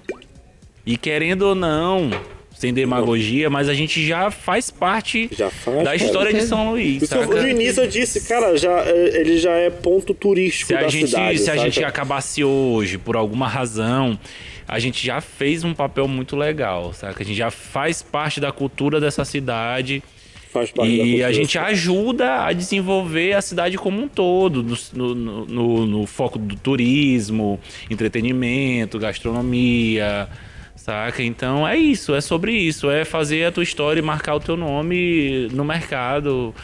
[0.87, 2.11] E querendo ou não,
[2.59, 5.97] sem demagogia, mas a gente já faz parte Já faz, da cara.
[5.97, 7.03] história de Com São Luís.
[7.03, 10.81] Isso, no início eu disse, cara, já, é, ele já é ponto turístico Se a
[10.83, 11.39] da gente, cidade.
[11.39, 14.19] se a gente acabasse hoje, por alguma razão,
[14.67, 17.23] a gente já fez um papel muito legal, saca?
[17.23, 20.03] A gente já faz parte da cultura dessa cidade.
[20.53, 21.27] Faz parte da E cultura.
[21.29, 24.63] a gente ajuda a desenvolver a cidade como um todo,
[24.95, 30.29] no, no- no- no foco do turismo, entretenimento, gastronomia,
[30.79, 31.23] saca?
[31.23, 34.57] Então é isso, é sobre isso, é fazer a tua história e marcar o teu
[34.57, 36.55] nome no mercado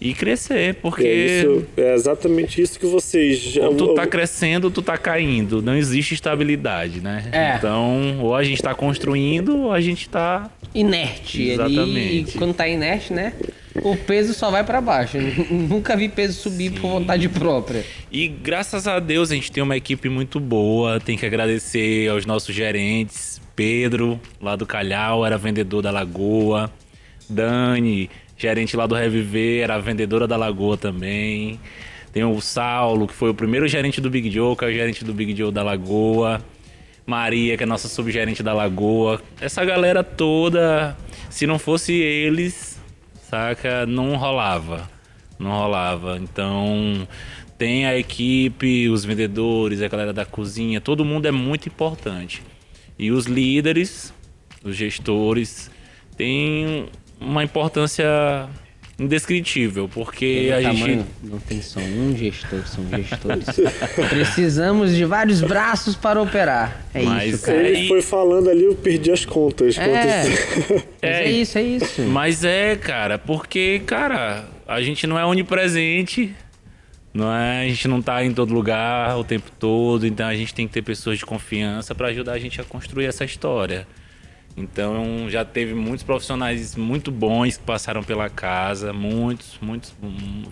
[0.00, 3.38] e crescer, porque É, isso, é exatamente isso que vocês.
[3.40, 7.28] já- ou tu tá crescendo, ou tu tá caindo, não existe estabilidade, né?
[7.32, 7.56] É.
[7.56, 11.38] Então, ou a gente tá construindo, ou a gente tá Inerte.
[11.38, 12.34] Ali, Exatamente.
[12.34, 13.32] e quando tá inerte, né?
[13.82, 15.16] O peso só vai pra baixo.
[15.50, 17.84] Nunca vi peso subir por vontade própria.
[18.12, 21.00] E graças a Deus a gente tem uma equipe muito boa.
[21.00, 23.40] Tem que agradecer aos nossos gerentes.
[23.58, 26.70] Pedro, lá do Calhau, era vendedor da Lagoa.
[27.28, 31.58] Dani, gerente lá do Reviver, era vendedora da Lagoa também.
[32.12, 35.04] Tem o Saulo, que foi o primeiro gerente do Big Joe, que é o gerente
[35.04, 36.40] do Big Joe da Lagoa.
[37.04, 39.20] Maria, que é nossa subgerente da Lagoa.
[39.40, 40.96] Essa galera toda,
[41.28, 42.80] se não fosse eles,
[43.28, 44.88] saca, não rolava.
[45.36, 46.16] Não rolava.
[46.16, 47.08] Então,
[47.58, 52.40] tem a equipe, os vendedores, a galera da cozinha, todo mundo é muito importante.
[52.98, 54.12] E os líderes,
[54.64, 55.70] os gestores,
[56.16, 56.86] têm
[57.20, 58.04] uma importância
[58.98, 61.04] indescritível, porque a gente.
[61.22, 63.46] não tem só um gestor, são gestores.
[64.10, 66.84] Precisamos de vários braços para operar.
[66.92, 67.58] É Mas isso, cara.
[67.68, 69.78] Ele E- foi falando ali, eu perdi as contas.
[69.78, 71.24] É, mas É.
[71.24, 72.02] é isso, é isso.
[72.02, 76.34] Mas é, cara, porque, cara, a gente não é onipresente,
[77.12, 77.62] não é?
[77.62, 80.74] A gente não tá em todo lugar o tempo todo, então a gente tem que
[80.74, 83.86] ter pessoas de confiança para ajudar a gente a construir essa história.
[84.56, 89.94] Então já teve muitos profissionais muito bons que passaram pela casa, muitos, muitos,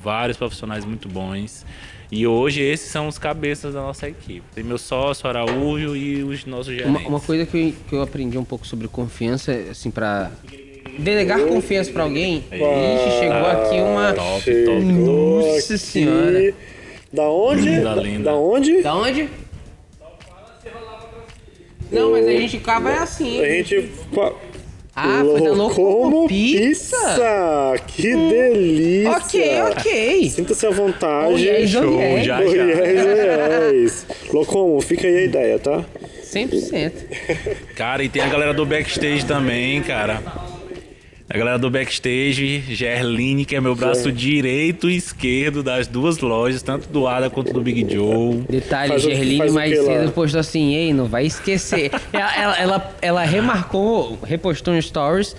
[0.00, 1.66] vários profissionais muito bons.
[2.10, 4.44] E hoje esses são os cabeças da nossa equipe.
[4.54, 7.00] Tem meu sócio, Araújo e os nossos gerentes.
[7.00, 10.30] Uma, uma coisa que eu, que eu aprendi um pouco sobre confiança, assim, pra
[10.98, 12.44] delegar confiança pra alguém.
[12.52, 14.12] Ixi, chegou aqui uma.
[14.12, 14.82] Top, top.
[14.82, 15.78] Nossa aqui.
[15.78, 16.54] senhora.
[17.12, 17.62] Da onde?
[17.62, 18.24] Linda, da, linda.
[18.24, 18.82] da onde?
[18.82, 19.28] Da onde?
[21.90, 23.40] Não, mas a gente cava é assim.
[23.40, 23.90] A gente.
[24.98, 26.96] Ah, foi da Locomo Pizza.
[27.86, 29.10] Que delícia!
[29.10, 30.30] Ok, ok.
[30.30, 31.34] Sinta-se à vontade.
[31.34, 32.64] Oh, yes, oh, Show, já, Oh, já.
[32.64, 34.06] yes, yes.
[34.32, 35.84] Locomo, fica aí a ideia, tá?
[36.24, 36.92] 100%.
[37.74, 40.22] Cara, e tem a galera do backstage também, cara.
[41.28, 46.62] A galera do backstage, Gerline, que é meu braço direito e esquerdo das duas lojas,
[46.62, 48.44] tanto do Ada quanto do Big Joe.
[48.48, 49.84] Detalhe, Faz Gerline faz mais lá?
[49.84, 51.90] cedo postou assim, ei, não vai esquecer.
[52.12, 55.34] ela, ela, ela, ela remarcou, repostou um stories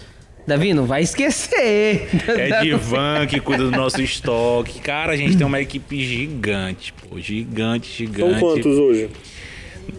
[0.48, 2.08] Davi, não vai esquecer.
[2.26, 4.80] É Divan que cuida do nosso estoque.
[4.80, 7.20] Cara, a gente tem uma equipe gigante, pô.
[7.20, 8.40] Gigante, gigante.
[8.40, 9.10] São quantos hoje?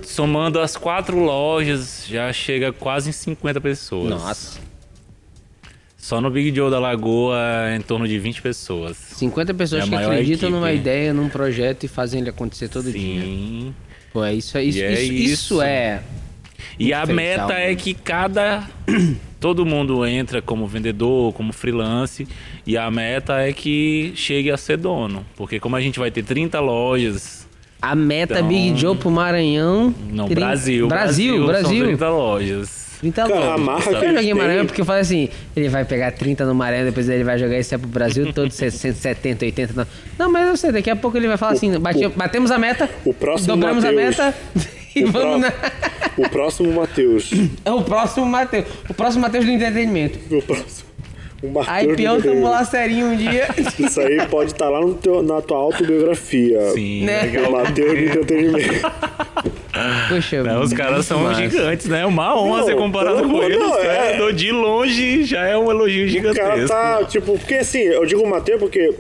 [0.03, 4.09] Somando as quatro lojas, já chega quase em 50 pessoas.
[4.09, 4.68] Nossa.
[6.01, 7.37] Só no Big Joe da Lagoa,
[7.77, 8.97] em torno de 20 pessoas.
[8.97, 10.51] 50 pessoas É que acreditam equipe.
[10.53, 13.21] numa ideia, num projeto e fazem ele acontecer todo dia.
[13.21, 13.75] Sim.
[14.13, 15.33] Pô, é isso, é isso, E é isso, isso.
[15.33, 16.01] isso é.
[16.79, 18.65] E a meta é que cada.
[19.41, 22.27] Todo mundo entra como vendedor, como freelance,
[22.67, 25.25] e a meta é que chegue a ser dono.
[25.37, 27.47] Porque como a gente vai ter 30 lojas
[27.81, 29.95] A meta Então- Big Joe pro Maranhão.
[30.11, 31.85] no 30 Brasil, Brasil, São Brasil.
[31.85, 32.88] 30 lojas.
[33.01, 35.85] 30 Cara, a Eu que joguei eles em Maranhão porque eu falei assim: ele vai
[35.85, 39.45] pegar 30 no Maranhão, depois ele vai jogar isso é pro Brasil todo 60, 70,
[39.45, 39.75] 80.
[39.75, 39.87] Não,
[40.19, 42.89] não mas eu sei, daqui a pouco ele vai falar assim: bate- batemos a meta,
[43.05, 44.17] o próximo dobramos a Mateus.
[44.19, 44.35] meta
[44.97, 45.53] e O, vamos na.
[46.17, 47.31] o próximo Matheus.
[47.65, 48.65] É o próximo Matheus.
[48.89, 50.19] O próximo Matheus do entretenimento.
[50.35, 50.89] O próximo.
[51.41, 51.69] O Matheus.
[51.69, 52.25] Aí Deus.
[52.43, 53.47] lá serinho um dia.
[53.79, 56.61] Isso aí pode estar lá no teu- na tua autobiografia.
[56.73, 57.31] Sim, Né?
[57.47, 58.91] O Matheus do entretenimento.
[60.09, 61.43] Poxa, Né, Os caras são massa.
[61.43, 62.05] gigantes, né?
[62.07, 63.59] Uma honra Não, ser comparado com eles.
[63.59, 64.15] não, né?
[64.15, 64.17] é.
[64.17, 66.49] Do- De longe já é um elogio O gigantesco.
[66.49, 68.95] cara tá, tipo, porque assim, eu digo o Matheus porque.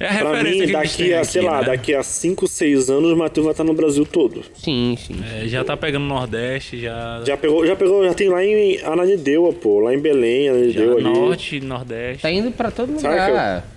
[0.00, 1.64] É a Pra mim, daqui a, aqui, sei lá, né?
[1.66, 4.42] daqui a 5, 6 anos, o Matheus vai estar no Brasil todo.
[4.54, 5.16] Sim, sim.
[5.42, 7.20] É, já tá pegando o Nordeste, já.
[7.26, 10.94] Já pegou, já pegou, já tem lá em Ananindeua, pô, lá em Belém, já Ananindeua
[10.94, 11.02] ali.
[11.02, 12.22] Norte, Nordeste.
[12.22, 13.26] Tá indo pra todo Saca?
[13.26, 13.68] lugar.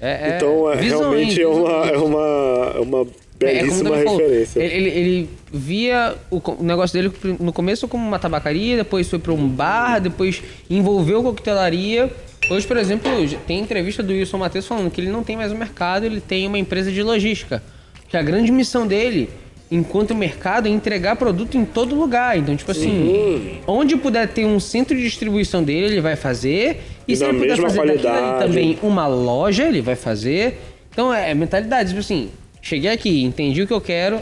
[0.00, 1.92] É, é, Então, é, visões, realmente é uma, visões.
[1.92, 3.06] é uma, é uma
[3.40, 4.20] É, é como falou.
[4.20, 9.48] Ele, ele, via o, negócio dele no começo como uma tabacaria, depois foi para um
[9.48, 12.10] bar, depois envolveu coquetelaria.
[12.50, 13.10] Hoje, por exemplo,
[13.46, 16.46] tem entrevista do Wilson Matheus falando que ele não tem mais um mercado, ele tem
[16.46, 17.62] uma empresa de logística.
[18.08, 19.28] Que a grande missão dele,
[19.70, 22.38] enquanto mercado, é entregar produto em todo lugar.
[22.38, 26.80] Então, tipo assim, onde puder ter um centro de distribuição dele, ele vai fazer.
[27.06, 28.00] E, E se ele puder fazer
[28.38, 30.58] também uma loja, ele vai fazer.
[30.90, 32.30] Então é mentalidade, tipo assim,
[32.62, 34.20] cheguei aqui, entendi o que eu quero,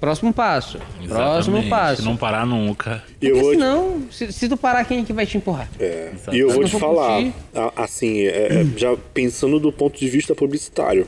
[0.00, 0.78] próximo passo.
[1.08, 2.04] Próximo Exatamente, passo.
[2.04, 3.02] Não parar nunca.
[3.20, 5.68] Eu Porque te- senão, se, se tu parar, quem é que vai te empurrar?
[5.80, 7.34] É, e eu Se vou não te falar, curtir-
[7.76, 11.06] assim, é, é, já pensando do ponto de vista publicitário,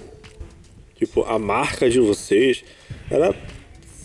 [0.98, 2.64] tipo, a marca de vocês,
[3.10, 3.34] ela é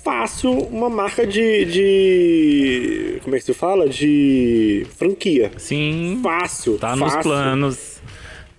[0.04, 3.88] fácil uma marca de, de como é que se fala?
[3.88, 5.52] De franquia.
[5.58, 7.06] Sim, Fácil, tá fácil.
[7.06, 7.91] nos planos.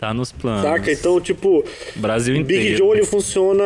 [0.03, 0.63] Tá nos planos.
[0.63, 0.91] Saca?
[0.91, 1.65] Então, tipo,
[1.95, 2.79] Brasil Big inteiro.
[2.79, 3.63] Joe ele funciona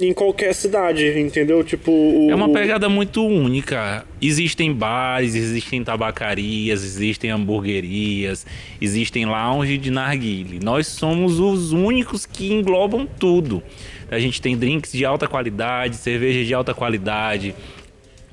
[0.00, 1.62] em qualquer cidade, entendeu?
[1.62, 4.06] Tipo, o, É uma pegada muito única.
[4.22, 8.46] Existem bares, existem tabacarias, existem hamburguerias,
[8.80, 10.60] existem lounge de narguile.
[10.64, 13.62] Nós somos os únicos que englobam tudo.
[14.10, 17.54] A gente tem drinks de alta qualidade, cerveja de alta qualidade,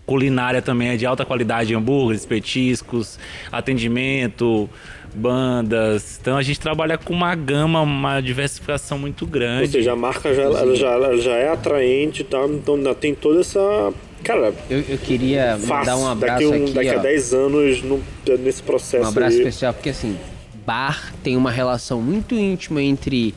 [0.08, 3.20] culinária também é de alta qualidade, hambúrgueres, petiscos,
[3.52, 4.70] atendimento,
[5.14, 6.18] bandas.
[6.22, 9.64] Então a gente trabalha com uma gama, uma diversificação muito grande.
[9.64, 12.94] Ou seja, a marca já, ela já, ela já é atraente e tal, então ainda
[12.96, 13.94] tem toda essa.
[14.24, 15.68] Cara, Eu, eu queria fácil.
[15.76, 17.02] mandar um abraço daqui, um- aqui, daqui a ó.
[17.02, 18.02] 10 anos no-
[18.40, 19.06] nesse processo.
[19.06, 19.40] Um abraço aí.
[19.40, 20.18] especial, porque assim,
[20.66, 23.34] bar tem uma relação muito íntima entre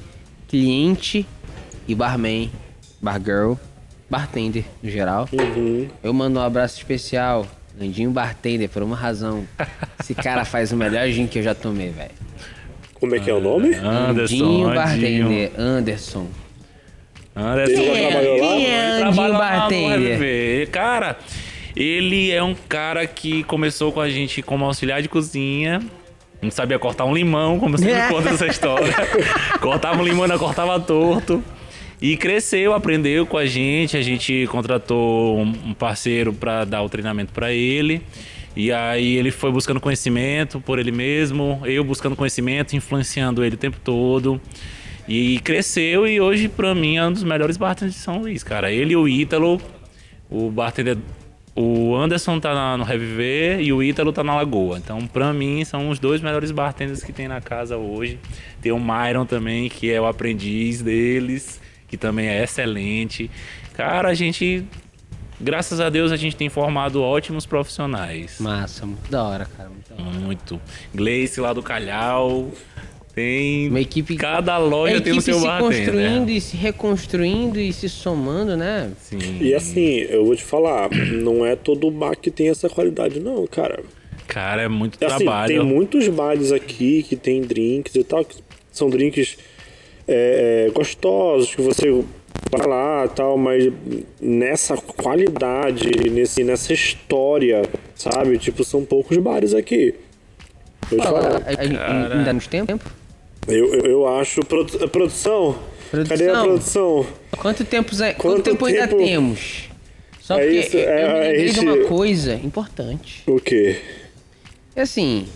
[0.48, 1.26] cliente
[1.86, 2.50] e barman,
[3.00, 3.54] bargirl,
[4.08, 5.28] bartender no geral.
[5.32, 5.86] Uhum.
[6.02, 7.46] Eu mando um abraço especial,
[7.80, 9.46] Landinho Bartender, por uma razão.
[9.98, 12.10] Esse cara faz o melhor gin que eu já tomei, velho.
[12.94, 13.74] Como é que é o nome?
[13.74, 14.74] Anderson, Andinho.
[14.74, 16.26] Bartender, Anderson.
[17.34, 18.54] Anderson Ele já Quem é- trabalhou lá?
[18.54, 20.68] quem é Andinho trabalha no Bartender?
[20.70, 21.18] Cara,
[21.74, 25.80] ele é um cara que começou com a gente como auxiliar de cozinha.
[26.42, 28.92] Não sabia cortar um limão, como eu sempre conto essa história.
[29.60, 31.42] cortava um limão, ainda cortava torto.
[32.00, 33.96] E cresceu, aprendeu com a gente.
[33.96, 38.02] A gente contratou um parceiro para dar o treinamento para ele.
[38.56, 43.58] E aí ele foi buscando conhecimento por ele mesmo, eu buscando conhecimento, influenciando ele o
[43.58, 44.40] tempo todo.
[45.06, 48.72] E cresceu e hoje, pra mim, é um dos melhores bartenders de São Luís, cara.
[48.72, 49.60] Ele e o Ítalo,
[50.28, 50.96] o bartender.
[51.54, 54.78] O Anderson tá na- no Reviver e o Ítalo tá na Lagoa.
[54.78, 58.18] Então, pra mim, são os dois melhores bartenders que tem na casa hoje.
[58.62, 61.60] Tem o Myron também, que é o aprendiz deles,
[61.90, 63.28] que também é excelente.
[63.74, 64.64] Cara, a gente.
[65.40, 68.36] Graças a Deus, a gente tem formado ótimos profissionais.
[68.38, 69.70] Massa, muito da hora, cara.
[69.70, 70.18] Muito da hora.
[70.18, 70.60] Muito.
[70.94, 72.50] Gleice lá do Calhau.
[73.14, 73.68] Tem.
[73.68, 74.16] Uma equipe.
[74.16, 75.84] Cada loja a tem o equipe seu se bartender.
[75.86, 78.92] construindo e se reconstruindo e se somando, né?
[79.00, 79.38] Sim.
[79.40, 83.46] E assim, eu vou te falar, não é todo bar que tem essa qualidade, não,
[83.46, 83.82] cara.
[84.28, 85.56] Cara, é muito Assim, trabalho.
[85.58, 88.36] tem muitos bares aqui que tem drinks e tal, que
[88.70, 89.36] são drinks
[90.10, 91.90] é, é, gostosos, que você
[92.50, 93.72] vai lá e tal, mas
[94.20, 97.62] nessa qualidade, nesse, nessa história,
[97.94, 98.38] sabe?
[98.38, 99.94] Tipo, são poucos bares aqui.
[100.88, 101.36] Pode Fala, falar.
[101.46, 102.80] a- a- ainda nos tempo?
[103.46, 104.40] Eu, eu, eu acho.
[104.44, 105.56] Produ- produção?
[105.90, 106.42] Cadê a Produção.
[106.44, 107.06] produção?
[107.38, 109.70] Quanto tempo, quanto Quanto tempo ainda tempo- temos?
[110.20, 113.22] Só É porque isso, eu é- me lembrei de gente- uma coisa importante.
[113.26, 113.76] O quê?
[114.76, 115.26] É assim,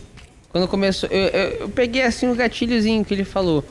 [0.50, 3.64] quando começou, eu, eu, eu peguei assim o gatilhozinho que ele falou.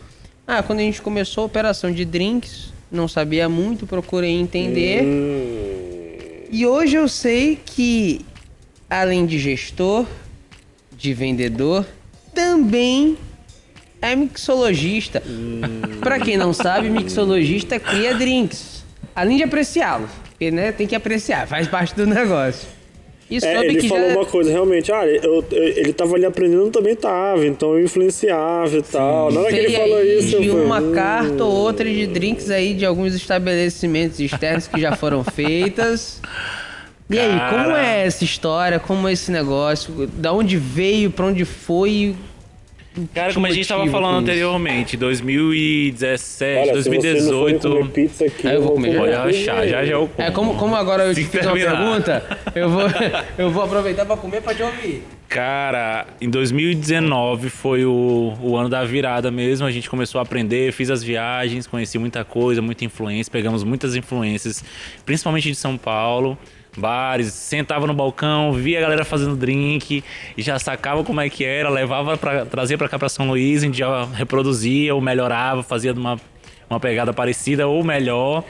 [0.46, 5.04] Ah, quando a gente começou a operação de drinks, não sabia muito, procurei entender.
[5.04, 8.24] Hum, E hoje eu sei que,
[8.90, 10.06] além de gestor,
[10.96, 11.86] de vendedor,
[12.34, 13.18] também
[14.02, 15.24] é mixologista.
[16.00, 18.84] Pra quem não sabe, mixologista cria drinks.
[19.16, 20.10] Além de apreciá-los.
[20.30, 22.68] Porque, né, tem que apreciar, faz parte do negócio.
[23.30, 24.16] E É, ele que falou já...
[24.18, 27.84] uma coisa, realmente, ah, eu, eu- ele tava ali aprendendo, eu também tava, então eu
[27.84, 29.32] influenciava e tal.
[29.32, 32.06] Na hora que ele falou isso, eu de falei, uma hum, carta ou outra de
[32.06, 36.22] drinks aí de alguns estabelecimentos externos que já foram feitas.
[37.10, 37.86] E aí, como Cara.
[37.86, 38.80] é essa história?
[38.80, 40.08] Como é esse negócio?
[40.16, 41.12] Da onde veio?
[41.12, 42.16] Pra onde foi?
[43.14, 47.70] Cara, como a gente tava falando anteriormente, 2017, Olha, se você não for 2018.
[47.70, 48.98] comer pizza aqui, Aí eu vou comer.
[48.98, 50.28] Pode achar, já já eu como.
[50.28, 52.84] É, como, como agora eu te fiz uma pergunta, eu vou,
[53.38, 55.04] eu vou aproveitar pra comer pra te ouvir.
[55.28, 59.66] Cara, em 2019 foi o, o ano da virada mesmo.
[59.66, 63.96] A gente começou a aprender, fiz as viagens, conheci muita coisa, muita influência, pegamos muitas
[63.96, 64.64] influências,
[65.04, 66.38] principalmente de São Paulo.
[66.76, 70.04] Bares, sentava no balcão, via a galera fazendo drink
[70.36, 73.62] e já sacava como é que era, levava para trazia pra cá pra São Luís,
[73.62, 76.20] a gente já reproduzia ou melhorava, fazia uma,
[76.70, 78.44] uma pegada parecida ou melhor.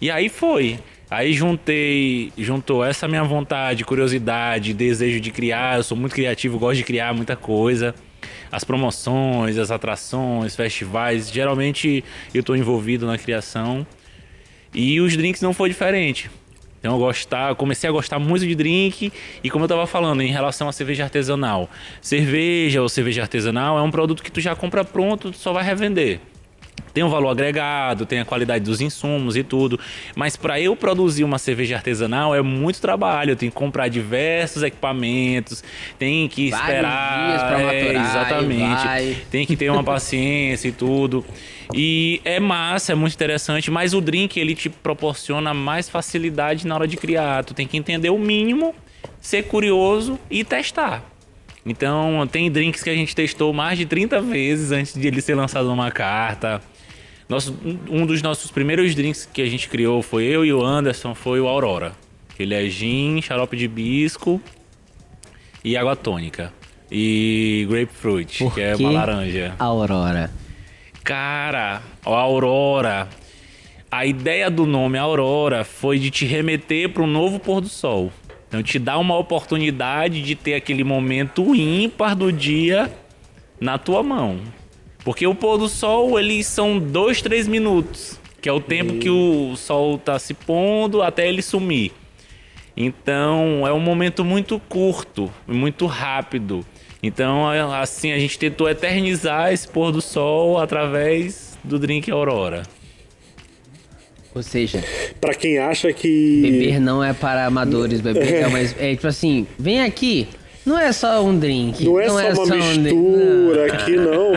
[0.00, 0.78] E aí foi.
[1.10, 5.78] Aí juntei, juntou essa minha vontade, curiosidade, desejo de criar.
[5.78, 7.94] Eu sou muito criativo, gosto de criar muita coisa.
[8.50, 13.84] As promoções, as atrações, festivais, geralmente eu estou envolvido na criação.
[14.72, 16.30] E os drinks não foi diferente.
[16.80, 19.12] Então eu gostar, comecei a gostar muito de drink
[19.44, 21.68] e como eu tava falando em relação à cerveja artesanal,
[22.00, 25.62] cerveja ou cerveja artesanal é um produto que tu já compra pronto, tu só vai
[25.62, 26.20] revender.
[26.92, 29.78] Tem um valor agregado, tem a qualidade dos insumos e tudo.
[30.16, 33.30] Mas para eu produzir uma cerveja artesanal é muito trabalho.
[33.32, 35.62] Eu tenho que comprar diversos equipamentos,
[35.98, 37.26] tem que Vários esperar.
[37.28, 38.84] dias pra é, maturar e exatamente.
[38.86, 39.16] vai.
[39.30, 41.24] Tem que ter uma paciência e tudo.
[41.72, 46.74] E é massa, é muito interessante, mas o drink ele te proporciona mais facilidade na
[46.74, 47.44] hora de criar.
[47.44, 48.74] Tu tem que entender o mínimo,
[49.20, 51.04] ser curioso e testar.
[51.64, 55.34] Então, tem drinks que a gente testou mais de 30 vezes antes de ele ser
[55.34, 56.60] lançado numa carta.
[57.28, 57.56] Nosso,
[57.88, 61.40] um dos nossos primeiros drinks que a gente criou foi eu e o Anderson, foi
[61.40, 61.92] o Aurora.
[62.38, 64.40] Ele é gin, xarope de bisco
[65.62, 66.52] e água tônica.
[66.90, 69.54] E grapefruit, Por que é uma laranja.
[69.58, 70.30] Aurora.
[71.04, 73.08] Cara, a Aurora.
[73.90, 78.12] A ideia do nome Aurora foi de te remeter para um novo pôr do sol.
[78.50, 82.90] Então te dá uma oportunidade de ter aquele momento ímpar do dia
[83.60, 84.40] na tua mão.
[85.04, 88.18] Porque o pôr do sol, eles são dois, três minutos.
[88.42, 91.92] Que é o tempo que o sol tá se pondo até ele sumir.
[92.76, 96.66] Então é um momento muito curto, muito rápido.
[97.00, 102.62] Então, é- assim, a gente tentou eternizar esse pôr do sol através do drink Aurora.
[104.34, 104.82] Ou seja,
[105.20, 106.40] Pra quem acha que.
[106.42, 110.28] beber não é para amadores, beber é, uma, é tipo assim, vem aqui,
[110.64, 111.84] não é só um drink.
[111.84, 112.78] Não é só uma um drink.
[112.78, 114.32] mistura aqui, não.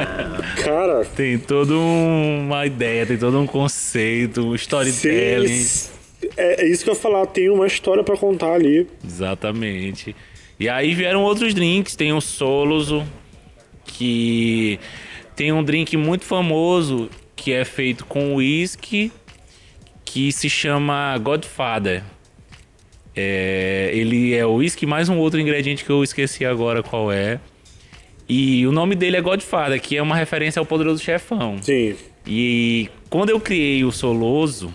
[0.64, 5.64] Cara, Tem toda uma ideia, tem todo um conceito, um storytelling.
[6.38, 8.88] é, é isso que eu ia falar, tem uma história pra contar ali.
[9.06, 10.16] Exatamente.
[10.60, 13.04] E aí vieram outros drinks, tem o Soloso,
[13.86, 14.80] que
[15.36, 19.12] tem um drink muito famoso que é feito com whisky,
[20.14, 22.04] que se chama Godfather.
[23.16, 27.40] É, ele é o whisky mais um outro ingrediente que eu esqueci agora qual é.
[28.30, 31.58] E o nome dele é Godfather, que é uma referência ao Poderoso Chefão.
[31.64, 31.96] Sim.
[32.28, 34.72] E quando eu criei o Soloso,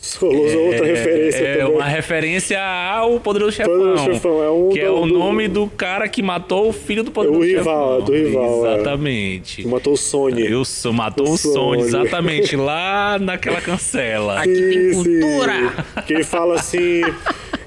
[0.00, 1.74] Soloso é outra referência é também.
[1.74, 3.74] uma referência ao Poderoso Chefão.
[3.74, 6.72] Poderoso Chefão, é um que é do- o do- nome do cara que matou o
[6.72, 8.04] filho do Poderoso O rival, Chefão.
[8.04, 8.74] do rival, é.
[8.74, 9.62] Exatamente.
[9.62, 10.46] Que matou o Sony.
[10.50, 14.38] Eu sou, matou O o Sony, exatamente, lá naquela cancela.
[14.38, 15.84] Aqui tem cultura.
[16.06, 17.02] Que ele fala assim.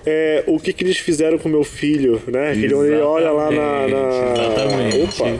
[0.05, 2.53] é, o que, que eles fizeram com meu filho, né?
[2.53, 3.87] Ele olha lá na.
[3.87, 4.41] na...
[4.41, 5.21] Exatamente.
[5.21, 5.39] Opa!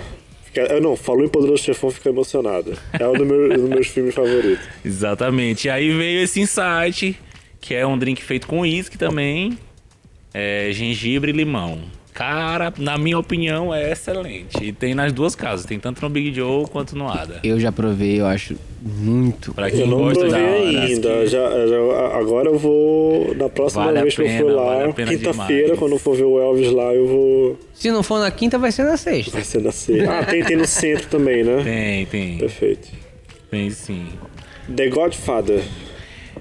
[0.53, 2.78] Eu não, falou em Poderoso Chefão, fica emocionado.
[2.91, 4.65] É um dos meus, dos meus filmes favoritos.
[4.84, 5.68] Exatamente.
[5.68, 7.18] E aí veio esse insight,
[7.60, 9.57] que é um drink feito com uísque também,
[10.34, 11.82] é, gengibre e limão.
[12.13, 14.61] Cara, na minha opinião, é excelente.
[14.61, 17.39] E tem nas duas casas, tem tanto no Big Joe quanto no Ada.
[17.43, 19.53] Eu já provei, eu acho muito.
[19.53, 21.27] Pra Eu quem não gosta da provei hora, ainda.
[21.27, 23.33] Já, já- agora eu vou.
[23.35, 26.23] Na próxima Vale a vez que eu for lá, vale quinta-feira, quando eu for ver
[26.23, 27.59] o Elvis lá, eu vou.
[27.73, 29.31] Se não for na quinta, vai ser na sexta.
[29.31, 30.11] Vai ser na sexta.
[30.19, 31.61] Ah, tem, tem no centro também, né?
[31.63, 32.89] Tem, tem, Perfeito.
[33.49, 34.07] tem sim.
[34.75, 35.61] The Godfather.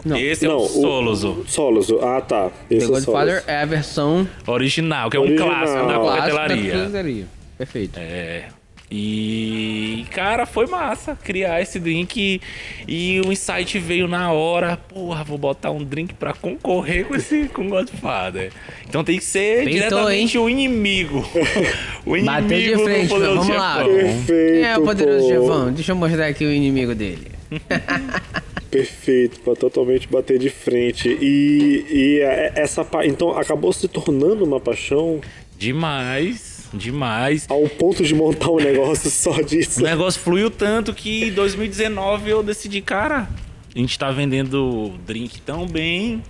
[0.04, 0.16] Não.
[0.16, 1.98] Esse é Não, o o- Soloso, Soloso.
[2.02, 2.50] Ah, tá.
[2.70, 5.48] Esse The é o Godfather é a versão original, que é um Original.
[5.48, 6.72] clássico da coquetelaria.
[6.72, 7.26] coquetelaria.
[7.58, 7.98] Perfeito.
[8.00, 8.44] É.
[8.92, 12.40] E, cara, foi massa criar esse drink e,
[12.88, 14.76] e o insight veio na hora.
[14.76, 18.50] Porra, vou botar um drink pra concorrer com esse com o Godfather.
[18.88, 21.24] Então tem que ser diretamente o inimigo.
[22.04, 23.84] o inimigo Bateu de do frente, Poderoso vamos lá.
[23.84, 24.26] Perfeito.
[24.26, 25.28] Quem é o poderoso pô.
[25.28, 25.72] chefão?
[25.72, 27.28] Deixa eu mostrar aqui o inimigo dele.
[28.70, 31.08] Perfeito, pra totalmente bater de frente.
[31.08, 35.20] E, e é- essa pa- então acabou se tornando uma paixão
[35.58, 37.46] Demais, demais.
[37.50, 39.80] ao ponto de montar um negócio só disso.
[39.80, 43.28] O negócio fluiu tanto que em 2019 eu decidi, cara,
[43.74, 46.22] a gente tá vendendo drink tão bem.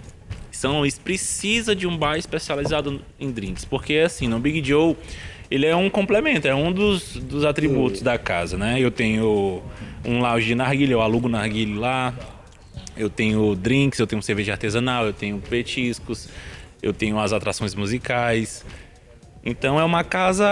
[0.50, 3.64] São, isso precisa de um bar especializado em drinks.
[3.64, 4.94] Porque assim, no Big Joe,
[5.50, 8.78] ele é um complemento, é um dos, dos atributos da casa, né?
[8.78, 9.62] Eu tenho
[10.04, 12.14] um lounge de narguilha, eu alugo narguilha lá.
[12.96, 16.28] Eu tenho drinks, eu tenho cerveja artesanal, eu tenho petiscos,
[16.82, 18.64] eu tenho as atrações musicais.
[19.44, 20.46] Então é uma casa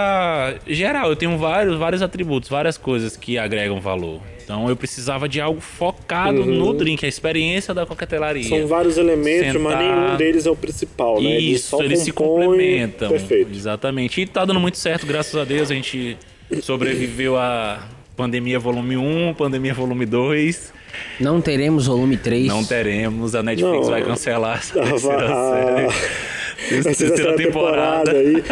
[0.65, 4.19] geral, eu tenho vários, vários atributos, várias coisas que agregam valor.
[4.43, 8.49] Então eu precisava de algo focado no drink, a experiência da coquetelaria.
[8.49, 9.95] São vários elementos, mas Sentar.
[9.95, 11.29] nenhum deles é o principal, né?
[11.29, 13.09] Eles Isso, só eles se complementam.
[13.09, 13.51] Perfeito.
[13.53, 14.21] Exatamente.
[14.21, 15.69] E tá dando muito certo, graças a Deus.
[15.69, 16.17] A gente
[16.63, 17.83] sobreviveu à
[18.17, 20.73] pandemia volume 1, pandemia volume 2.
[21.19, 22.47] Não teremos volume 3.
[22.47, 23.91] Não teremos, a Netflix Não.
[23.91, 25.87] vai cancelar essa Ah, terceira série.
[26.67, 28.11] Terceira terceira temporada.
[28.11, 28.43] aí.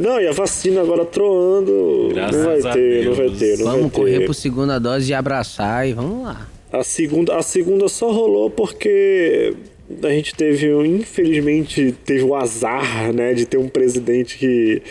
[0.00, 2.10] Não, e a vacina agora troando.
[2.14, 3.38] Graças não vai a ter, não vai Deus.
[3.38, 3.58] ter.
[3.58, 4.24] Não Vamos vai correr ter.
[4.26, 6.48] pro segunda dose e abraçar e vamos lá.
[6.72, 9.54] A segunda, a segunda só rolou porque
[10.02, 14.82] a gente teve, um- infelizmente, teve o azar, né, de ter um presidente que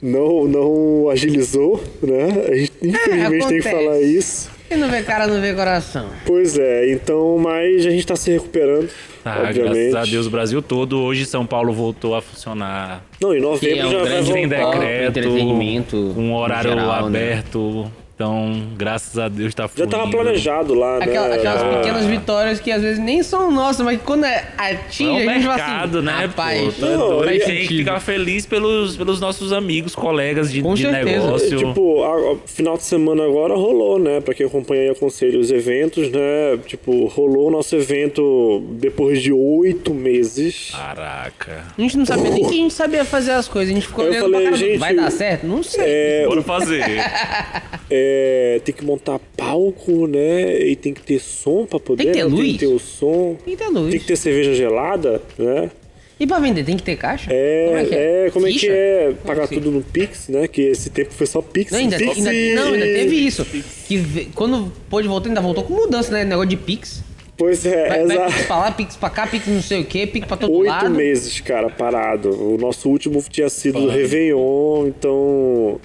[0.00, 2.44] não, não agilizou, né?
[2.48, 4.50] A gente, infelizmente tem que falar isso.
[4.68, 6.06] Quem não vê cara não vê coração.
[6.26, 8.88] Pois é, então, mas a gente tá se recuperando,
[9.24, 9.90] Ah, obviamente.
[9.90, 11.00] graças a Deus, o Brasil todo.
[11.00, 13.02] Hoje São Paulo voltou a funcionar.
[13.20, 14.62] Não, em novembro é um já vai grande Tem voltar.
[14.64, 14.78] foco.
[14.78, 17.42] decreto, um horário geral, né?
[18.18, 19.90] Então, graças a Deus, tá Já fluindo.
[19.92, 21.36] tava planejado lá, Aquela- né?
[21.36, 24.72] aquelas Já- pequenas vitórias que às vezes nem são nossas, mas que quando é- É
[24.72, 26.80] atinge, o a gente fala mercado, assim, né, rapaz, pô?
[26.80, 30.74] Tá Não, a gente tem que ficar feliz pelos, pelos nossos amigos, colegas de, Com
[30.74, 31.04] de certeza.
[31.26, 31.58] negócio.
[31.58, 34.20] Tipo, a, a- final de semana agora rolou, né?
[34.20, 36.58] Pra quem acompanha e aconselha os eventos, né?
[36.66, 40.72] Tipo, rolou o nosso evento depois de oito meses.
[40.72, 41.66] Caraca.
[41.78, 43.70] A gente não sabia nem que a gente sabia fazer as coisas.
[43.70, 45.46] A gente ficou Eu olhando falei, pra cara gente, Vai dar certo?
[45.46, 45.84] Não sei.
[45.86, 46.82] É, Bora fazer.
[47.88, 48.07] é,
[48.64, 50.58] tem que montar palco, né?
[50.60, 52.04] E tem que ter som pra poder.
[52.04, 52.30] Tem que ter né?
[52.30, 52.52] Tem luz?
[52.52, 53.36] que ter o som.
[53.44, 53.90] Tem que ter luz.
[53.90, 55.70] Tem que ter cerveja gelada, né?
[56.20, 57.30] E pra vender, tem que ter caixa?
[57.32, 58.26] É, como é que é?
[58.26, 58.72] é, como é que Ficha?
[58.72, 59.12] é?
[59.24, 59.54] Pagar assim?
[59.54, 60.48] tudo no Pix, né?
[60.48, 61.70] Que esse tempo foi só Pix.
[61.70, 63.44] Não, ainda, Pix ainda- e- não, ainda teve isso.
[63.86, 66.24] Que quando pôde voltar, ainda voltou com mudança, né?
[66.24, 67.04] Negócio de Pix.
[67.36, 68.32] Pois é, Vai, vai exato.
[68.32, 70.68] Pix pra lá, Pix pra cá, Pix não sei o quê, Pix pra todo Oito
[70.68, 70.90] lado.
[70.90, 72.30] meses, cara, parado.
[72.30, 75.80] O nosso último tinha sido o Réveillon, então.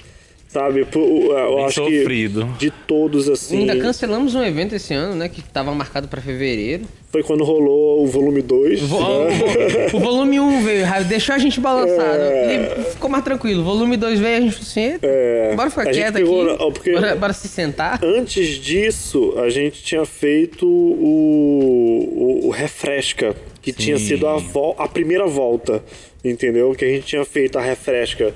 [0.53, 2.47] Sabe, eu Bem acho sofrido.
[2.59, 3.61] que de todos, assim.
[3.61, 5.27] Ainda cancelamos um evento esse ano, né?
[5.27, 6.83] Que tava marcado pra fevereiro.
[7.11, 8.81] Foi quando rolou o volume 2.
[8.81, 9.87] Vo- né?
[9.91, 12.21] O, o volume 1 veio, deixou a gente balançado.
[12.21, 12.75] É.
[12.79, 13.61] E ficou mais tranquilo.
[13.61, 15.55] O volume 2 veio, a gente falou assim, "Eita, É.
[15.55, 16.57] bora ficar quieto pegou, aqui.
[16.71, 17.99] porque- Bora, bora se sentar.
[18.03, 24.37] Antes disso, a gente tinha feito o, o, o Refresca, que tinha sido a,
[24.77, 25.83] a primeira volta,
[26.23, 26.73] entendeu?
[26.75, 28.33] Que a gente tinha feito a Refresca.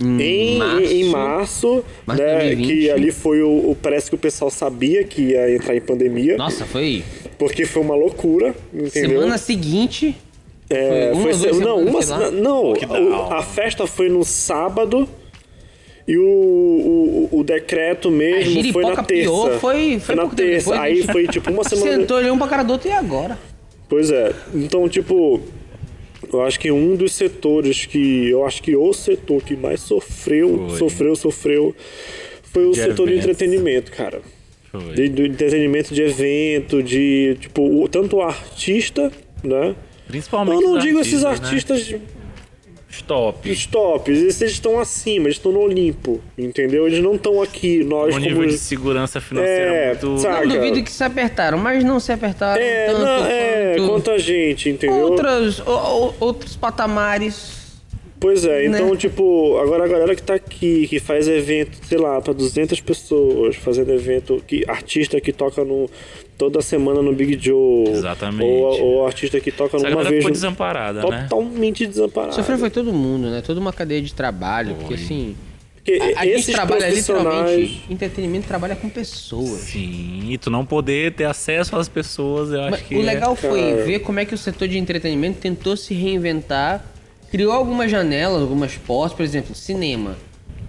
[0.00, 0.92] Em, março.
[0.92, 2.66] em março, Março né, 2020.
[2.66, 6.36] que ali foi o, o- Parece que o pessoal sabia que ia entrar em pandemia,
[6.36, 7.02] Nossa, foi
[7.38, 9.10] porque foi uma loucura, entendeu?
[9.10, 10.16] semana seguinte.
[10.68, 13.10] É, Foi uma foi se- duas não, semanas, uma, não Lockdown.
[13.10, 15.08] o- a festa foi no sábado
[16.08, 19.22] e o, o, o decreto mesmo foi na terça.
[19.30, 20.70] pior foi, foi na pouco tempo terça.
[20.72, 21.92] depois, Aí foi tipo uma semana.
[21.96, 23.38] Sentou ali um pra cara do outro e agora?
[23.88, 24.32] Pois é.
[24.54, 25.40] Então, tipo,
[26.32, 28.28] eu acho que um dos setores que.
[28.28, 30.78] Eu acho que o setor que mais sofreu, Foi.
[30.78, 31.74] sofreu, sofreu,
[32.42, 33.30] foi o De setor de eventos.
[33.30, 34.20] entretenimento, cara.
[34.72, 34.94] Foi.
[34.94, 37.36] De, do entretenimento de evento, de.
[37.40, 39.10] Tipo, o- tanto o artista,
[39.44, 39.74] né?
[40.08, 41.30] Principalmente Eu não digo esses né?
[42.96, 43.50] Artistas Stop.
[43.50, 46.86] os tops, esses estão acima, eles estão no Olimpo, entendeu?
[46.86, 48.20] Eles não estão aqui, nós Um como...
[48.26, 50.18] nível de segurança financeira É, muito.
[50.18, 50.34] sabe?
[50.46, 50.60] Não Saca.
[50.60, 54.18] duvido que se apertaram, mas não se apertaram É, tanto não, é, quanto quanto a
[54.18, 54.96] gente, entendeu?
[54.98, 55.64] outras, o-
[56.08, 57.64] o- outros patamares
[58.18, 58.96] Pois é, então, Né?
[58.96, 63.56] tipo, agora a galera que tá aqui, que faz evento, sei lá, pra 200 pessoas,
[63.56, 65.88] fazendo evento, que artista que toca no,
[66.38, 67.88] toda semana no Big Joe.
[67.88, 68.44] Exatamente.
[68.44, 70.16] Ou, ou artista que toca Essa numa vez.
[70.16, 71.26] ficou no- desamparada, né?
[71.28, 72.34] Totalmente desamparado.
[72.34, 73.42] Sofreu foi todo mundo, né?
[73.44, 75.34] Toda uma cadeia de trabalho, porque assim.
[75.76, 77.50] Porque A, a gente trabalha profissionais.
[77.50, 77.82] literalmente.
[77.88, 79.60] Entretenimento trabalha com pessoas.
[79.60, 82.96] Sim, e tu não poder ter acesso às pessoas, eu acho Mas que.
[82.96, 83.84] o legal foi Cara.
[83.84, 86.84] ver como é que o setor de entretenimento tentou se reinventar,
[87.30, 90.16] criou algumas janelas, algumas portas, por exemplo, cinema.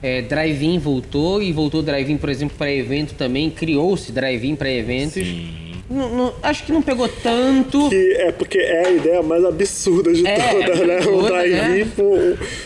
[0.02, 3.50] É, drive-in voltou e voltou drive-in, por exemplo, para evento também.
[3.50, 5.14] Criou-se drive-in para eventos.
[5.14, 5.67] Sim.
[5.90, 7.88] Não- não- acho que não pegou tanto.
[7.90, 10.98] Que é porque é a ideia mais absurda de É, todas, né?
[11.00, 11.56] Um toda, drive-in.
[11.80, 11.88] né?
[11.96, 12.18] pô,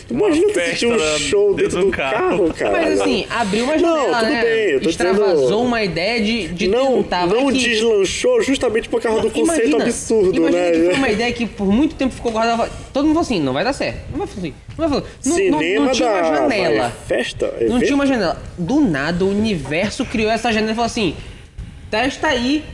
[0.08, 2.18] Tu imagina tu assistir um show dentro dentro do carro,
[2.48, 2.54] carro.
[2.54, 2.72] cara.
[2.72, 4.42] Mas assim, abriu uma Não, janela, tudo né?
[4.44, 7.26] bem, eu tô Extravasou dizendo- uma ideia de, de não, tentar.
[7.28, 10.70] não que- deslanchou justamente por causa do conceito Imagina- absurdo, imagina né?
[10.72, 12.68] que foi uma ideia que por muito tempo ficou guardada.
[12.92, 13.98] Todo mundo falou assim, não vai dar certo.
[14.10, 14.52] Não vai fazer.
[14.76, 15.04] Não vai fazer.
[15.24, 16.80] Não, não- Cinema não tinha da uma janela.
[16.80, 17.82] vai, festa, Não evento?
[17.84, 18.42] tinha uma janela.
[18.58, 21.14] Do nada, o universo criou essa janela e falou assim:
[21.88, 22.64] testa aí,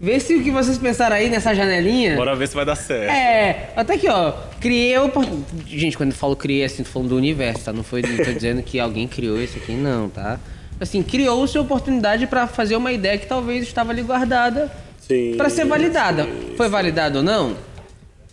[0.00, 2.16] vê se o que vocês pensaram aí nessa janelinha.
[2.16, 3.10] Bora ver se vai dar certo.
[3.10, 4.32] É, até aqui, ó.
[4.60, 5.78] Criei a oportunidade.
[5.78, 7.72] Gente, quando eu falo criei, assim, tô falando do universo, tá?
[7.72, 10.38] Não foi não tô dizendo que alguém criou isso aqui, não, tá?
[10.78, 15.48] Assim, criou-se a oportunidade pra fazer uma ideia que talvez estava ali guardada Sim, pra
[15.48, 16.24] ser validada.
[16.24, 17.56] sim, Foi validado ou não?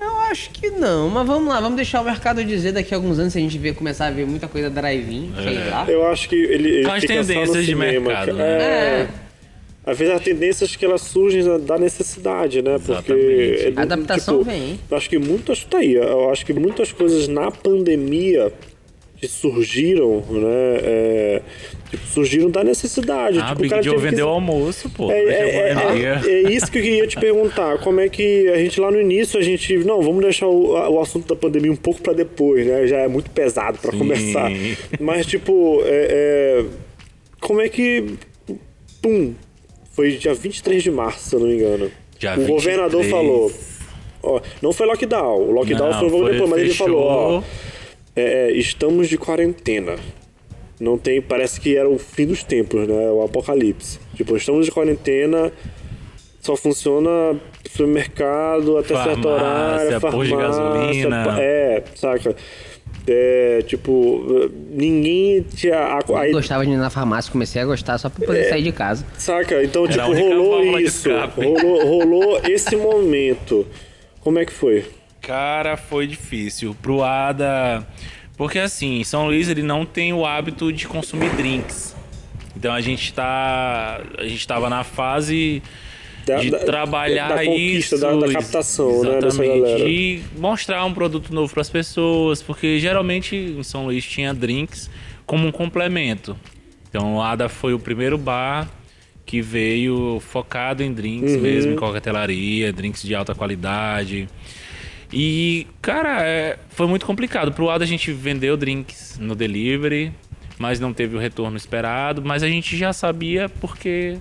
[0.02, 3.18] Eu acho que não, mas vamos lá, vamos deixar o mercado dizer daqui a alguns
[3.19, 5.85] anos se a gente ver, começar a ver muita coisa drive-in, sei lá.
[5.88, 8.44] Eu acho que ele, ele São as tendências de mercado, né?
[8.44, 9.07] É.
[9.85, 12.77] Às vezes as tendências que elas surgem da- da necessidade, né?
[12.85, 13.11] Porque.
[13.76, 14.80] É A adaptação tipo, vem, hein?
[14.89, 15.64] Eu acho que muitas.
[15.65, 15.93] Tá aí.
[15.95, 18.51] Eu acho que muitas coisas na pandemia
[19.18, 20.80] que surgiram, né?
[20.84, 21.41] é,
[21.89, 23.39] tipo, surgiram da necessidade.
[23.39, 25.11] Ah, tipo, Big teve que vendeu se- almoço, pô.
[25.11, 26.30] É, é, vender.
[26.30, 27.77] é, é isso que eu queria te perguntar.
[27.80, 29.77] Como é que a gente lá no início, a gente.
[29.80, 32.85] Não, vamos deixar o, o assunto da pandemia um pouco pra depois, né?
[32.88, 33.97] Já é muito pesado pra Sim.
[33.97, 34.49] começar.
[34.99, 36.65] Mas, tipo, é, é,
[37.41, 38.15] como é que.
[39.01, 39.34] Pum!
[39.94, 41.91] Foi dia 23 de março, se eu não me engano.
[42.20, 43.10] Dia o governador 23.
[43.11, 43.52] falou.
[44.24, 45.49] Ó, não foi lockdown.
[45.49, 47.44] O lockdown Não, foi um pouco depois, mas ele falou, ó.
[48.15, 49.95] é, estamos de quarentena.
[50.80, 51.22] Não tem.
[51.22, 53.10] Parece que era o fim dos tempos, né?
[53.11, 53.99] O apocalipse.
[54.15, 55.52] Tipo, estamos de quarentena.
[56.41, 57.40] Só funciona
[57.70, 61.41] supermercado até certo Farmácia, horário, posto de farmácia, gasolina.
[61.41, 62.36] É, saca?
[63.05, 65.77] É, tipo, ninguém tinha.
[65.77, 69.05] a- gostava de ir na farmácia, comecei a gostar só pra poder sair de casa.
[69.17, 69.61] Saca?
[69.63, 71.09] Então, Era tipo, rolou isso.
[71.35, 73.67] Rolou, rolou esse momento.
[74.21, 74.85] Como é que foi?
[75.21, 76.75] Cara, foi difícil.
[76.81, 77.85] Pro Ada.
[78.38, 81.93] Porque assim, São Luís ele não tem o hábito de consumir drinks.
[82.55, 84.01] Então a gente tá.
[84.17, 85.61] A gente tava na fase
[86.25, 87.99] Da- de da- trabalhar da conquista, isso.
[88.01, 89.85] da- da captação, né, dessa exatamente, galera.
[89.89, 92.41] De mostrar um produto novo para as pessoas.
[92.41, 94.89] Porque geralmente em São Luís tinha drinks
[95.25, 96.37] como um complemento.
[96.89, 98.69] Então o Ada foi o primeiro bar
[99.25, 101.41] que veio focado em drinks Uhum.
[101.41, 104.27] mesmo, em coquetelaria, drinks de alta qualidade.
[105.11, 107.51] E, cara, é, foi muito complicado.
[107.51, 110.11] Pro lado a gente vendeu drinks no delivery,
[110.57, 112.21] mas não teve o retorno esperado.
[112.23, 114.17] Mas a gente já sabia porque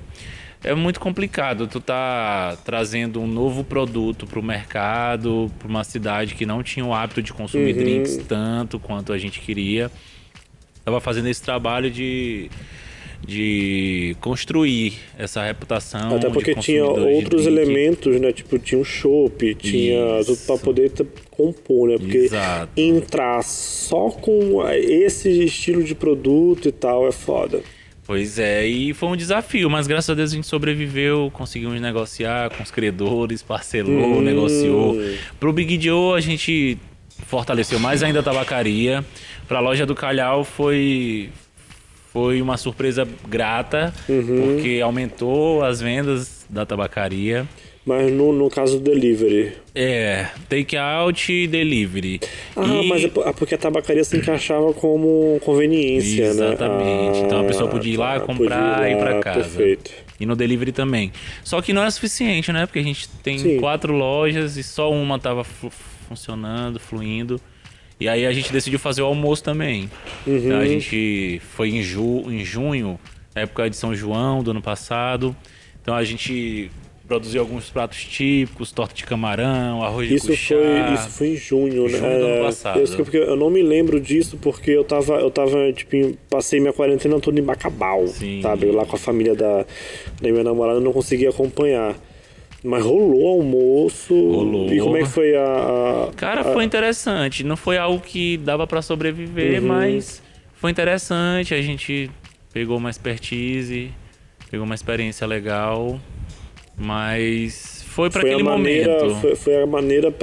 [0.64, 1.66] é muito complicado.
[1.66, 6.92] Tu tá trazendo um novo produto pro mercado, pra uma cidade que não tinha o
[6.94, 7.78] hábito de consumir Uhum.
[7.82, 9.90] drinks tanto quanto a gente queria.
[10.84, 12.50] Tava fazendo esse trabalho de
[13.24, 18.32] de construir essa reputação Até porque tinha outros elementos, né?
[18.32, 20.34] Tipo, tinha um chopp, tinha Isso.
[20.34, 20.90] tudo pra poder
[21.30, 21.98] compor, né?
[21.98, 22.72] Porque Exato.
[22.76, 27.60] entrar só com esse estilo de produto e tal é foda.
[28.04, 32.50] Pois é, e foi um desafio, mas graças a Deus a gente sobreviveu, conseguimos negociar
[32.50, 34.22] com os credores, parcelou, Hum.
[34.22, 34.96] negociou.
[35.38, 36.76] Pro Big Joe a gente
[37.26, 39.04] fortaleceu mais ainda a tabacaria.
[39.46, 41.30] Pra loja do Calhau foi
[42.12, 44.54] foi uma surpresa grata, Uhum.
[44.56, 47.46] porque aumentou as vendas da tabacaria.
[47.84, 49.54] Mas no, no caso do delivery.
[49.74, 52.20] É, take out e delivery.
[52.54, 57.18] Ah, E- mas é ah, porque a tabacaria se encaixava como conveniência, Exatamente.
[57.20, 57.26] né?
[57.26, 59.40] Então a pessoa Ah, podia ir lá, tá, comprar e ir pra casa.
[59.40, 59.90] Perfeito.
[60.20, 61.10] E no delivery também.
[61.42, 62.66] Só que não era suficiente, né?
[62.66, 63.58] Porque a gente tem Sim.
[63.58, 65.70] quatro lojas e só uma tava fu-
[66.08, 67.40] funcionando, fluindo.
[67.98, 69.90] E aí a gente decidiu fazer o almoço também.
[70.24, 70.36] Uhum.
[70.36, 72.96] Então a gente foi em, ju em junho,
[73.34, 75.34] época de São João do ano passado.
[75.82, 76.70] Então a gente
[77.12, 80.54] produziu alguns pratos típicos, torta de camarão, arroz de Isso cuchá.
[80.54, 81.98] foi, isso foi em junho, né?
[81.98, 82.82] Junho do ano É, passado.
[82.82, 86.58] isso que- porque eu não me lembro disso porque eu tava, eu tava, tipo, passei
[86.58, 88.40] minha quarentena toda em Bacabal, Sim.
[88.40, 88.64] sabe?
[88.70, 89.66] Lá com a família da,
[90.22, 91.94] da minha namorada, eu não conseguia acompanhar.
[92.64, 94.14] Mas rolou almoço.
[94.14, 94.72] Rolou.
[94.72, 95.44] E como é que foi a.
[95.44, 97.44] a- Cara, a- foi interessante.
[97.44, 99.68] Não foi algo que dava pra sobreviver, Uhum.
[99.68, 100.22] mas
[100.54, 101.52] foi interessante.
[101.52, 102.08] A gente
[102.54, 103.90] pegou uma expertise,
[104.50, 106.00] pegou uma experiência legal,
[106.82, 109.20] mas foi pra foi aquele a maneira, momento.
[109.20, 110.14] Foi, foi a maneira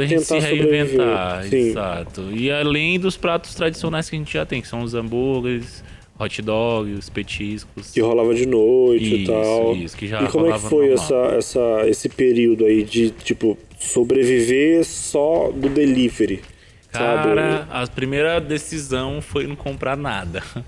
[0.00, 2.30] gente tentar se reinventar, exato.
[2.32, 5.82] E além dos pratos tradicionais que a gente já tem, que são os hambúrgueres,
[6.18, 7.90] hot dog, os petiscos.
[7.90, 9.74] Que rolava de noite e Isso, tal.
[9.74, 13.58] isso, que já e como é que foi essa, essa, esse período aí de, tipo,
[13.78, 16.42] sobreviver só do delivery?
[16.92, 20.42] Cara, a primeira decisão foi não comprar nada.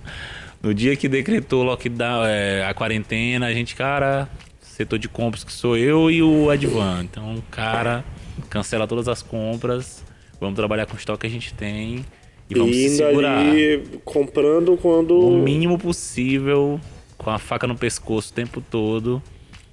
[0.62, 4.28] No dia que decretou o lockdown, é, a quarentena, a gente, cara,
[4.76, 7.02] setor de compras que sou eu e o Advan.
[7.04, 8.04] Então, cara,
[8.50, 10.04] cancela todas as compras,
[10.38, 12.04] vamos trabalhar com o estoque que a gente tem
[12.50, 13.38] e vamos E se segurar.
[13.40, 15.18] ali comprando quando.
[15.18, 16.78] o mínimo possível,
[17.16, 19.22] com a faca no pescoço o tempo todo,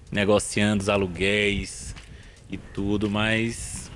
[0.09, 1.93] negociando os aluguéis
[2.49, 3.91] e tudo, mas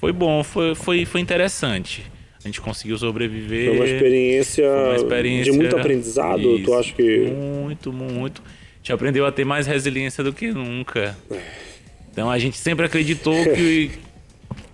[0.00, 2.04] foi bom, foi, foi, foi interessante.
[2.44, 3.68] A gente conseguiu sobreviver.
[3.68, 6.42] Foi uma experiência, Foi uma experiência- de muito aprendizado.
[6.42, 7.20] Tu Isso, acha que.
[7.20, 8.42] Muito, muito.
[8.84, 11.16] A gente aprendeu a ter mais resiliência do que nunca.
[12.12, 13.92] Então a gente sempre acreditou que,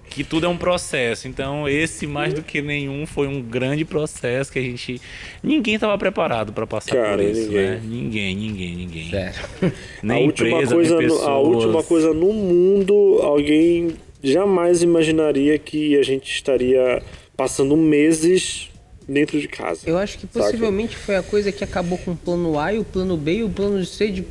[0.09, 1.29] que tudo é um processo.
[1.29, 5.01] Então esse, mais do que nenhum, foi um grande processo que a gente.
[5.41, 7.67] Ninguém estava preparado para passar Cara, por isso, ninguém.
[7.69, 7.83] né?
[7.85, 9.11] Ninguém, ninguém, ninguém.
[9.11, 9.39] Sério.
[10.03, 11.29] Nem a, última empresa, coisa, nem pessoas.
[11.29, 13.93] a última coisa no mundo, alguém
[14.25, 17.01] jamais imaginaria que a gente estaria
[17.37, 18.70] passando meses
[19.13, 19.81] dentro de casa.
[19.87, 20.41] Eu acho que Saca?
[20.47, 23.43] possivelmente foi a coisa que acabou com o plano A e o plano B e
[23.45, 24.25] o plano C de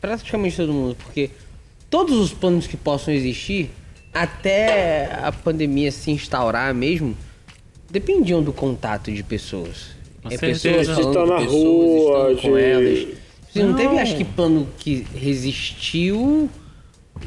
[0.00, 0.96] praticamente todo mundo.
[0.96, 1.30] Porque
[1.90, 3.70] todos os planos que possam existir,
[4.12, 7.16] até a pandemia se instaurar mesmo,
[7.90, 9.90] dependiam do contato de pessoas.
[10.30, 13.08] É pessoas De estar com na pessoas, rua, com de- elas.
[13.50, 13.74] Assim, não.
[13.74, 13.98] teve, Não.
[13.98, 16.48] acho que, plano que resistiu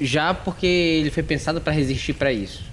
[0.01, 2.63] já porque ele foi pensado pra resistir pra isso.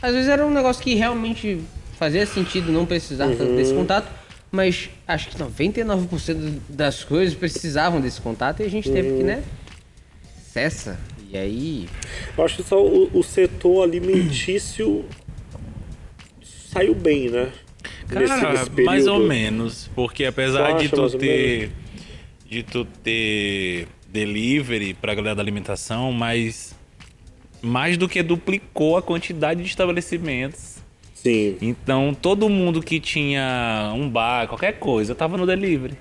[0.00, 1.60] Às vezes era um negócio que realmente
[1.98, 3.56] fazia sentido não precisar tanto Uhum.
[3.56, 4.08] desse contato,
[4.50, 9.24] mas acho que 99% das coisas precisavam desse contato e a gente teve que, Uhum.
[9.26, 9.42] né?
[10.52, 10.98] Cessa.
[11.30, 11.88] E aí.
[12.38, 15.04] Eu acho que só o, o setor alimentício
[16.70, 17.50] saiu bem, né?
[18.08, 19.90] Cara, mais ou menos.
[19.94, 21.70] Porque apesar de tu ter.
[22.48, 26.72] De tu ter delivery pra galera da alimentação, mas
[27.60, 30.73] mais do que duplicou a quantidade de estabelecimentos.
[31.24, 31.56] Sim.
[31.62, 35.94] Então todo mundo que tinha um bar, qualquer coisa, tava no delivery.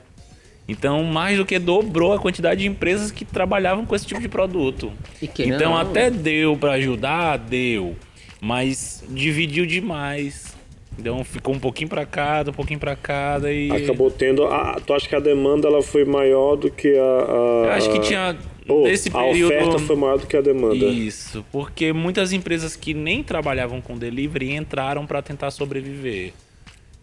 [0.67, 4.29] Então, mais do que dobrou a quantidade de empresas que trabalhavam com esse tipo de
[4.29, 4.93] produto.
[5.21, 7.95] E Então, não- até deu pra ajudar, deu.
[8.39, 10.55] Mas dividiu demais.
[10.97, 13.71] Então, ficou um pouquinho pra cada, um pouquinho pra cada e.
[13.71, 14.45] Acabou tendo.
[14.45, 17.01] A, tu acha que a demanda ela foi maior do que a.
[17.01, 18.37] a Eu acho que tinha.
[18.67, 19.53] Ou nesse a período.
[19.53, 20.85] oferta foi maior do que a demanda.
[20.85, 26.33] Isso, porque muitas empresas que nem trabalhavam com delivery entraram para tentar sobreviver.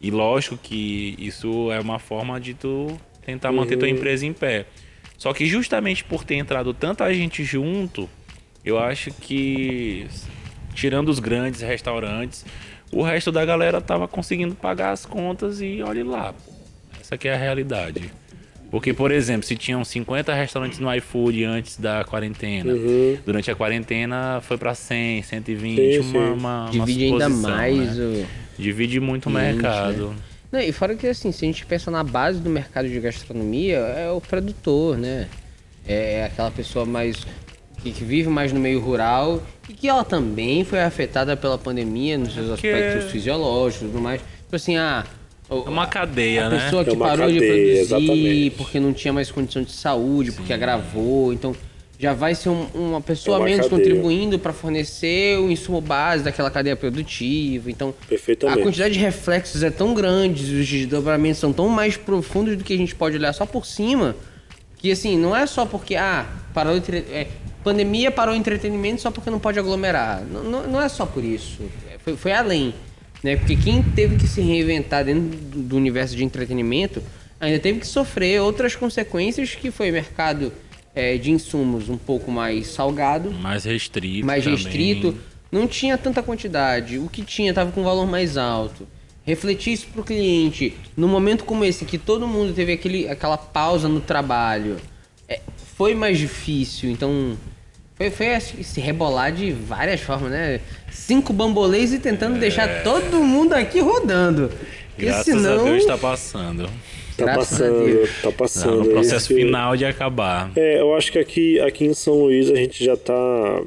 [0.00, 4.66] E lógico que isso é uma forma de tu tentar manter tua empresa em pé.
[5.18, 8.08] Só que justamente por ter entrado tanta gente junto,
[8.64, 10.06] eu acho que
[10.74, 12.46] tirando os grandes restaurantes,
[12.90, 16.34] o resto da galera tava conseguindo pagar as contas e olhe lá.
[16.98, 18.10] Essa que é a realidade.
[18.70, 23.18] Porque, por exemplo, se tinham 50 restaurantes no iFood antes da quarentena, Uhum.
[23.26, 26.32] durante a quarentena foi para 100, 120, Sim, uma, sim.
[26.32, 28.04] uma, uma Divide ainda suposição, mais né?
[28.58, 28.62] o.
[28.62, 30.14] Divide muito o mercado.
[30.52, 33.76] Não, e fora que assim, se a gente pensa na base do mercado de gastronomia,
[33.78, 35.28] é o produtor, né?
[35.86, 37.26] É aquela pessoa mais.
[37.82, 42.18] que, que vive mais no meio rural e que ela também foi afetada pela pandemia
[42.18, 44.20] nos seus Porque- aspectos fisiológicos e tudo mais.
[44.20, 45.04] Tipo assim, ah.
[45.50, 46.58] É uma cadeia, a né?
[46.64, 48.50] pessoa que É parou de cadeia, produzir exatamente.
[48.56, 51.54] porque não tinha mais condição de saúde, porque agravou, então
[51.98, 53.88] já vai ser um- uma pessoa É uma menos cadeia.
[53.90, 57.70] contribuindo para fornecer o insumo base daquela cadeia produtiva.
[57.70, 57.92] Então,
[58.48, 62.72] a quantidade de reflexos é tão grande, os desdobramentos são tão mais profundos do que
[62.72, 64.14] a gente pode olhar só por cima,
[64.78, 66.98] que assim, não é só porque, ah, parou entre...
[67.10, 67.26] é,
[67.62, 70.22] pandemia parou o entretenimento só porque não pode aglomerar.
[70.24, 71.58] Não, não, não é só por isso.
[71.92, 72.72] É, Foi, foi além.
[73.22, 73.36] Né?
[73.36, 77.02] Porque quem teve que se reinventar dentro do universo de entretenimento
[77.38, 80.52] ainda teve que sofrer outras consequências que foi mercado
[80.94, 84.26] é, de insumos um pouco mais salgado Mais restrito.
[84.26, 84.58] mais também.
[84.58, 85.16] restrito,
[85.50, 86.98] não tinha tanta quantidade.
[86.98, 88.86] O que tinha estava com um valor mais alto.
[89.24, 93.36] Refletir isso para o cliente num momento como esse, que todo mundo teve aquele, aquela
[93.36, 94.76] pausa no trabalho,
[95.28, 95.40] é,
[95.76, 96.90] foi mais difícil.
[96.90, 97.36] Então,
[98.00, 100.60] foi, foi se rebolar de várias formas, né?
[100.90, 104.50] Cinco bambolês e tentando deixar todo mundo aqui rodando.
[104.98, 106.64] Graças senão, a Deus tá passando.
[107.16, 108.10] Tá Graças a passando, Deus.
[108.22, 108.78] tá passando.
[108.78, 110.50] Tá no processo Esse- final de acabar.
[110.56, 113.62] É, eu acho que aqui, aqui em São Luís a gente já tá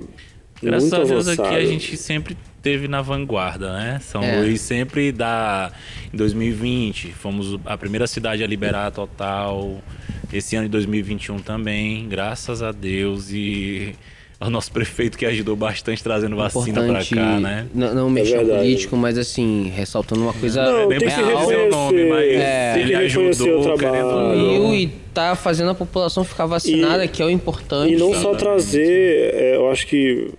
[0.61, 1.47] Graças muito a Deus avançado.
[1.49, 3.99] aqui a gente sempre teve na vanguarda, né?
[4.01, 4.39] São É.
[4.39, 5.71] Luís sempre dá.
[6.13, 9.81] Em 2020, fomos a primeira cidade a liberar total.
[10.31, 13.29] Esse ano de 2021 também, graças a Deus.
[13.31, 13.93] E
[14.43, 17.65] ao nosso prefeito que ajudou bastante trazendo vacina pra cá, né?
[17.73, 18.59] não, não mexer verdade.
[18.59, 21.41] político, mas assim, ressaltando uma coisa Não, Nem tem que precisa real.
[21.41, 22.79] dizer o nome, mas É.
[22.79, 23.79] ele ajudou, o trabalho.
[23.79, 24.31] querendo ou não.
[24.31, 27.93] Uniu e tá fazendo a população ficar vacinada, E- que é o importante.
[27.93, 30.29] E não só trazer, é, eu acho que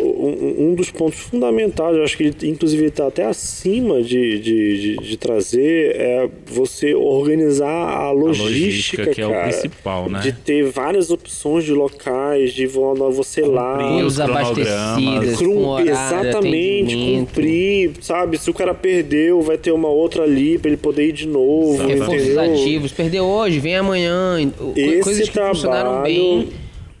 [0.00, 4.80] um, um dos pontos fundamentais, eu acho que ele, inclusive está até acima de, de,
[4.80, 9.48] de, de trazer, é você organizar a logística, logística, que é o cara.
[9.48, 10.20] principal, né?
[10.20, 13.78] De ter várias opções de locais, de vo- você lá.
[13.78, 15.36] Cumprir Os os abastecidas, cronogramas.
[15.38, 18.38] Crum- com horário, exatamente, cumprir, sabe?
[18.38, 21.86] Se o cara perdeu, vai ter uma outra ali pra ele poder ir de novo,
[21.86, 24.36] Reforços ativos, perdeu hoje, vem amanhã.
[24.76, 26.48] Esse coisas que funcionaram trabalho- bem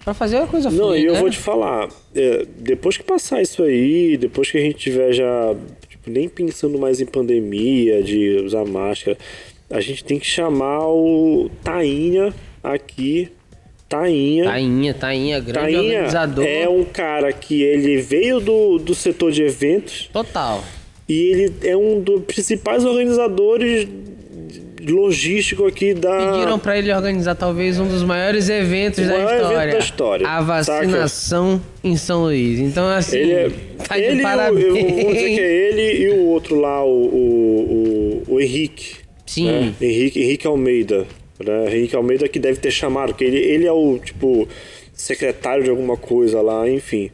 [0.08, 1.20] pra fazer a coisa Não, fluir, e eu né?
[1.20, 5.54] vou te falar, é, depois que passar isso aí, depois que a gente tiver já,
[5.86, 9.18] tipo, nem pensando mais em pandemia, de usar máscara,
[9.68, 12.32] a gente tem que chamar o Tainha
[12.62, 13.28] aqui.
[13.86, 14.44] Tainha.
[14.44, 16.44] Tainha, Tainha, grande Tainha organizador.
[16.46, 20.62] é um cara que ele veio do, do setor de eventos Total.
[21.08, 23.86] e ele é um dos principais organizadores
[24.86, 26.32] logístico aqui da.
[26.32, 30.28] Pediram pra ele organizar talvez um dos maiores eventos, da, maior evento história, da história,
[30.28, 32.58] A vacinação em São Luís.
[32.58, 33.50] Então, assim, Ele é.
[33.86, 34.64] tá ele e o, parabéns.
[34.64, 38.96] eu vou dizer que é ele e o outro lá, o, o, o, o Henrique.
[39.26, 39.46] Sim.
[39.46, 39.74] né?
[39.80, 41.06] Henrique, Henrique Almeida.
[41.44, 41.76] Né?
[41.76, 44.48] Henrique Almeida que deve ter chamado, porque ele, ele é o, tipo,
[44.92, 47.10] secretário de alguma coisa lá, enfim.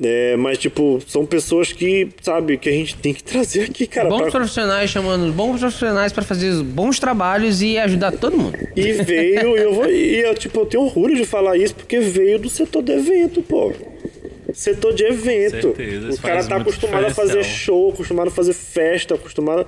[0.00, 4.08] É, mas, tipo, são pessoas que, sabe, que a gente tem que trazer aqui, cara.
[4.08, 8.56] Bons pra- profissionais chamando bons profissionais pra fazer bons trabalhos e ajudar todo mundo.
[8.76, 9.90] E veio, e eu vou.
[9.90, 13.42] E eu, tipo, eu tenho orgulho de falar isso, porque veio do setor de evento,
[13.42, 13.72] pô.
[14.54, 15.60] Setor de evento.
[15.74, 19.66] certeza, o cara tá acostumado a fazer show, acostumado a fazer festa, acostumado.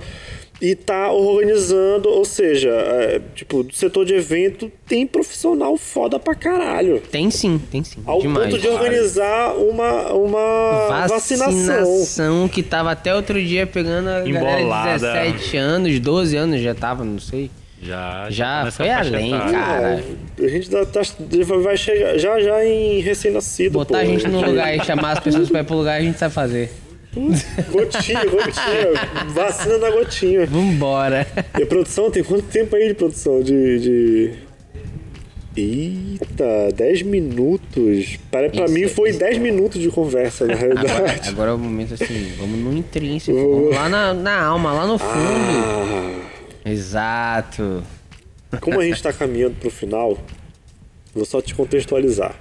[0.61, 6.35] E tá organizando, ou seja, é, tipo, do setor de evento tem profissional foda pra
[6.35, 7.01] caralho.
[7.11, 8.01] Tem sim, tem sim.
[8.05, 8.51] Ao Demais.
[8.51, 11.55] ponto de organizar uma, uma vacinação.
[11.55, 14.93] Vacinação que tava até outro dia pegando a galera Embolada.
[14.93, 14.99] de
[15.33, 17.49] 17 anos, 12 anos já tava, não sei.
[17.81, 19.51] Já, Já nessa foi além, etária.
[19.51, 20.03] cara.
[20.39, 21.01] A gente tá, tá-
[21.63, 23.73] vai chegar já já em recém-nascido.
[23.73, 23.99] Botar pô.
[24.01, 26.31] a gente no lugar e chamar as pessoas pra ir pro lugar, a gente sabe
[26.31, 26.71] fazer.
[27.13, 29.27] Gotinha, gotinha.
[29.33, 30.45] Vacina na gotinha.
[30.45, 31.27] Vambora.
[31.59, 33.41] E a produção, tem quanto tempo aí de produção?
[33.41, 33.79] De.
[33.79, 34.33] de...
[35.55, 38.17] Eita, 10 minutos.
[38.31, 39.19] Para, pra Isso, mim foi isso.
[39.19, 41.29] 10 minutos de conversa, na Agora, realidade.
[41.29, 44.97] agora é o momento assim, vamos no intrínseco, vamos lá na, na alma, lá no
[44.97, 45.11] fundo.
[46.63, 47.83] Ah, Exato.
[48.61, 50.17] como a gente tá caminhando pro final,
[51.13, 52.33] vou só te contextualizar.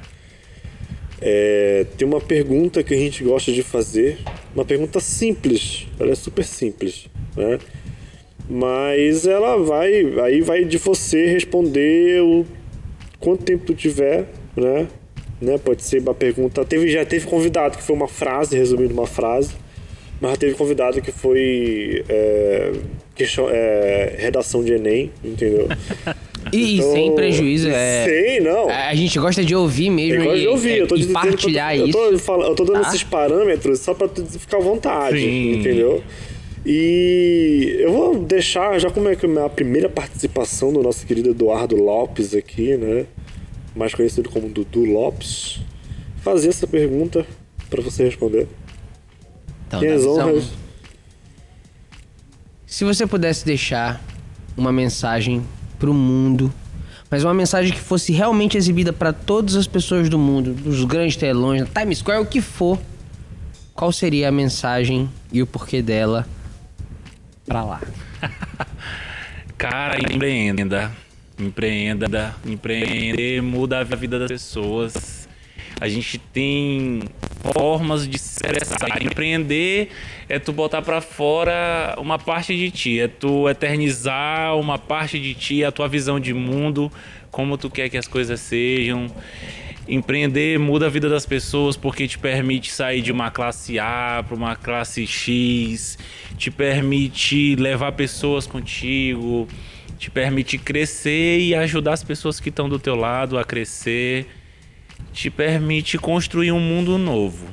[1.20, 4.18] É, tem uma pergunta que a gente gosta de fazer,
[4.54, 7.06] uma pergunta simples, ela é super simples,
[7.36, 7.58] né?
[8.48, 12.44] Mas ela vai, aí vai de você responder o
[13.20, 14.88] quanto tempo tu tiver, né?
[15.40, 15.56] né?
[15.58, 16.64] Pode ser uma pergunta.
[16.64, 19.52] Teve, já teve convidado que foi uma frase, resumindo uma frase,
[20.20, 22.72] mas teve convidado que foi é,
[23.14, 25.68] question- é, redação de Enem, entendeu?
[26.52, 28.04] E, Então, sem prejuízo, é.
[28.04, 28.68] Sem, não.
[28.68, 31.12] A gente gosta de ouvir mesmo Eu gosto e, de ouvir, eu tô e dizendo
[31.14, 31.98] partilhar eu tô, isso.
[31.98, 32.88] Eu tô, falando- eu tô dando tá?
[32.88, 35.52] esses parâmetros só pra tu ficar à vontade, Sim.
[35.60, 36.02] entendeu?
[36.64, 41.30] E eu vou deixar, já como é que é a primeira participação do nosso querido
[41.30, 43.06] Eduardo Lopes aqui, né?
[43.74, 45.60] Mais conhecido como Dudu Lopes,
[46.22, 47.24] fazer essa pergunta
[47.70, 48.46] pra você responder.
[49.68, 50.44] Então, as Davizão, honras.
[52.66, 54.02] Se você pudesse deixar
[54.56, 55.42] uma mensagem
[55.80, 56.52] pro mundo,
[57.10, 61.16] mas uma mensagem que fosse realmente exibida para todas as pessoas do mundo, dos grandes
[61.16, 62.78] telões, Times Square, o que for,
[63.74, 66.28] qual seria a mensagem e o porquê dela
[67.46, 67.80] pra lá?
[69.56, 70.92] Cara, empreenda.
[71.38, 72.34] Empreenda.
[72.46, 75.28] Empreender muda a vida das pessoas.
[75.80, 77.02] A gente tem
[77.40, 79.02] formas de se expressar.
[79.02, 79.88] Empreender
[80.28, 85.34] é tu botar pra fora uma parte de ti, é tu eternizar uma parte de
[85.34, 86.90] ti, a tua visão de mundo,
[87.30, 89.06] como tu quer que as coisas sejam.
[89.88, 94.36] Empreender muda a vida das pessoas porque te permite sair de uma classe A para
[94.36, 95.98] uma classe X,
[96.38, 99.48] te permite levar pessoas contigo,
[99.98, 104.26] te permite crescer e ajudar as pessoas que estão do teu lado a crescer,
[105.12, 107.46] te permite construir um mundo novo.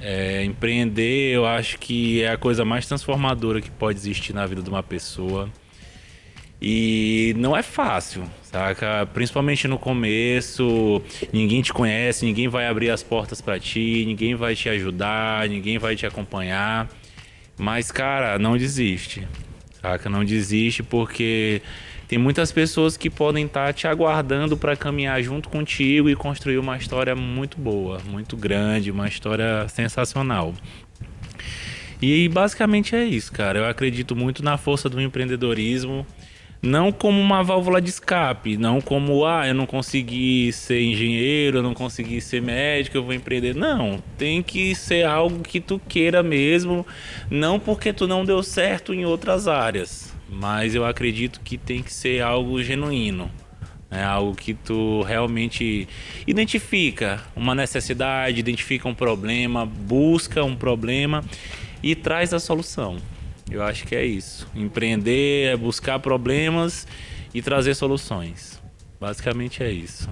[0.00, 4.62] É, empreender, eu acho que é a coisa mais transformadora que pode existir na vida
[4.62, 5.48] de uma pessoa.
[6.60, 9.06] E não é fácil, saca?
[9.12, 11.02] Principalmente no começo,
[11.32, 15.78] ninguém te conhece, ninguém vai abrir as portas para ti, ninguém vai te ajudar, ninguém
[15.78, 16.88] vai te acompanhar.
[17.58, 19.28] Mas, cara, não desiste,
[19.80, 20.08] saca?
[20.08, 21.60] Não desiste porque
[22.08, 26.58] tem muitas pessoas que podem estar tá te aguardando para caminhar junto contigo e construir
[26.58, 30.54] uma história muito boa, muito grande, uma história sensacional.
[32.02, 33.60] E basicamente é isso, cara.
[33.60, 36.06] Eu acredito muito na força do empreendedorismo
[36.64, 41.62] não como uma válvula de escape, não como, ah, eu não consegui ser engenheiro, eu
[41.62, 43.54] não consegui ser médico, eu vou empreender.
[43.54, 46.86] Não, tem que ser algo que tu queira mesmo,
[47.30, 51.92] não porque tu não deu certo em outras áreas, mas eu acredito que tem que
[51.92, 53.30] ser algo genuíno.
[53.90, 55.86] É algo que tu realmente
[56.26, 61.22] identifica uma necessidade, identifica um problema, busca um problema
[61.80, 62.96] e traz a solução.
[63.50, 64.46] Eu acho que é isso.
[64.54, 66.86] Empreender é buscar problemas
[67.32, 68.60] e trazer soluções.
[69.00, 70.08] Basicamente é isso.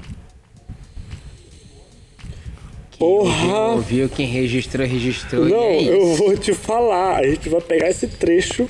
[2.98, 3.72] Porra!
[3.72, 5.44] Ouviu, quem registrou, registrou.
[5.44, 7.16] Não, é eu vou te falar.
[7.16, 8.68] A gente vai pegar esse trecho.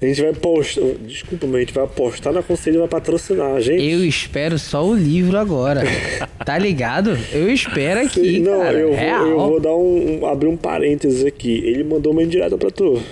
[0.00, 0.80] A gente vai postar.
[1.06, 3.84] Desculpa, mas a gente vai apostar na Conselho e vai patrocinar a gente.
[3.84, 5.82] Eu espero só o livro agora.
[6.42, 7.18] tá ligado?
[7.32, 8.38] Eu espero aqui.
[8.38, 11.62] Não, cara, eu, vou, eu vou dar um, um, abrir um parênteses aqui.
[11.62, 13.02] Ele mandou uma indireta pra tu.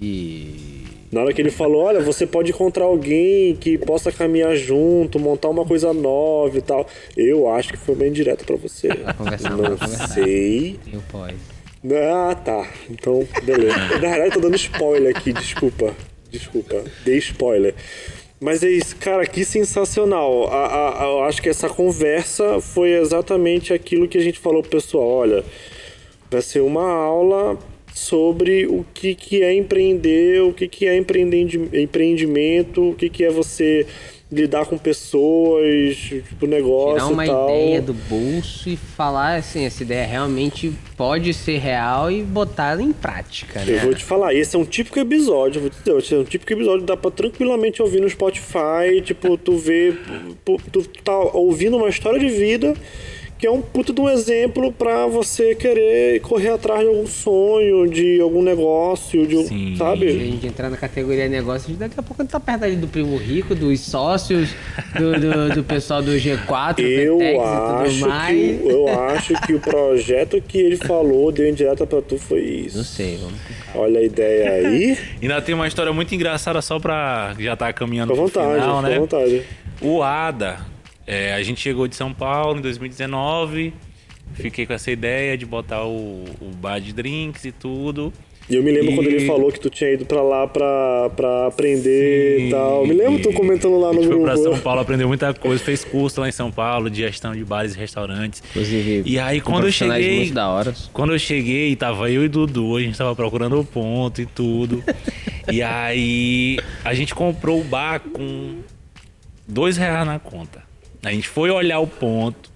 [0.00, 0.84] E.
[1.10, 5.48] Na hora que ele falou, olha, você pode encontrar alguém que possa caminhar junto, montar
[5.48, 6.86] uma coisa nova e tal.
[7.16, 8.88] Eu acho que foi bem direto para você.
[8.88, 10.78] Vai conversar, Não sei.
[11.94, 12.68] Ah, tá.
[12.90, 13.76] Então, beleza.
[14.00, 15.94] Na verdade, eu tô dando spoiler aqui, desculpa.
[16.30, 16.82] Desculpa.
[17.04, 17.74] Dei spoiler.
[18.38, 20.48] Mas é isso, cara, que sensacional.
[20.52, 24.72] A, a, eu acho que essa conversa foi exatamente aquilo que a gente falou pro
[24.72, 25.08] pessoal.
[25.08, 25.44] Olha,
[26.30, 27.58] vai ser uma aula
[27.96, 33.30] sobre o que, que é empreender, o que, que é empreendimento, o que, que é
[33.30, 33.86] você
[34.30, 37.48] lidar com pessoas, tipo, negócio Tirar uma e tal.
[37.48, 42.92] ideia do bolso e falar assim, essa ideia realmente pode ser real e botar em
[42.92, 43.76] prática, né?
[43.76, 46.24] Eu vou te falar, esse é um típico episódio, vou te dizer, esse é um
[46.24, 49.94] típico episódio, dá pra tranquilamente ouvir no Spotify, tipo, tu vê,
[50.44, 52.74] tu tá ouvindo uma história de vida
[53.38, 57.88] que é um puto de um exemplo para você querer correr atrás de algum sonho,
[57.88, 60.08] de algum negócio, de um, sabe?
[60.08, 62.88] A gente entrar na categoria negócio, daqui a pouco a gente tá perto ali do
[62.88, 64.50] primo rico, dos sócios,
[64.94, 68.36] do, do, do pessoal do G4, eu acho e tudo mais.
[68.36, 72.78] Que, eu acho que o projeto que ele falou deu indireta para tu foi isso.
[72.78, 73.36] Não sei, vamos
[73.74, 74.98] Olha a ideia aí.
[75.20, 78.94] Ainda tem uma história muito engraçada só pra já tá caminhando com vontade, final, né?
[78.94, 79.42] Com vontade.
[79.80, 80.58] O Ada,
[81.06, 83.72] é, a gente chegou de São Paulo em 2019,
[84.34, 88.12] fiquei com essa ideia de botar o, o bar de drinks e tudo.
[88.48, 88.94] E eu me lembro e...
[88.94, 92.82] quando ele falou que tu tinha ido pra lá pra, pra aprender Sim, e tal.
[92.82, 94.14] Eu me lembro tu comentando lá no grupo.
[94.14, 97.34] Foi pra São Paulo, aprendeu muita coisa, fez curso lá em São Paulo de gestão
[97.34, 98.42] de bares e restaurantes.
[98.50, 100.18] Inclusive, e aí quando eu cheguei.
[100.18, 100.74] Muito da hora.
[100.92, 104.82] Quando eu cheguei, tava eu e Dudu, a gente tava procurando o ponto e tudo.
[105.50, 108.60] e aí a gente comprou o bar com
[109.48, 110.65] dois reais na conta.
[111.06, 112.50] A gente foi olhar o ponto.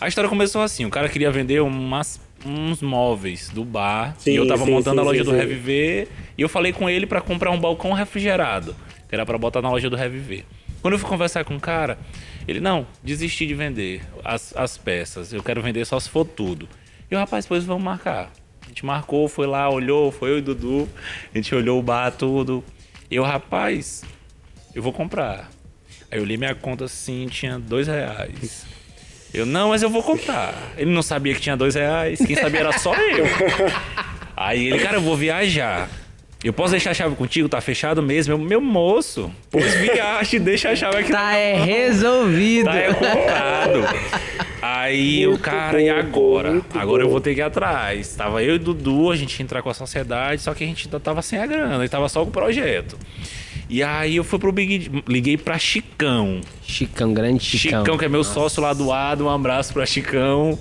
[0.00, 4.16] A história começou assim: o cara queria vender umas, uns móveis do bar.
[4.18, 6.08] Sim, e eu tava sim, montando sim, a loja do Reviver.
[6.36, 8.74] E eu falei com ele para comprar um balcão refrigerado.
[9.08, 10.44] Que era pra botar na loja do Reviver.
[10.80, 11.96] Quando eu fui conversar com o cara,
[12.48, 15.32] ele, não, desisti de vender as, as peças.
[15.32, 16.68] Eu quero vender só se for tudo.
[17.08, 18.32] E o rapaz, depois vamos marcar.
[18.64, 20.88] A gente marcou, foi lá, olhou, foi eu e Dudu.
[21.32, 22.64] A gente olhou o bar, tudo.
[23.08, 24.02] E o rapaz,
[24.74, 25.48] eu vou comprar.
[26.12, 28.66] Aí eu li minha conta assim, tinha dois reais.
[29.32, 30.54] Eu, não, mas eu vou comprar.
[30.76, 33.24] Ele não sabia que tinha dois reais, quem sabia era só eu.
[34.36, 35.88] Aí ele, cara, eu vou viajar.
[36.44, 37.48] Eu posso deixar a chave contigo?
[37.48, 38.34] Tá fechado mesmo?
[38.34, 41.12] Eu, meu moço, pois viaje, deixa a chave aqui.
[41.12, 42.66] Tá é resolvido.
[42.66, 43.80] Tá é comprado.
[44.60, 46.62] Aí muito o cara, bom, e agora?
[46.74, 47.08] Agora bom.
[47.08, 48.14] eu vou ter que ir atrás.
[48.14, 50.88] Tava eu e Dudu, a gente ia entrar com a sociedade, só que a gente
[50.88, 52.98] ainda tava sem a grana, e tava só com o projeto.
[53.72, 55.02] E aí eu fui pro Big.
[55.08, 56.42] Liguei pra Chicão.
[56.62, 57.80] Chicão, grande Chicão.
[57.80, 58.34] Chicão, que é meu Nossa.
[58.34, 59.24] sócio lá do lado.
[59.24, 60.58] Um abraço pra Chicão.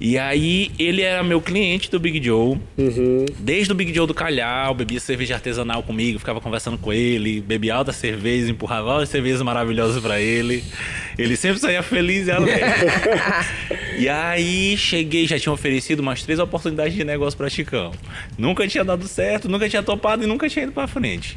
[0.00, 2.56] E aí, ele era meu cliente do Big Joe.
[2.78, 3.26] Uhum.
[3.38, 7.74] Desde o Big Joe do Calhau, bebia cerveja artesanal comigo, ficava conversando com ele, bebia
[7.74, 10.64] alta cerveja, empurrava altas cervejas maravilhosas para ele.
[11.18, 12.62] Ele sempre saía feliz e alegre.
[13.98, 17.92] e aí, cheguei, já tinha oferecido umas três oportunidades de negócio para Chicão.
[18.38, 21.36] Nunca tinha dado certo, nunca tinha topado e nunca tinha ido pra frente.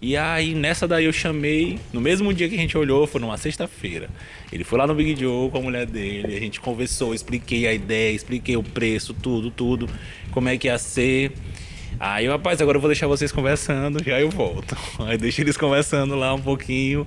[0.00, 3.36] E aí, nessa daí eu chamei, no mesmo dia que a gente olhou, foi numa
[3.36, 4.08] sexta-feira.
[4.52, 7.72] Ele foi lá no Big Joe com a mulher dele, a gente conversou, expliquei a
[7.72, 9.88] ideia, expliquei o preço, tudo, tudo,
[10.30, 11.32] como é que ia ser.
[11.98, 14.76] Aí, rapaz, agora eu vou deixar vocês conversando, já eu volto.
[15.04, 17.04] Aí deixa eles conversando lá um pouquinho.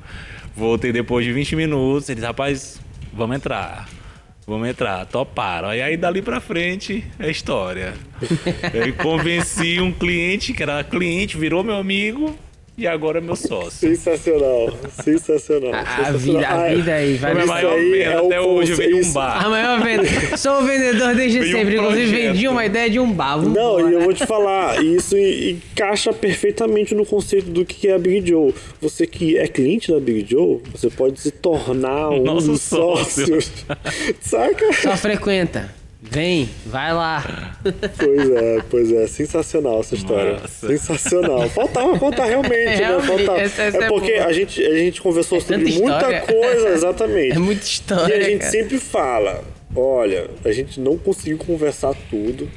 [0.53, 2.09] Voltei depois de 20 minutos.
[2.09, 2.81] Eles, rapaz,
[3.13, 3.87] vamos entrar.
[4.45, 5.73] Vamos entrar, toparam.
[5.73, 7.93] E aí dali pra frente é história.
[8.73, 12.35] Eu convenci um cliente, que era cliente, virou meu amigo
[12.81, 13.71] e agora é meu sócio.
[13.89, 15.73] Sensacional, sensacional.
[15.73, 16.17] A, sensacional.
[16.19, 18.77] vida, a Ah, vida aí, vai Foi maior aí venda é o até hoje, eu
[18.77, 19.45] vendi um bar.
[19.45, 20.37] A maior venda.
[20.37, 21.75] Sou um vendedor desde Veio um sempre.
[21.77, 23.37] Inclusive, vendi uma ideia de um bar.
[23.37, 23.43] Não,
[23.75, 23.89] Vambora.
[23.89, 27.99] e eu vou te falar, isso en- encaixa perfeitamente no conceito do que é a
[27.99, 28.53] Big Joe.
[28.81, 33.37] Você que é cliente da Big Joe, você pode se tornar um Nosso dos sócio.
[34.19, 34.73] Saca?
[34.73, 35.80] Só frequenta.
[36.03, 37.59] Vem, vai lá.
[37.97, 40.33] Pois é, pois é, sensacional essa história.
[40.33, 40.67] Nossa.
[40.67, 41.47] Sensacional.
[41.49, 42.75] Faltava contar realmente, né?
[42.75, 43.39] Realmente, Faltava.
[43.39, 44.25] essa- essa é é porque boa.
[44.25, 47.35] a gente, a gente conversou É sobre muita coisa, exatamente.
[47.35, 48.17] É muita E história.
[48.17, 48.51] a gente cara.
[48.51, 49.43] sempre fala,
[49.75, 52.49] olha, a gente não conseguiu conversar tudo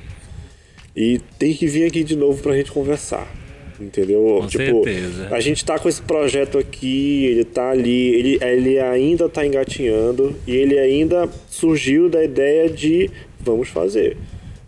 [0.97, 3.31] e tem que vir aqui de novo pra gente conversar.
[3.79, 4.39] Entendeu?
[4.41, 5.29] Com tipo, certeza.
[5.33, 10.35] a gente tá com esse projeto aqui, ele tá ali, ele, ele ainda tá engatinhando
[10.47, 13.11] e ele ainda surgiu da ideia de
[13.45, 14.17] vamos fazer.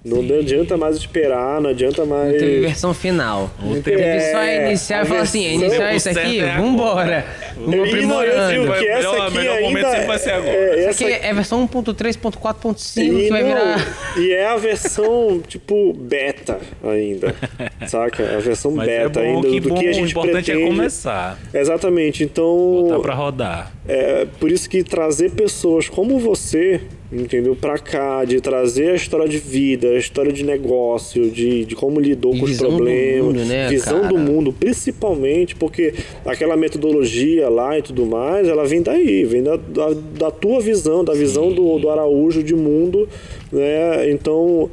[0.08, 2.30] Não adianta mais esperar, não adianta mais.
[2.38, 3.50] Teve versão final.
[3.60, 7.26] O Teve tempo- só É, iniciar e falar assim: iniciar isso o aqui, é vambora.
[7.56, 7.76] Vamos E
[8.06, 8.72] não, eu digo aprimorando.
[8.78, 10.54] que essa Melhor- aqui melhor momento ainda sempre vai ser agora.
[10.54, 13.96] É, essa aqui é versão 1.3.4.5 E, que vai não, virar.
[14.16, 17.34] e é a versão, tipo, beta ainda.
[17.88, 18.36] saca?
[18.36, 20.44] A versão Mas é beta bom, ainda que do bom, que a o gente importante
[20.44, 20.62] pretende.
[20.62, 21.38] é começar.
[21.52, 22.22] Exatamente.
[22.22, 23.72] Então, Botar pra rodar.
[23.88, 26.80] é por isso que trazer pessoas como você,
[27.12, 31.74] entendeu, pra cá, de trazer a história de vida, a história de negócio, de, de
[31.74, 34.12] como lidou E com os visão do problemas, mundo, né, visão cara?
[34.12, 39.56] do mundo, principalmente porque aquela metodologia lá e tudo mais, ela vem daí, vem da,
[39.56, 43.08] da, da tua visão, da visão do, do Araújo de mundo,
[43.52, 44.10] né?
[44.10, 44.70] Então,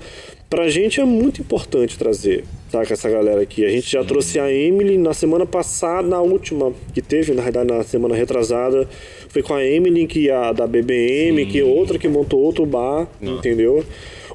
[0.50, 2.44] pra gente é muito importante trazer.
[2.74, 3.64] Saca, essa galera aqui.
[3.64, 7.72] A gente já trouxe a Emily na semana passada, na última que teve, na verdade,
[7.72, 8.90] na semana retrasada.
[9.30, 12.66] Foi com a Emily, que é a da BBM, que é outra que montou outro
[12.66, 13.86] bar, entendeu?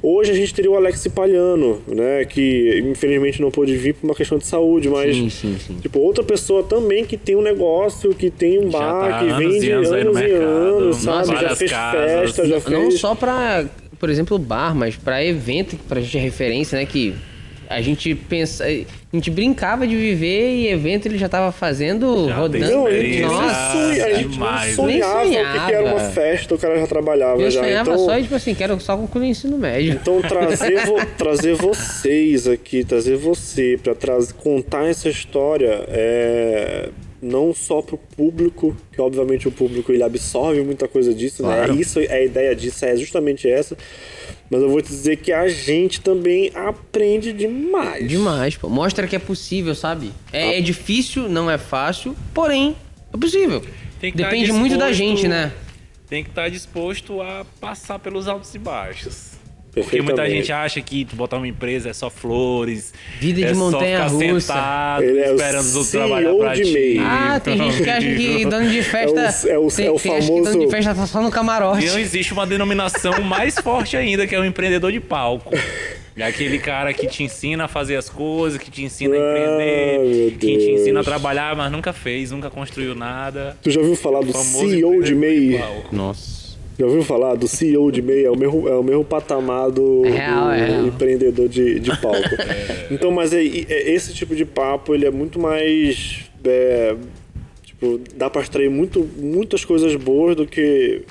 [0.01, 2.23] Hoje a gente teria o Alex Palhano, né?
[2.23, 5.13] Que infelizmente não pôde vir por uma questão de saúde, mas.
[5.13, 5.73] Sim, sim, sim.
[5.81, 9.29] Tipo, outra pessoa também que tem um negócio, que tem um Já bar, tá que
[9.31, 11.27] anos vem e de anos anos e anos, sabe?
[11.27, 12.11] Já fez casas.
[12.11, 12.79] festa, já fez.
[12.79, 13.65] Não só pra,
[13.99, 16.85] por exemplo, bar, mas pra evento, que pra gente é referência, né?
[16.85, 17.13] Que
[17.69, 18.65] a gente pensa.
[18.65, 22.85] A gente brincava de viver e evento ele já tava fazendo, Já rodando.
[22.89, 24.93] tem Nossa, sonha- a gente demais, não né?
[24.93, 26.11] sonhava, Nem o que, era uma sonhava.
[26.11, 27.61] festa, o cara já trabalhava Eu já.
[27.61, 29.93] sonhava então, só tipo assim, quero só concluir o ensino médio.
[29.93, 33.95] Então trazer, vo- trazer vocês aqui, trazer você para
[34.37, 36.89] contar essa história é
[37.21, 41.73] não só pro público, que obviamente o público ele absorve muita coisa disso, Claro.
[41.73, 41.81] né?
[41.81, 43.75] Isso a ideia disso é justamente essa.
[44.51, 48.07] Mas eu vou te dizer que a gente também aprende demais.
[48.07, 48.67] Demais, pô.
[48.67, 50.11] Mostra que é possível, sabe?
[50.33, 52.75] É, é difícil, não é fácil, porém,
[53.13, 53.63] é possível.
[53.99, 55.51] Tem que tá Depende muito da disposto- gente, né?
[56.07, 59.33] Tem que estar disposto a passar pelos altos e baixos.
[59.73, 62.93] Porque muita gente acha que tu botar uma empresa é só flores.
[63.19, 64.53] Vida de é só montanha ficar russa.
[64.53, 66.71] sentado, Ele é o esperando os outros trabalhar pra de ti.
[66.73, 66.97] MEI.
[66.99, 69.47] Ah, tem gente que acha que dono de festa.
[69.47, 71.05] É o- é o- tem, é o tem acha que famoso- dono de festa tá
[71.05, 71.85] só no camarote.
[71.85, 75.53] E não existe uma denominação mais forte ainda, que é o empreendedor de palco.
[76.17, 79.21] É aquele cara que te ensina a fazer as coisas, que te ensina a Ah,
[79.21, 83.55] empreender, meu que te ensina a trabalhar, mas nunca fez, nunca construiu nada.
[83.63, 85.61] Tu já ouviu falar do CEO de MEI?
[85.93, 86.48] Nossa.
[86.79, 88.23] Já ouviu falar do CEO de MEI?
[88.23, 90.87] É o mesmo, é o mesmo patamar do, É real, do é real.
[90.87, 92.19] empreendedor de, de palco.
[92.89, 96.21] Então, mas é, é- esse tipo de papo, ele é muito mais...
[96.43, 96.95] é,
[97.63, 101.01] tipo, dá pra extrair muito, muitas coisas boas do que,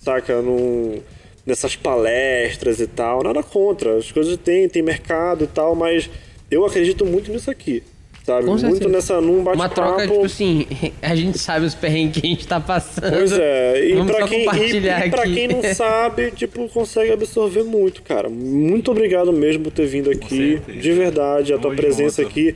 [0.00, 0.98] saca, num,
[1.46, 3.22] nessas palestras e tal.
[3.22, 6.08] Nada contra, as coisas tem, tem mercado e tal, mas
[6.50, 7.82] eu acredito muito nisso aqui.
[8.30, 8.44] Sabe?
[8.44, 8.88] Com muito certeza.
[8.88, 10.02] nessa, num Uma troca, bate-papo.
[10.12, 10.66] tipo assim,
[11.02, 13.12] a gente sabe os perrengues que a gente tá passando.
[13.12, 15.34] Pois é, e Vamos pra, só quem, e, compartilhar e pra aqui.
[15.34, 18.28] quem não sabe, tipo, consegue absorver muito, cara.
[18.28, 20.60] Muito obrigado mesmo por ter vindo aqui.
[20.80, 22.54] De verdade, a tua presença aqui.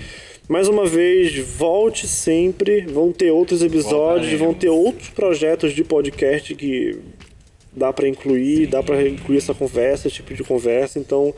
[0.49, 2.83] Mais uma vez, volte sempre.
[2.83, 4.41] Vão ter outros episódios, Voltaremos.
[4.41, 6.99] vão ter outros projetos de podcast que
[7.77, 10.99] dá pra incluir, dá pra incluir essa conversa, esse tipo de conversa.
[10.99, 11.35] Então,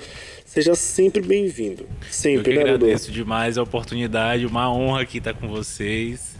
[0.56, 1.82] seja sempre bem-vindo.
[1.82, 2.86] Eu Sempre, que né, Dudu?
[2.86, 6.34] agradeço demais a oportunidade, uma honra aqui estar com vocês.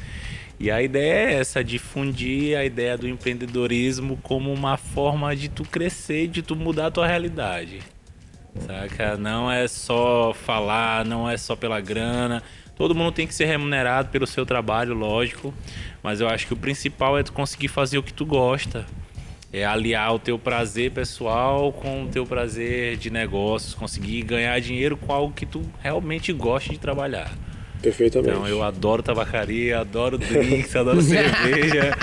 [0.59, 5.65] E a ideia é essa, difundir a ideia do empreendedorismo como uma forma de tu
[5.65, 7.81] crescer, de tu mudar a tua realidade.
[8.67, 9.19] Saca?
[9.19, 12.43] Não é só falar, não é só pela grana.
[12.75, 15.53] Todo mundo tem que ser remunerado pelo seu trabalho, lógico.
[16.03, 18.87] Mas eu acho que o principal é tu conseguir fazer o que tu gosta.
[19.57, 24.97] É aliar o teu prazer pessoal com o teu prazer de negócios, conseguir ganhar dinheiro
[24.97, 27.33] com algo que tu realmente gosta de trabalhar.
[27.81, 28.35] Perfeitamente.
[28.35, 31.97] Então eu adoro tabacaria, adoro drinks, adoro cerveja.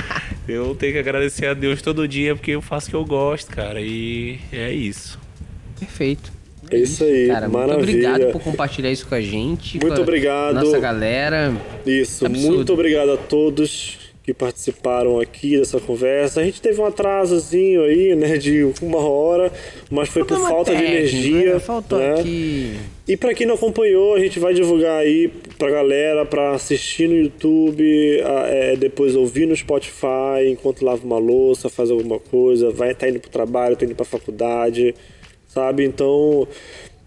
[0.47, 3.51] Eu tenho que agradecer a Deus todo dia porque eu faço o que eu gosto,
[3.51, 3.79] cara.
[3.79, 5.19] E é isso.
[5.79, 6.31] Perfeito.
[6.71, 7.83] É isso aí, Cara, muito maravilha.
[8.09, 9.77] obrigado por compartilhar isso com a gente.
[9.79, 10.55] Muito com a obrigado.
[10.55, 11.53] Nossa galera.
[11.85, 12.55] Isso, Absurdo.
[12.55, 16.39] muito obrigado a todos que participaram aqui dessa conversa.
[16.39, 19.51] A gente teve um atrasozinho aí, né, de uma hora,
[19.91, 21.53] mas foi por Problema falta de técnico, energia.
[21.55, 21.59] né?
[21.59, 22.13] Faltou né?
[22.21, 22.73] aqui.
[23.05, 27.15] E pra quem não acompanhou, a gente vai divulgar aí pra galera pra assistir no
[27.17, 32.95] YouTube, a- é, depois ouvir no Spotify, enquanto lava uma louça, faz alguma coisa, vai
[32.95, 34.95] tá indo pro trabalho, tá indo pra faculdade,
[35.49, 35.83] sabe?
[35.83, 36.47] Então,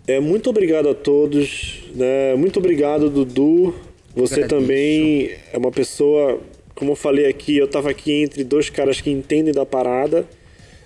[0.07, 2.35] é muito obrigado a todos, né?
[2.35, 3.75] Muito obrigado, Dudu.
[4.15, 4.61] Você Agradeço.
[4.61, 6.41] também é uma pessoa,
[6.77, 10.25] como eu falei aqui, eu tava aqui entre dois caras que entendem da parada.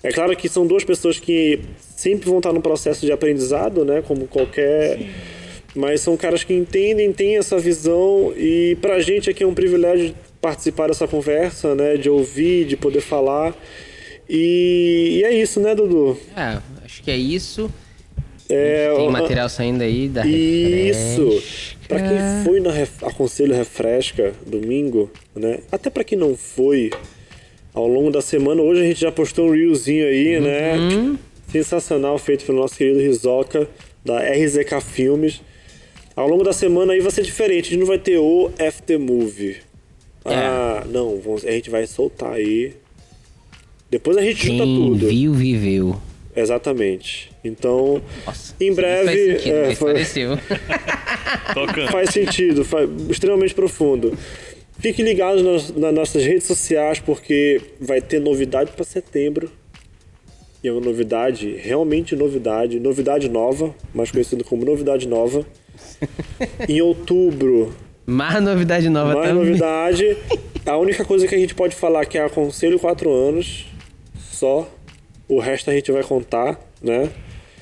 [0.01, 4.01] É claro que são duas pessoas que sempre vão estar no processo de aprendizado, né?
[4.01, 4.99] Como qualquer.
[5.75, 10.15] Mas são caras que entendem, têm essa visão e pra gente aqui é um privilégio
[10.41, 11.97] participar dessa conversa, né?
[11.97, 13.55] De ouvir, de poder falar.
[14.27, 16.17] E, e é isso, né, Dudu?
[16.35, 17.69] É, acho que é isso.
[18.49, 21.25] É, Tem material saindo aí da Isso.
[21.25, 21.80] Refresca.
[21.91, 25.59] Pra quem foi na Ref- Aconselho Refresca domingo, né?
[25.71, 26.89] Até pra quem não foi,
[27.73, 30.73] ao longo da semana, hoje a gente já postou um reelzinho aí, né?
[31.49, 33.67] Sensacional, feito pelo nosso querido Rizoka,
[34.05, 35.41] da RZK Filmes.
[36.15, 38.97] Ao longo da semana aí vai ser diferente, a gente não vai ter o FT
[38.97, 39.57] Movie.
[40.23, 42.73] Ah, não, vamos- a gente vai soltar aí.
[43.89, 45.07] Depois a gente junta Quem tudo.
[45.07, 45.95] viu, viveu.
[46.35, 47.31] Exatamente.
[47.43, 49.05] Então, Nossa, em breve.
[49.05, 54.17] Faz sentido, é, foi- faz sentido, faz, extremamente profundo.
[54.79, 59.51] Fiquem ligados nas, nas nossas redes sociais, porque vai ter novidade para setembro.
[60.63, 65.45] E é uma novidade, realmente novidade, novidade nova, mais conhecido como novidade nova.
[66.69, 67.73] em outubro,
[68.05, 69.45] Mais novidade nova mais também.
[69.45, 70.17] novidade.
[70.65, 73.65] A única coisa que a gente pode falar que é aconselho 4 anos,
[74.31, 74.69] só.
[75.33, 77.09] O resto a gente vai contar, né?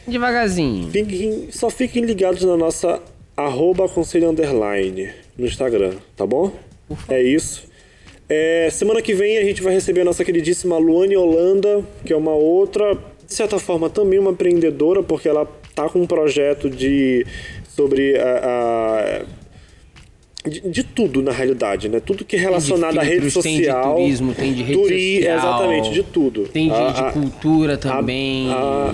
[0.07, 0.89] Devagarzinho.
[0.91, 2.99] Fiquem- só fiquem ligados na nossa
[3.37, 6.51] arroba aconselho underline no Instagram, tá bom?
[7.07, 7.67] É isso.
[8.27, 12.15] É, semana que vem a gente vai receber a nossa queridíssima Luane Holanda, que é
[12.17, 17.25] uma outra, de certa forma, também uma empreendedora, porque ela tá com um projeto de
[17.67, 19.21] sobre a, a-
[20.47, 21.99] de, de tudo na realidade, né?
[21.99, 25.15] Tudo que é relacionado à rede filtros, tem de social, turismo, tem de rede turi-
[25.17, 25.37] social.
[25.37, 26.43] exatamente, de tudo.
[26.47, 28.49] Tem de, A- de a- cultura também.
[28.51, 28.93] a-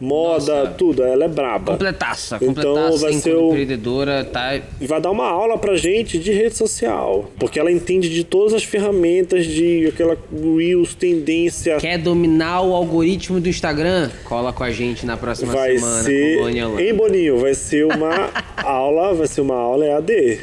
[0.00, 0.70] moda, Nossa.
[0.76, 1.72] tudo, ela é braba.
[1.72, 2.98] completaça, Então, completaça.
[2.98, 4.56] vai enquanto ser o- empreendedora, tá?
[4.80, 7.30] E vai dar uma aula pra gente de rede social.
[7.38, 10.16] Porque ela entende de todas as ferramentas de aquela
[10.56, 11.76] Reels, tendência.
[11.78, 14.10] Quer dominar o algoritmo do Instagram?
[14.24, 16.38] Cola com a gente na próxima Vai semana ser.
[16.78, 17.38] Hein, Boninho?
[17.38, 18.30] Vai ser uma
[18.62, 20.40] aula, vai ser uma aula EAD.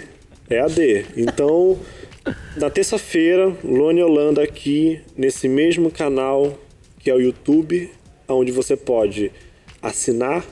[0.49, 1.06] EAD.
[1.18, 1.78] Então,
[2.56, 6.57] na terça-feira, Luane Holanda aqui, nesse mesmo canal
[6.99, 7.90] que é o YouTube,
[8.33, 9.31] onde você pode
[9.81, 10.45] assinar,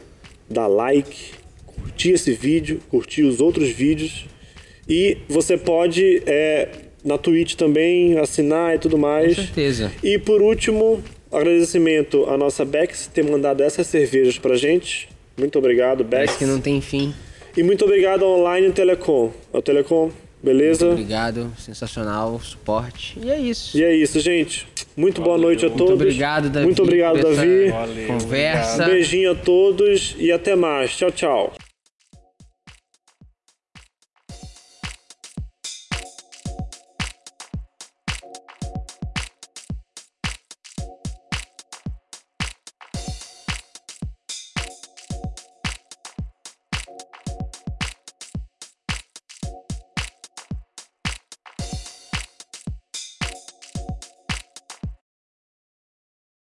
[0.50, 1.32] dar like,
[1.66, 4.26] curtir esse vídeo, curtir os outros vídeos.
[4.88, 6.70] E você pode, é,
[7.04, 9.36] na Twitch também, assinar e tudo mais.
[9.36, 9.92] Com certeza.
[10.04, 15.08] E por último, agradecimento à nossa Bex ter mandado essas cervejas pra gente.
[15.38, 16.26] Muito obrigado, Bex.
[16.26, 17.14] Parece que não tem fim.
[17.56, 19.32] E muito obrigado ao Online Telecom.
[19.54, 20.12] Ao Telecom,
[20.42, 20.90] beleza?
[20.90, 23.18] Obrigado, sensacional, suporte.
[23.22, 23.78] E é isso.
[23.78, 24.68] E é isso, gente.
[24.96, 25.94] Muito boa noite a Muito todos.
[25.94, 26.66] obrigado, Davi.
[26.66, 27.70] Muito obrigado, Davi.
[27.70, 28.86] Valeu, Conversa.
[28.86, 30.96] Beijinho a todos e até mais.
[30.96, 31.54] Tchau, tchau.